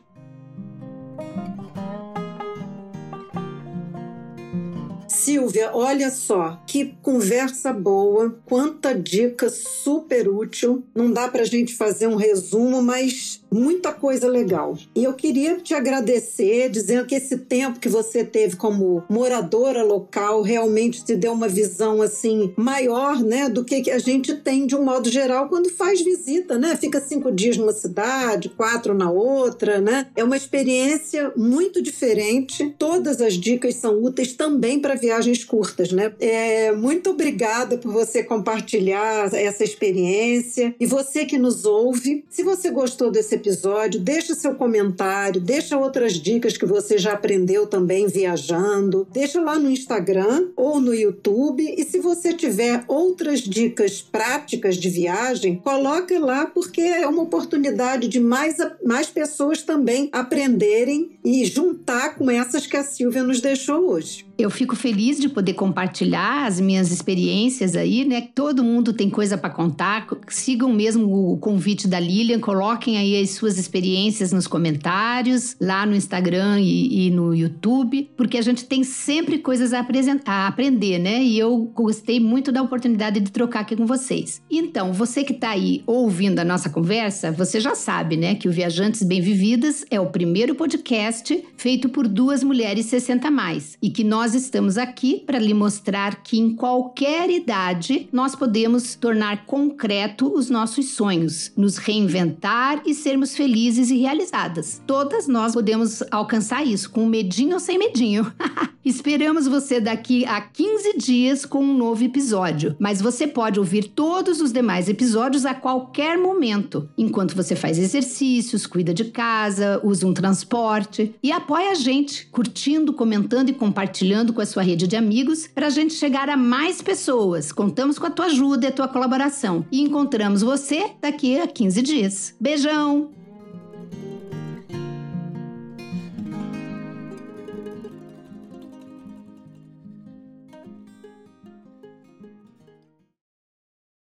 [5.08, 10.84] Silvia, olha só, que conversa boa, quanta dica super útil.
[10.96, 14.78] Não dá para a gente fazer um resumo, mas muita coisa legal.
[14.96, 20.42] E eu queria te agradecer, dizendo que esse tempo que você teve como moradora local
[20.42, 24.84] realmente te deu uma visão assim maior, né, do que a gente tem de um
[24.84, 26.78] modo geral quando faz visita, né?
[26.78, 30.08] Fica cinco dias numa cidade, quatro na outra, né?
[30.16, 32.74] É uma experiência muito diferente.
[32.78, 36.14] Todas as dicas são úteis também para viagens curtas, né?
[36.20, 40.74] É, muito obrigada por você compartilhar essa experiência.
[40.80, 46.14] E você que nos ouve, se você gostou desse episódio, deixa seu comentário, deixa outras
[46.14, 49.08] dicas que você já aprendeu também viajando.
[49.12, 51.64] Deixa lá no Instagram ou no YouTube.
[51.78, 58.08] E se você tiver outras dicas práticas de viagem, coloque lá porque é uma oportunidade
[58.08, 63.90] de mais, mais pessoas também aprenderem e juntar com essas que a Silvia nos deixou
[63.90, 64.31] hoje.
[64.38, 68.30] Eu fico feliz de poder compartilhar as minhas experiências aí, né?
[68.34, 70.08] Todo mundo tem coisa para contar.
[70.28, 75.96] Sigam mesmo o convite da Lilian, coloquem aí as suas experiências nos comentários, lá no
[75.96, 79.86] Instagram e, e no YouTube, porque a gente tem sempre coisas a,
[80.26, 81.24] a aprender, né?
[81.24, 84.42] E eu gostei muito da oportunidade de trocar aqui com vocês.
[84.50, 88.52] Então, você que está aí ouvindo a nossa conversa, você já sabe, né, que o
[88.52, 94.04] Viajantes Bem Vividas é o primeiro podcast feito por duas mulheres 60 mais e que
[94.04, 100.32] nós nós estamos aqui para lhe mostrar que em qualquer idade nós podemos tornar concreto
[100.32, 104.80] os nossos sonhos, nos reinventar e sermos felizes e realizadas.
[104.86, 108.32] Todas nós podemos alcançar isso, com medinho ou sem medinho.
[108.86, 114.42] Esperamos você daqui a 15 dias com um novo episódio, mas você pode ouvir todos
[114.42, 120.14] os demais episódios a qualquer momento, enquanto você faz exercícios, cuida de casa, usa um
[120.14, 124.96] transporte e apoia a gente, curtindo, comentando e compartilhando compartilhando com a sua rede de
[124.96, 127.52] amigos para a gente chegar a mais pessoas.
[127.52, 129.66] Contamos com a tua ajuda e a tua colaboração.
[129.72, 132.36] E encontramos você daqui a 15 dias.
[132.40, 133.21] Beijão!